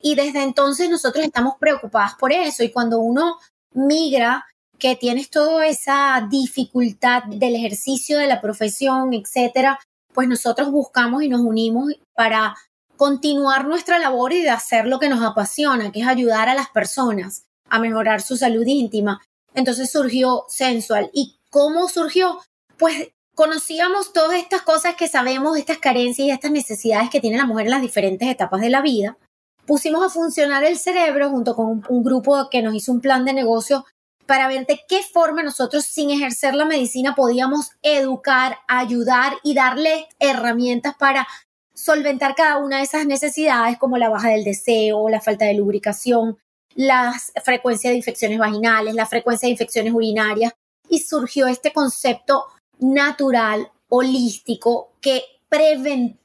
Y 0.00 0.14
desde 0.14 0.42
entonces 0.42 0.88
nosotros 0.88 1.26
estamos 1.26 1.56
preocupadas 1.60 2.14
por 2.14 2.32
eso. 2.32 2.64
Y 2.64 2.72
cuando 2.72 3.00
uno 3.00 3.36
migra, 3.74 4.46
que 4.82 4.96
tienes 4.96 5.30
toda 5.30 5.68
esa 5.68 6.26
dificultad 6.28 7.22
del 7.28 7.54
ejercicio 7.54 8.18
de 8.18 8.26
la 8.26 8.40
profesión, 8.40 9.14
etcétera, 9.14 9.78
pues 10.12 10.26
nosotros 10.26 10.72
buscamos 10.72 11.22
y 11.22 11.28
nos 11.28 11.40
unimos 11.40 11.92
para 12.14 12.56
continuar 12.96 13.64
nuestra 13.64 14.00
labor 14.00 14.32
y 14.32 14.42
de 14.42 14.50
hacer 14.50 14.88
lo 14.88 14.98
que 14.98 15.08
nos 15.08 15.22
apasiona, 15.22 15.92
que 15.92 16.00
es 16.00 16.08
ayudar 16.08 16.48
a 16.48 16.56
las 16.56 16.68
personas 16.68 17.44
a 17.68 17.78
mejorar 17.78 18.22
su 18.22 18.36
salud 18.36 18.66
íntima. 18.66 19.22
Entonces 19.54 19.88
surgió 19.88 20.46
Sensual. 20.48 21.10
¿Y 21.12 21.38
cómo 21.48 21.86
surgió? 21.86 22.40
Pues 22.76 23.12
conocíamos 23.36 24.12
todas 24.12 24.36
estas 24.36 24.62
cosas 24.62 24.96
que 24.96 25.06
sabemos, 25.06 25.58
estas 25.58 25.78
carencias 25.78 26.26
y 26.26 26.32
estas 26.32 26.50
necesidades 26.50 27.08
que 27.08 27.20
tiene 27.20 27.36
la 27.36 27.46
mujer 27.46 27.66
en 27.66 27.70
las 27.70 27.82
diferentes 27.82 28.28
etapas 28.28 28.60
de 28.60 28.70
la 28.70 28.82
vida 28.82 29.16
pusimos 29.64 30.04
a 30.04 30.08
funcionar 30.08 30.64
el 30.64 30.76
cerebro 30.76 31.30
junto 31.30 31.54
con 31.54 31.84
un, 31.88 32.02
grupo 32.02 32.48
que 32.50 32.62
nos 32.62 32.74
hizo 32.74 32.92
un 32.92 33.00
plan 33.00 33.24
de 33.24 33.32
negocio 33.32 33.84
para 34.26 34.48
ver 34.48 34.66
de 34.66 34.80
qué 34.88 35.02
forma 35.02 35.42
nosotros 35.42 35.84
sin 35.84 36.10
ejercer 36.10 36.54
la 36.54 36.64
medicina 36.64 37.14
podíamos 37.14 37.70
educar, 37.82 38.58
ayudar 38.68 39.34
y 39.42 39.54
darle 39.54 40.08
herramientas 40.18 40.94
para 40.98 41.26
solventar 41.74 42.34
cada 42.34 42.58
una 42.58 42.78
de 42.78 42.84
esas 42.84 43.06
necesidades 43.06 43.78
como 43.78 43.98
la 43.98 44.08
baja 44.08 44.28
del 44.28 44.44
deseo, 44.44 45.08
la 45.08 45.20
falta 45.20 45.44
de 45.46 45.54
lubricación, 45.54 46.38
la 46.74 47.14
frecuencia 47.44 47.90
de 47.90 47.96
infecciones 47.96 48.38
vaginales, 48.38 48.94
la 48.94 49.06
frecuencia 49.06 49.46
de 49.46 49.52
infecciones 49.52 49.92
urinarias 49.92 50.52
y 50.88 51.00
surgió 51.00 51.46
este 51.46 51.72
concepto 51.72 52.44
natural, 52.78 53.70
holístico, 53.88 54.92
que 55.00 55.22
prevent 55.48 56.16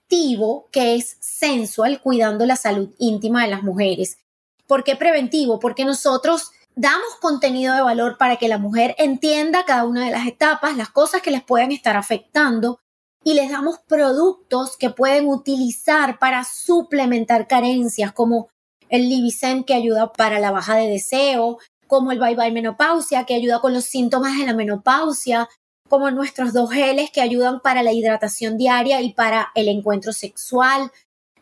que 0.71 0.95
es 0.95 1.17
sensual, 1.19 2.01
cuidando 2.01 2.45
la 2.45 2.55
salud 2.55 2.89
íntima 2.97 3.43
de 3.43 3.51
las 3.51 3.63
mujeres. 3.63 4.17
¿Por 4.65 4.83
qué 4.83 4.95
preventivo? 4.95 5.59
Porque 5.59 5.85
nosotros 5.85 6.51
damos 6.77 7.15
contenido 7.19 7.73
de 7.73 7.81
valor 7.81 8.17
para 8.17 8.35
que 8.37 8.47
la 8.47 8.59
mujer 8.59 8.95
entienda 8.99 9.65
cada 9.65 9.83
una 9.83 10.05
de 10.05 10.11
las 10.11 10.27
etapas, 10.27 10.77
las 10.77 10.89
cosas 10.89 11.23
que 11.23 11.31
les 11.31 11.43
pueden 11.43 11.71
estar 11.71 11.97
afectando 11.97 12.79
y 13.23 13.33
les 13.33 13.49
damos 13.49 13.79
productos 13.79 14.77
que 14.77 14.91
pueden 14.91 15.27
utilizar 15.27 16.19
para 16.19 16.43
suplementar 16.43 17.47
carencias 17.47 18.11
como 18.13 18.49
el 18.89 19.09
Libicen 19.09 19.63
que 19.63 19.73
ayuda 19.73 20.13
para 20.13 20.39
la 20.39 20.51
baja 20.51 20.75
de 20.75 20.87
deseo, 20.87 21.57
como 21.87 22.11
el 22.11 22.19
Bye 22.19 22.35
Bye 22.35 22.51
Menopausia 22.51 23.25
que 23.25 23.33
ayuda 23.33 23.59
con 23.59 23.73
los 23.73 23.85
síntomas 23.85 24.37
de 24.37 24.45
la 24.45 24.53
menopausia, 24.53 25.49
como 25.89 26.11
nuestros 26.11 26.53
dos 26.53 26.71
geles 26.71 27.09
que 27.11 27.21
ayudan 27.21 27.59
para 27.59 27.81
la 27.81 27.91
hidratación 27.91 28.55
diaria 28.55 29.01
y 29.01 29.13
para 29.13 29.51
el 29.55 29.67
encuentro 29.67 30.13
sexual, 30.13 30.91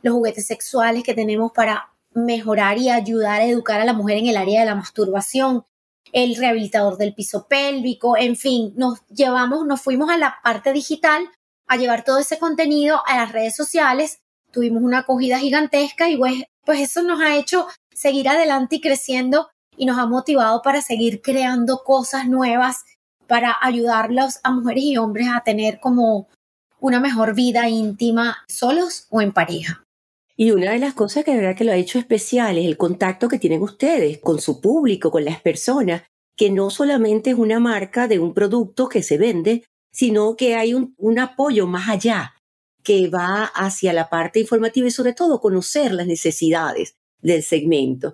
los 0.01 0.13
juguetes 0.13 0.47
sexuales 0.47 1.03
que 1.03 1.13
tenemos 1.13 1.51
para 1.51 1.94
mejorar 2.15 2.77
y 2.79 2.89
ayudar 2.89 3.41
a 3.41 3.45
educar 3.45 3.81
a 3.81 3.85
la 3.85 3.93
mujer 3.93 4.17
en 4.17 4.27
el 4.27 4.37
área 4.37 4.61
de 4.61 4.65
la 4.65 4.75
masturbación, 4.75 5.65
el 6.11 6.35
rehabilitador 6.35 6.97
del 6.97 7.13
piso 7.13 7.47
pélvico, 7.47 8.17
en 8.17 8.35
fin, 8.37 8.73
nos 8.77 9.05
llevamos, 9.07 9.65
nos 9.65 9.81
fuimos 9.81 10.09
a 10.09 10.17
la 10.17 10.37
parte 10.43 10.71
digital 10.71 11.29
a 11.67 11.77
llevar 11.77 12.03
todo 12.03 12.19
ese 12.19 12.39
contenido 12.39 13.01
a 13.05 13.17
las 13.17 13.31
redes 13.31 13.55
sociales, 13.55 14.19
tuvimos 14.51 14.81
una 14.81 14.99
acogida 14.99 15.39
gigantesca 15.39 16.09
y 16.09 16.15
pues, 16.17 16.43
pues 16.63 16.79
eso 16.79 17.03
nos 17.03 17.19
ha 17.21 17.35
hecho 17.35 17.67
seguir 17.93 18.29
adelante 18.29 18.77
y 18.77 18.81
creciendo 18.81 19.49
y 19.75 19.85
nos 19.85 19.97
ha 19.97 20.05
motivado 20.05 20.61
para 20.61 20.81
seguir 20.81 21.21
creando 21.21 21.83
cosas 21.83 22.27
nuevas 22.27 22.85
para 23.27 23.57
ayudarlos 23.61 24.39
a 24.43 24.51
mujeres 24.51 24.83
y 24.83 24.97
hombres 24.97 25.27
a 25.33 25.41
tener 25.43 25.79
como 25.79 26.27
una 26.79 26.99
mejor 26.99 27.35
vida 27.35 27.67
íntima 27.67 28.37
solos 28.47 29.07
o 29.09 29.21
en 29.21 29.33
pareja. 29.33 29.84
Y 30.37 30.51
una 30.51 30.71
de 30.71 30.79
las 30.79 30.93
cosas 30.93 31.23
que 31.23 31.31
de 31.31 31.37
verdad 31.37 31.55
que 31.55 31.63
lo 31.63 31.71
ha 31.71 31.77
hecho 31.77 31.97
especial 31.97 32.57
es 32.57 32.65
el 32.65 32.77
contacto 32.77 33.29
que 33.29 33.39
tienen 33.39 33.61
ustedes 33.61 34.19
con 34.19 34.39
su 34.41 34.59
público, 34.59 35.09
con 35.09 35.23
las 35.23 35.41
personas, 35.41 36.03
que 36.35 36.49
no 36.49 36.69
solamente 36.69 37.29
es 37.29 37.37
una 37.37 37.59
marca 37.59 38.07
de 38.07 38.19
un 38.19 38.33
producto 38.33 38.89
que 38.89 39.01
se 39.01 39.17
vende, 39.17 39.63
sino 39.93 40.35
que 40.35 40.55
hay 40.55 40.73
un, 40.73 41.19
apoyo 41.19 41.67
más 41.67 41.87
allá, 41.87 42.35
que 42.83 43.07
va 43.07 43.45
hacia 43.45 43.93
la 43.93 44.09
parte 44.09 44.41
informativa 44.41 44.87
y 44.87 44.91
sobre 44.91 45.13
todo 45.13 45.39
conocer 45.39 45.93
las 45.93 46.05
necesidades 46.05 46.95
del 47.21 47.41
segmento. 47.41 48.13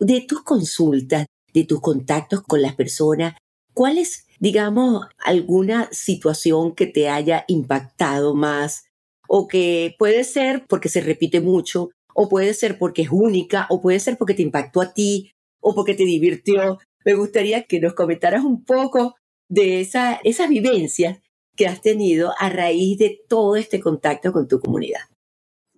De 0.00 0.22
tus 0.22 0.42
consultas, 0.42 1.26
de 1.54 1.64
tus 1.64 1.80
contactos 1.80 2.42
con 2.42 2.62
las 2.62 2.74
personas, 2.74 3.34
¿cuál 3.72 3.98
es, 3.98 4.26
digamos, 4.40 5.06
alguna 5.18 5.88
situación 5.92 6.74
que 6.74 6.86
te 6.86 7.08
haya 7.08 7.44
impactado 7.46 8.34
más? 8.34 8.89
O 9.32 9.46
que 9.46 9.94
puede 9.96 10.24
ser 10.24 10.66
porque 10.66 10.88
se 10.88 11.00
repite 11.00 11.40
mucho, 11.40 11.90
o 12.14 12.28
puede 12.28 12.52
ser 12.52 12.78
porque 12.78 13.02
es 13.02 13.10
única, 13.12 13.66
o 13.70 13.80
puede 13.80 14.00
ser 14.00 14.18
porque 14.18 14.34
te 14.34 14.42
impactó 14.42 14.80
a 14.80 14.92
ti, 14.92 15.30
o 15.60 15.72
porque 15.72 15.94
te 15.94 16.04
divirtió. 16.04 16.80
Me 17.04 17.14
gustaría 17.14 17.62
que 17.62 17.78
nos 17.78 17.94
comentaras 17.94 18.42
un 18.42 18.64
poco 18.64 19.14
de 19.48 19.80
esa, 19.80 20.14
esas 20.24 20.48
vivencias 20.48 21.20
que 21.56 21.68
has 21.68 21.80
tenido 21.80 22.34
a 22.40 22.48
raíz 22.48 22.98
de 22.98 23.20
todo 23.28 23.54
este 23.54 23.78
contacto 23.78 24.32
con 24.32 24.48
tu 24.48 24.58
comunidad. 24.58 25.02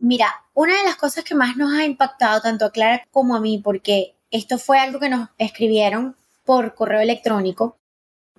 Mira, 0.00 0.28
una 0.55 0.78
de 0.78 0.84
las 0.84 0.96
cosas 0.96 1.22
que 1.22 1.34
más 1.34 1.57
nos 1.59 1.74
ha 1.74 1.84
impactado 1.84 2.40
tanto 2.40 2.64
a 2.64 2.72
Clara 2.72 3.05
como 3.11 3.36
a 3.36 3.40
mí, 3.40 3.61
porque 3.62 4.16
esto 4.30 4.59
fue 4.59 4.78
algo 4.78 4.98
que 4.98 5.11
nos 5.11 5.28
escribieron 5.36 6.16
por 6.44 6.74
correo 6.74 7.00
electrónico, 7.00 7.76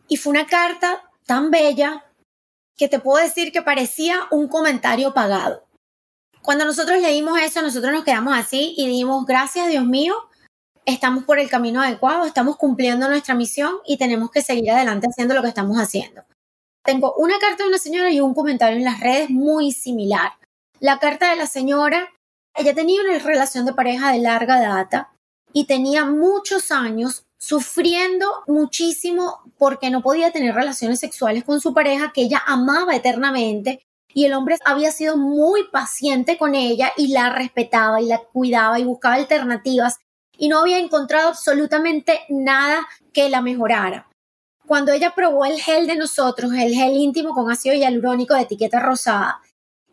y 0.07 0.17
fue 0.17 0.31
una 0.31 0.47
carta 0.47 1.03
tan 1.25 1.51
bella 1.51 2.03
que 2.77 2.87
te 2.87 2.99
puedo 2.99 3.23
decir 3.23 3.51
que 3.51 3.61
parecía 3.61 4.21
un 4.31 4.47
comentario 4.47 5.13
pagado. 5.13 5.67
Cuando 6.41 6.65
nosotros 6.65 6.99
leímos 7.01 7.39
eso, 7.39 7.61
nosotros 7.61 7.93
nos 7.93 8.03
quedamos 8.03 8.37
así 8.37 8.73
y 8.77 8.87
dijimos, 8.87 9.25
gracias 9.25 9.69
Dios 9.69 9.85
mío, 9.85 10.15
estamos 10.85 11.23
por 11.23 11.39
el 11.39 11.49
camino 11.49 11.81
adecuado, 11.81 12.25
estamos 12.25 12.57
cumpliendo 12.57 13.07
nuestra 13.07 13.35
misión 13.35 13.75
y 13.85 13.97
tenemos 13.97 14.29
que 14.31 14.41
seguir 14.41 14.71
adelante 14.71 15.07
haciendo 15.07 15.33
lo 15.33 15.41
que 15.41 15.47
estamos 15.47 15.77
haciendo. 15.77 16.23
Tengo 16.83 17.13
una 17.15 17.39
carta 17.39 17.63
de 17.63 17.69
una 17.69 17.77
señora 17.77 18.11
y 18.11 18.19
un 18.19 18.33
comentario 18.33 18.77
en 18.77 18.83
las 18.83 18.99
redes 18.99 19.29
muy 19.29 19.71
similar. 19.71 20.33
La 20.79 20.99
carta 20.99 21.29
de 21.29 21.37
la 21.37 21.47
señora, 21.47 22.09
ella 22.55 22.75
tenía 22.75 23.01
una 23.01 23.17
relación 23.19 23.65
de 23.65 23.73
pareja 23.73 24.11
de 24.11 24.19
larga 24.19 24.59
data 24.59 25.13
y 25.53 25.65
tenía 25.65 26.03
muchos 26.03 26.71
años 26.71 27.25
sufriendo 27.43 28.25
muchísimo 28.47 29.41
porque 29.57 29.89
no 29.89 30.01
podía 30.01 30.31
tener 30.31 30.55
relaciones 30.55 31.01
sexuales 31.01 31.43
con 31.43 31.59
su 31.59 31.73
pareja 31.73 32.13
que 32.13 32.21
ella 32.21 32.41
amaba 32.47 32.95
eternamente 32.95 33.85
y 34.13 34.23
el 34.23 34.33
hombre 34.33 34.55
había 34.63 34.91
sido 34.91 35.17
muy 35.17 35.67
paciente 35.69 36.37
con 36.37 36.55
ella 36.55 36.93
y 36.95 37.07
la 37.07 37.31
respetaba 37.31 37.99
y 37.99 38.05
la 38.05 38.19
cuidaba 38.19 38.79
y 38.79 38.85
buscaba 38.85 39.15
alternativas 39.15 39.97
y 40.37 40.47
no 40.47 40.59
había 40.59 40.79
encontrado 40.79 41.27
absolutamente 41.27 42.21
nada 42.29 42.87
que 43.11 43.29
la 43.29 43.41
mejorara. 43.41 44.07
Cuando 44.65 44.93
ella 44.93 45.13
probó 45.13 45.43
el 45.43 45.59
gel 45.59 45.85
de 45.85 45.97
nosotros, 45.97 46.53
el 46.53 46.73
gel 46.73 46.95
íntimo 46.95 47.33
con 47.33 47.51
ácido 47.51 47.75
hialurónico 47.75 48.35
de 48.35 48.43
etiqueta 48.43 48.79
rosada, 48.79 49.41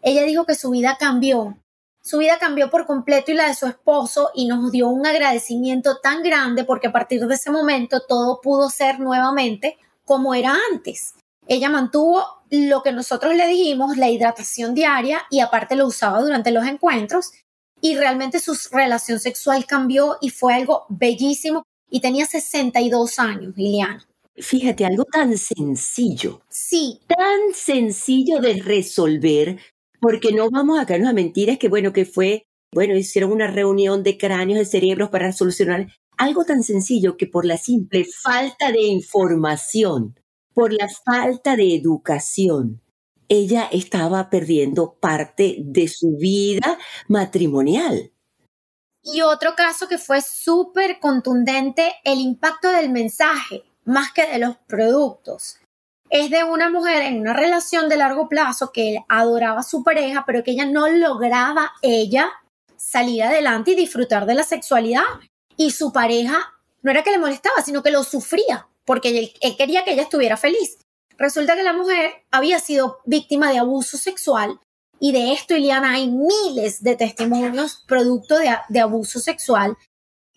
ella 0.02 0.22
dijo 0.22 0.46
que 0.46 0.54
su 0.54 0.70
vida 0.70 0.96
cambió. 1.00 1.58
Su 2.02 2.18
vida 2.18 2.38
cambió 2.38 2.70
por 2.70 2.86
completo 2.86 3.30
y 3.30 3.34
la 3.34 3.48
de 3.48 3.54
su 3.54 3.66
esposo 3.66 4.30
y 4.34 4.46
nos 4.46 4.72
dio 4.72 4.88
un 4.88 5.06
agradecimiento 5.06 5.98
tan 5.98 6.22
grande 6.22 6.64
porque 6.64 6.88
a 6.88 6.92
partir 6.92 7.26
de 7.26 7.34
ese 7.34 7.50
momento 7.50 8.00
todo 8.08 8.40
pudo 8.40 8.70
ser 8.70 9.00
nuevamente 9.00 9.78
como 10.04 10.34
era 10.34 10.56
antes. 10.72 11.14
Ella 11.46 11.68
mantuvo 11.68 12.24
lo 12.50 12.82
que 12.82 12.92
nosotros 12.92 13.34
le 13.34 13.46
dijimos, 13.46 13.96
la 13.96 14.08
hidratación 14.08 14.74
diaria 14.74 15.22
y 15.30 15.40
aparte 15.40 15.76
lo 15.76 15.86
usaba 15.86 16.20
durante 16.20 16.50
los 16.50 16.66
encuentros 16.66 17.32
y 17.80 17.96
realmente 17.96 18.40
su 18.40 18.56
relación 18.72 19.20
sexual 19.20 19.66
cambió 19.66 20.16
y 20.20 20.30
fue 20.30 20.54
algo 20.54 20.86
bellísimo 20.88 21.64
y 21.90 22.00
tenía 22.00 22.26
62 22.26 23.18
años, 23.18 23.54
Liliana. 23.56 24.06
Fíjate, 24.36 24.86
algo 24.86 25.04
tan 25.04 25.36
sencillo. 25.36 26.40
Sí. 26.48 27.00
Tan 27.06 27.52
sencillo 27.52 28.40
de 28.40 28.62
resolver, 28.62 29.58
porque 30.00 30.32
no 30.32 30.50
vamos 30.50 30.78
a 30.78 30.86
caernos 30.86 31.10
a 31.10 31.14
mentiras 31.14 31.58
que, 31.58 31.68
bueno, 31.68 31.92
que 31.92 32.04
fue, 32.04 32.44
bueno, 32.72 32.96
hicieron 32.96 33.32
una 33.32 33.46
reunión 33.46 34.02
de 34.02 34.16
cráneos, 34.18 34.58
de 34.58 34.64
cerebros 34.64 35.10
para 35.10 35.32
solucionar 35.32 35.88
algo 36.16 36.44
tan 36.44 36.62
sencillo 36.62 37.16
que 37.16 37.26
por 37.26 37.44
la 37.44 37.56
simple 37.56 38.04
falta 38.04 38.72
de 38.72 38.82
información, 38.82 40.18
por 40.52 40.72
la 40.72 40.88
falta 40.88 41.56
de 41.56 41.74
educación, 41.74 42.82
ella 43.28 43.68
estaba 43.70 44.28
perdiendo 44.28 44.94
parte 45.00 45.56
de 45.60 45.88
su 45.88 46.16
vida 46.16 46.78
matrimonial. 47.08 48.12
Y 49.02 49.22
otro 49.22 49.54
caso 49.56 49.88
que 49.88 49.98
fue 49.98 50.20
súper 50.20 50.98
contundente, 51.00 51.94
el 52.04 52.18
impacto 52.18 52.70
del 52.70 52.90
mensaje, 52.90 53.62
más 53.84 54.12
que 54.12 54.26
de 54.26 54.38
los 54.38 54.56
productos. 54.66 55.58
Es 56.10 56.28
de 56.28 56.44
una 56.44 56.68
mujer 56.68 57.02
en 57.02 57.20
una 57.20 57.32
relación 57.32 57.88
de 57.88 57.96
largo 57.96 58.28
plazo 58.28 58.72
que 58.72 58.98
adoraba 59.08 59.60
a 59.60 59.62
su 59.62 59.82
pareja, 59.82 60.24
pero 60.26 60.42
que 60.42 60.50
ella 60.50 60.66
no 60.66 60.88
lograba 60.88 61.72
ella 61.82 62.28
salir 62.76 63.22
adelante 63.22 63.70
y 63.70 63.76
disfrutar 63.76 64.26
de 64.26 64.34
la 64.34 64.42
sexualidad. 64.42 65.04
Y 65.56 65.70
su 65.70 65.92
pareja 65.92 66.52
no 66.82 66.90
era 66.90 67.02
que 67.02 67.12
le 67.12 67.18
molestaba, 67.18 67.62
sino 67.62 67.82
que 67.82 67.90
lo 67.90 68.02
sufría, 68.02 68.66
porque 68.84 69.32
él 69.40 69.56
quería 69.56 69.84
que 69.84 69.92
ella 69.92 70.02
estuviera 70.02 70.36
feliz. 70.36 70.78
Resulta 71.16 71.54
que 71.54 71.62
la 71.62 71.72
mujer 71.72 72.10
había 72.30 72.58
sido 72.58 72.98
víctima 73.04 73.50
de 73.50 73.58
abuso 73.58 73.96
sexual 73.96 74.58
y 75.02 75.12
de 75.12 75.32
esto, 75.32 75.56
Iliana, 75.56 75.92
hay 75.92 76.10
miles 76.10 76.82
de 76.82 76.94
testimonios 76.94 77.82
producto 77.88 78.36
de 78.68 78.80
abuso 78.80 79.18
sexual. 79.18 79.76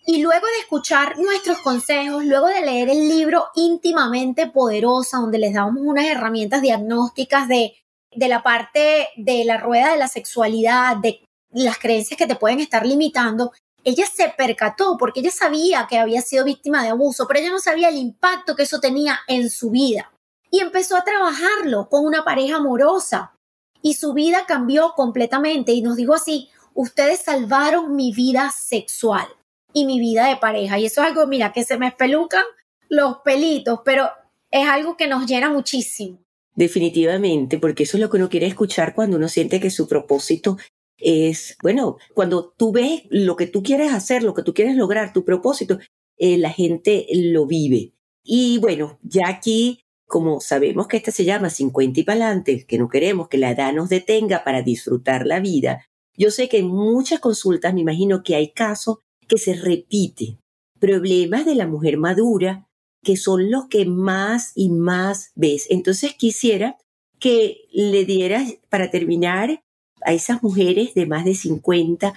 Y 0.06 0.20
luego 0.20 0.46
de 0.46 0.58
escuchar 0.60 1.18
nuestros 1.18 1.58
consejos, 1.60 2.26
luego 2.26 2.48
de 2.48 2.60
leer 2.60 2.90
el 2.90 3.08
libro 3.08 3.46
íntimamente 3.54 4.46
poderosa, 4.46 5.16
donde 5.18 5.38
les 5.38 5.54
damos 5.54 5.82
unas 5.82 6.04
herramientas 6.04 6.60
diagnósticas 6.60 7.48
de, 7.48 7.74
de 8.14 8.28
la 8.28 8.42
parte 8.42 9.08
de 9.16 9.44
la 9.46 9.56
rueda 9.56 9.92
de 9.92 9.98
la 9.98 10.08
sexualidad, 10.08 10.98
de 10.98 11.24
las 11.52 11.78
creencias 11.78 12.18
que 12.18 12.26
te 12.26 12.36
pueden 12.36 12.60
estar 12.60 12.84
limitando, 12.84 13.52
ella 13.82 14.04
se 14.06 14.28
percató 14.28 14.98
porque 14.98 15.20
ella 15.20 15.30
sabía 15.30 15.86
que 15.88 15.98
había 15.98 16.20
sido 16.20 16.44
víctima 16.44 16.82
de 16.82 16.90
abuso, 16.90 17.26
pero 17.26 17.40
ella 17.40 17.50
no 17.50 17.58
sabía 17.58 17.88
el 17.88 17.96
impacto 17.96 18.54
que 18.56 18.64
eso 18.64 18.80
tenía 18.80 19.20
en 19.26 19.48
su 19.48 19.70
vida. 19.70 20.12
Y 20.50 20.60
empezó 20.60 20.96
a 20.96 21.04
trabajarlo 21.04 21.88
con 21.88 22.04
una 22.04 22.24
pareja 22.24 22.56
amorosa. 22.56 23.34
Y 23.80 23.94
su 23.94 24.12
vida 24.12 24.44
cambió 24.46 24.92
completamente. 24.94 25.72
Y 25.72 25.82
nos 25.82 25.96
dijo 25.96 26.14
así, 26.14 26.48
ustedes 26.74 27.20
salvaron 27.20 27.96
mi 27.96 28.12
vida 28.12 28.50
sexual 28.50 29.26
y 29.74 29.84
mi 29.84 30.00
vida 30.00 30.28
de 30.28 30.36
pareja. 30.36 30.78
Y 30.78 30.86
eso 30.86 31.02
es 31.02 31.08
algo, 31.08 31.26
mira, 31.26 31.52
que 31.52 31.64
se 31.64 31.76
me 31.76 31.88
espelucan 31.88 32.44
los 32.88 33.18
pelitos, 33.18 33.80
pero 33.84 34.08
es 34.50 34.66
algo 34.66 34.96
que 34.96 35.06
nos 35.06 35.26
llena 35.26 35.50
muchísimo. 35.50 36.18
Definitivamente, 36.54 37.58
porque 37.58 37.82
eso 37.82 37.98
es 37.98 38.00
lo 38.00 38.08
que 38.08 38.16
uno 38.16 38.30
quiere 38.30 38.46
escuchar 38.46 38.94
cuando 38.94 39.16
uno 39.16 39.28
siente 39.28 39.60
que 39.60 39.70
su 39.70 39.86
propósito 39.86 40.56
es, 40.96 41.58
bueno, 41.60 41.98
cuando 42.14 42.54
tú 42.56 42.72
ves 42.72 43.02
lo 43.10 43.36
que 43.36 43.48
tú 43.48 43.62
quieres 43.62 43.92
hacer, 43.92 44.22
lo 44.22 44.32
que 44.32 44.44
tú 44.44 44.54
quieres 44.54 44.76
lograr, 44.76 45.12
tu 45.12 45.24
propósito, 45.24 45.78
eh, 46.16 46.38
la 46.38 46.50
gente 46.50 47.06
lo 47.12 47.46
vive. 47.46 47.92
Y 48.22 48.58
bueno, 48.58 48.98
ya 49.02 49.28
aquí 49.28 49.84
como 50.06 50.40
sabemos 50.40 50.86
que 50.86 50.98
esta 50.98 51.10
se 51.10 51.24
llama 51.24 51.50
50 51.50 51.98
y 51.98 52.04
pa'lante, 52.04 52.66
que 52.66 52.78
no 52.78 52.88
queremos 52.88 53.28
que 53.28 53.38
la 53.38 53.50
edad 53.50 53.72
nos 53.72 53.88
detenga 53.88 54.44
para 54.44 54.62
disfrutar 54.62 55.26
la 55.26 55.40
vida, 55.40 55.84
yo 56.16 56.30
sé 56.30 56.48
que 56.48 56.58
en 56.58 56.68
muchas 56.68 57.18
consultas 57.18 57.74
me 57.74 57.80
imagino 57.80 58.22
que 58.22 58.36
hay 58.36 58.52
casos 58.52 58.98
que 59.26 59.38
se 59.38 59.54
repiten, 59.54 60.38
problemas 60.78 61.46
de 61.46 61.54
la 61.54 61.66
mujer 61.66 61.96
madura, 61.96 62.66
que 63.02 63.16
son 63.16 63.50
los 63.50 63.66
que 63.68 63.84
más 63.84 64.52
y 64.54 64.70
más 64.70 65.32
ves. 65.34 65.66
Entonces 65.70 66.14
quisiera 66.14 66.76
que 67.18 67.66
le 67.70 68.04
dieras, 68.04 68.58
para 68.68 68.90
terminar, 68.90 69.62
a 70.02 70.12
esas 70.12 70.42
mujeres 70.42 70.94
de 70.94 71.06
más 71.06 71.24
de 71.24 71.34
50, 71.34 72.14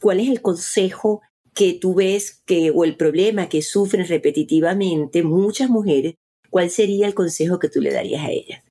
cuál 0.00 0.20
es 0.20 0.28
el 0.28 0.42
consejo 0.42 1.22
que 1.54 1.72
tú 1.74 1.94
ves 1.94 2.42
que, 2.44 2.70
o 2.70 2.84
el 2.84 2.96
problema 2.96 3.48
que 3.48 3.62
sufren 3.62 4.06
repetitivamente 4.06 5.22
muchas 5.22 5.70
mujeres 5.70 6.14
¿cuál 6.52 6.70
sería 6.70 7.06
el 7.06 7.14
consejo 7.14 7.58
que 7.58 7.70
tú 7.70 7.80
le 7.80 7.92
darías 7.92 8.22
a 8.22 8.30
ella? 8.30 8.62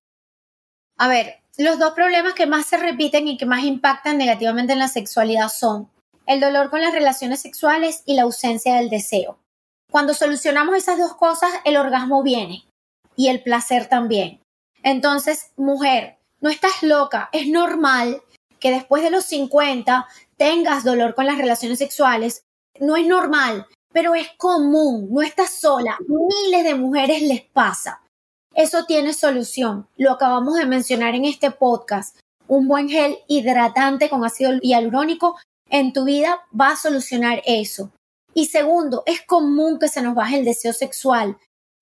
A 0.98 1.10
ver, 1.10 1.40
los 1.58 1.80
dos 1.80 1.94
problemas 1.94 2.36
que 2.36 2.46
más 2.46 2.68
se 2.68 2.78
repiten 2.78 3.28
y 3.28 3.38
que 3.38 3.48
más 3.48 3.64
impactan 3.64 4.20
negativamente 4.20 4.74
en 4.74 4.80
la 4.80 4.88
sexualidad 4.88 5.50
son 5.50 5.90
el 6.26 6.40
dolor 6.40 6.70
con 6.70 6.82
las 6.82 6.94
relaciones 6.94 7.42
sexuales 7.42 8.04
y 8.06 8.16
la 8.16 8.24
ausencia 8.24 8.76
del 8.76 8.90
deseo. 8.90 9.38
Cuando 9.92 10.14
solucionamos 10.14 10.76
esas 10.76 10.98
dos 10.98 11.16
cosas, 11.16 11.52
el 11.66 11.78
orgasmo 11.78 12.24
viene 12.24 12.64
y 13.16 13.28
el 13.28 13.44
placer 13.44 13.88
también. 13.88 14.42
Entonces, 14.84 15.52
mujer, 15.58 16.18
no 16.40 16.50
estás 16.50 16.82
loca, 16.82 17.30
es 17.34 17.48
normal 17.48 18.22
que 18.60 18.72
después 18.72 19.04
de 19.04 19.12
los 19.12 19.26
50 19.26 20.08
tengas 20.38 20.84
dolor 20.84 21.14
con 21.14 21.26
las 21.26 21.38
relaciones 21.38 21.80
sexuales. 21.80 22.44
No 22.80 22.96
es 22.96 23.06
normal, 23.06 23.68
pero 23.92 24.16
es 24.16 24.30
común, 24.38 25.10
no 25.12 25.22
estás 25.22 25.52
sola, 25.60 25.98
miles 26.08 26.64
de 26.64 26.76
mujeres 26.76 27.22
les 27.24 27.42
pasa. 27.42 28.02
Eso 28.54 28.86
tiene 28.86 29.14
solución, 29.14 29.88
lo 29.98 30.12
acabamos 30.12 30.56
de 30.56 30.66
mencionar 30.66 31.16
en 31.16 31.26
este 31.26 31.52
podcast. 31.52 32.18
Un 32.48 32.68
buen 32.68 32.90
gel 32.90 33.18
hidratante 33.28 34.10
con 34.10 34.26
ácido 34.26 34.54
hialurónico 34.62 35.38
en 35.72 35.94
tu 35.94 36.06
vida 36.06 36.42
va 36.60 36.72
a 36.72 36.76
solucionar 36.76 37.42
eso. 37.46 37.92
Y 38.34 38.46
segundo, 38.46 39.04
es 39.06 39.22
común 39.22 39.80
que 39.80 39.88
se 39.88 40.02
nos 40.02 40.14
baje 40.14 40.38
el 40.38 40.46
deseo 40.46 40.74
sexual. 40.74 41.38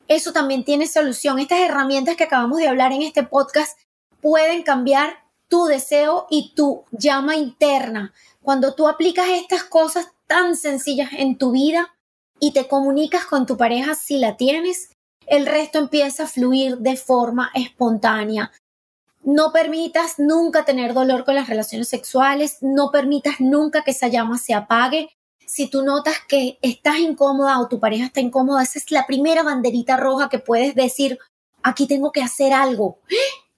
Eso 0.08 0.32
también 0.32 0.64
tiene 0.64 0.88
solución. 0.88 1.40
Estas 1.40 1.60
herramientas 1.60 2.16
que 2.16 2.24
acabamos 2.24 2.60
de 2.60 2.68
hablar 2.68 2.94
en 2.94 3.02
este 3.02 3.24
podcast 3.24 3.78
pueden 4.22 4.64
cambiar 4.64 5.18
tu 5.48 5.66
deseo 5.66 6.28
y 6.30 6.54
tu 6.56 6.86
llama 6.92 7.36
interna. 7.36 8.14
Cuando 8.42 8.74
tú 8.74 8.88
aplicas 8.88 9.28
estas 9.30 9.64
cosas 9.64 10.08
tan 10.26 10.56
sencillas 10.56 11.10
en 11.14 11.38
tu 11.38 11.52
vida, 11.52 11.94
y 12.40 12.54
te 12.54 12.68
comunicas 12.68 13.26
con 13.26 13.46
tu 13.46 13.58
pareja 13.58 13.96
si 13.96 14.18
la 14.18 14.38
tienes, 14.38 14.92
el 15.28 15.46
resto 15.46 15.78
empieza 15.78 16.24
a 16.24 16.28
fluir 16.28 16.78
de 16.78 16.96
forma 16.96 17.52
espontánea. 17.54 18.52
No 19.22 19.52
permitas 19.52 20.18
nunca 20.18 20.66
tener 20.66 20.94
dolor 20.94 21.26
con 21.26 21.36
las 21.36 21.50
relaciones 21.50 21.90
sexuales, 21.90 22.58
no 22.62 22.90
permitas 22.92 23.40
nunca 23.40 23.84
que 23.84 23.92
esa 23.92 24.08
llama 24.08 24.38
se 24.38 24.54
apague. 24.54 25.10
Si 25.46 25.70
tú 25.70 25.84
notas 25.84 26.16
que 26.28 26.58
estás 26.62 27.00
incómoda 27.00 27.60
o 27.60 27.68
tu 27.68 27.80
pareja 27.80 28.06
está 28.06 28.22
incómoda, 28.22 28.64
esa 28.64 28.80
es 28.80 28.92
la 28.92 29.06
primera 29.06 29.44
banderita 29.44 29.98
roja 29.98 30.30
que 30.30 30.40
puedes 30.40 30.76
decir, 30.76 31.18
aquí 31.64 31.88
tengo 31.88 32.12
que 32.12 32.22
hacer 32.22 32.54
algo, 32.54 33.00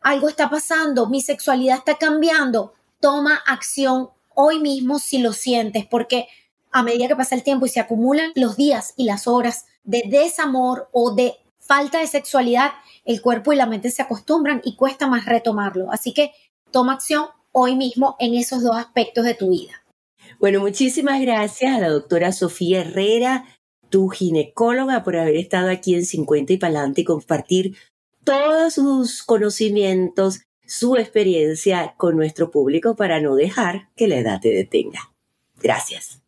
algo 0.01 0.29
está 0.29 0.49
pasando, 0.49 1.07
mi 1.07 1.21
sexualidad 1.21 1.77
está 1.77 1.97
cambiando, 1.97 2.73
toma 2.99 3.35
acción 3.45 4.09
hoy 4.33 4.59
mismo 4.59 4.99
si 4.99 5.19
lo 5.19 5.33
sientes, 5.33 5.85
porque 5.85 6.27
a 6.71 6.83
medida 6.83 7.07
que 7.07 7.15
pasa 7.15 7.35
el 7.35 7.43
tiempo 7.43 7.65
y 7.65 7.69
se 7.69 7.79
acumulan 7.79 8.31
los 8.35 8.55
días 8.55 8.93
y 8.95 9.03
las 9.03 9.27
horas 9.27 9.65
de 9.83 10.03
desamor 10.07 10.89
o 10.93 11.13
de 11.13 11.35
falta 11.61 11.99
de 11.99 12.07
sexualidad, 12.07 12.71
el 13.05 13.21
cuerpo 13.21 13.53
y 13.53 13.55
la 13.55 13.65
mente 13.65 13.91
se 13.91 14.01
acostumbran 14.01 14.61
y 14.65 14.75
cuesta 14.75 15.07
más 15.07 15.25
retomarlo. 15.25 15.91
Así 15.91 16.13
que 16.13 16.31
toma 16.71 16.93
acción 16.93 17.27
hoy 17.51 17.75
mismo 17.75 18.15
en 18.19 18.33
esos 18.33 18.63
dos 18.63 18.75
aspectos 18.75 19.23
de 19.23 19.35
tu 19.35 19.51
vida. 19.51 19.83
Bueno, 20.39 20.59
muchísimas 20.59 21.21
gracias 21.21 21.75
a 21.75 21.79
la 21.79 21.89
doctora 21.89 22.31
Sofía 22.31 22.81
Herrera, 22.81 23.45
tu 23.89 24.09
ginecóloga, 24.09 25.03
por 25.03 25.17
haber 25.17 25.35
estado 25.35 25.69
aquí 25.69 25.95
en 25.95 26.05
50 26.05 26.53
y 26.53 26.57
Palante 26.57 27.01
y 27.01 27.05
compartir 27.05 27.75
todos 28.23 28.75
sus 28.75 29.23
conocimientos, 29.23 30.41
su 30.65 30.95
experiencia 30.95 31.95
con 31.97 32.15
nuestro 32.15 32.49
público 32.49 32.95
para 32.95 33.19
no 33.19 33.35
dejar 33.35 33.89
que 33.95 34.07
la 34.07 34.17
edad 34.17 34.39
te 34.39 34.49
detenga. 34.49 35.11
Gracias. 35.57 36.21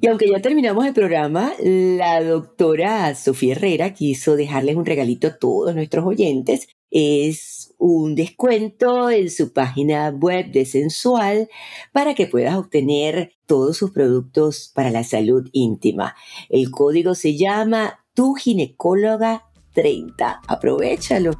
Y 0.00 0.06
aunque 0.06 0.30
ya 0.30 0.40
terminamos 0.40 0.86
el 0.86 0.94
programa, 0.94 1.52
la 1.58 2.22
doctora 2.22 3.12
Sofía 3.16 3.54
Herrera 3.54 3.94
quiso 3.94 4.36
dejarles 4.36 4.76
un 4.76 4.86
regalito 4.86 5.26
a 5.26 5.38
todos 5.38 5.74
nuestros 5.74 6.06
oyentes. 6.06 6.68
Es 6.90 7.74
un 7.78 8.14
descuento 8.14 9.10
en 9.10 9.28
su 9.28 9.52
página 9.52 10.10
web 10.10 10.52
de 10.52 10.66
Sensual 10.66 11.48
para 11.92 12.14
que 12.14 12.28
puedas 12.28 12.56
obtener 12.56 13.32
todos 13.46 13.76
sus 13.76 13.90
productos 13.90 14.70
para 14.72 14.90
la 14.90 15.02
salud 15.02 15.48
íntima. 15.52 16.14
El 16.48 16.70
código 16.70 17.16
se 17.16 17.36
llama 17.36 18.04
Tu 18.14 18.34
Ginecóloga 18.34 19.50
30. 19.74 20.42
Aprovechalo 20.46 21.32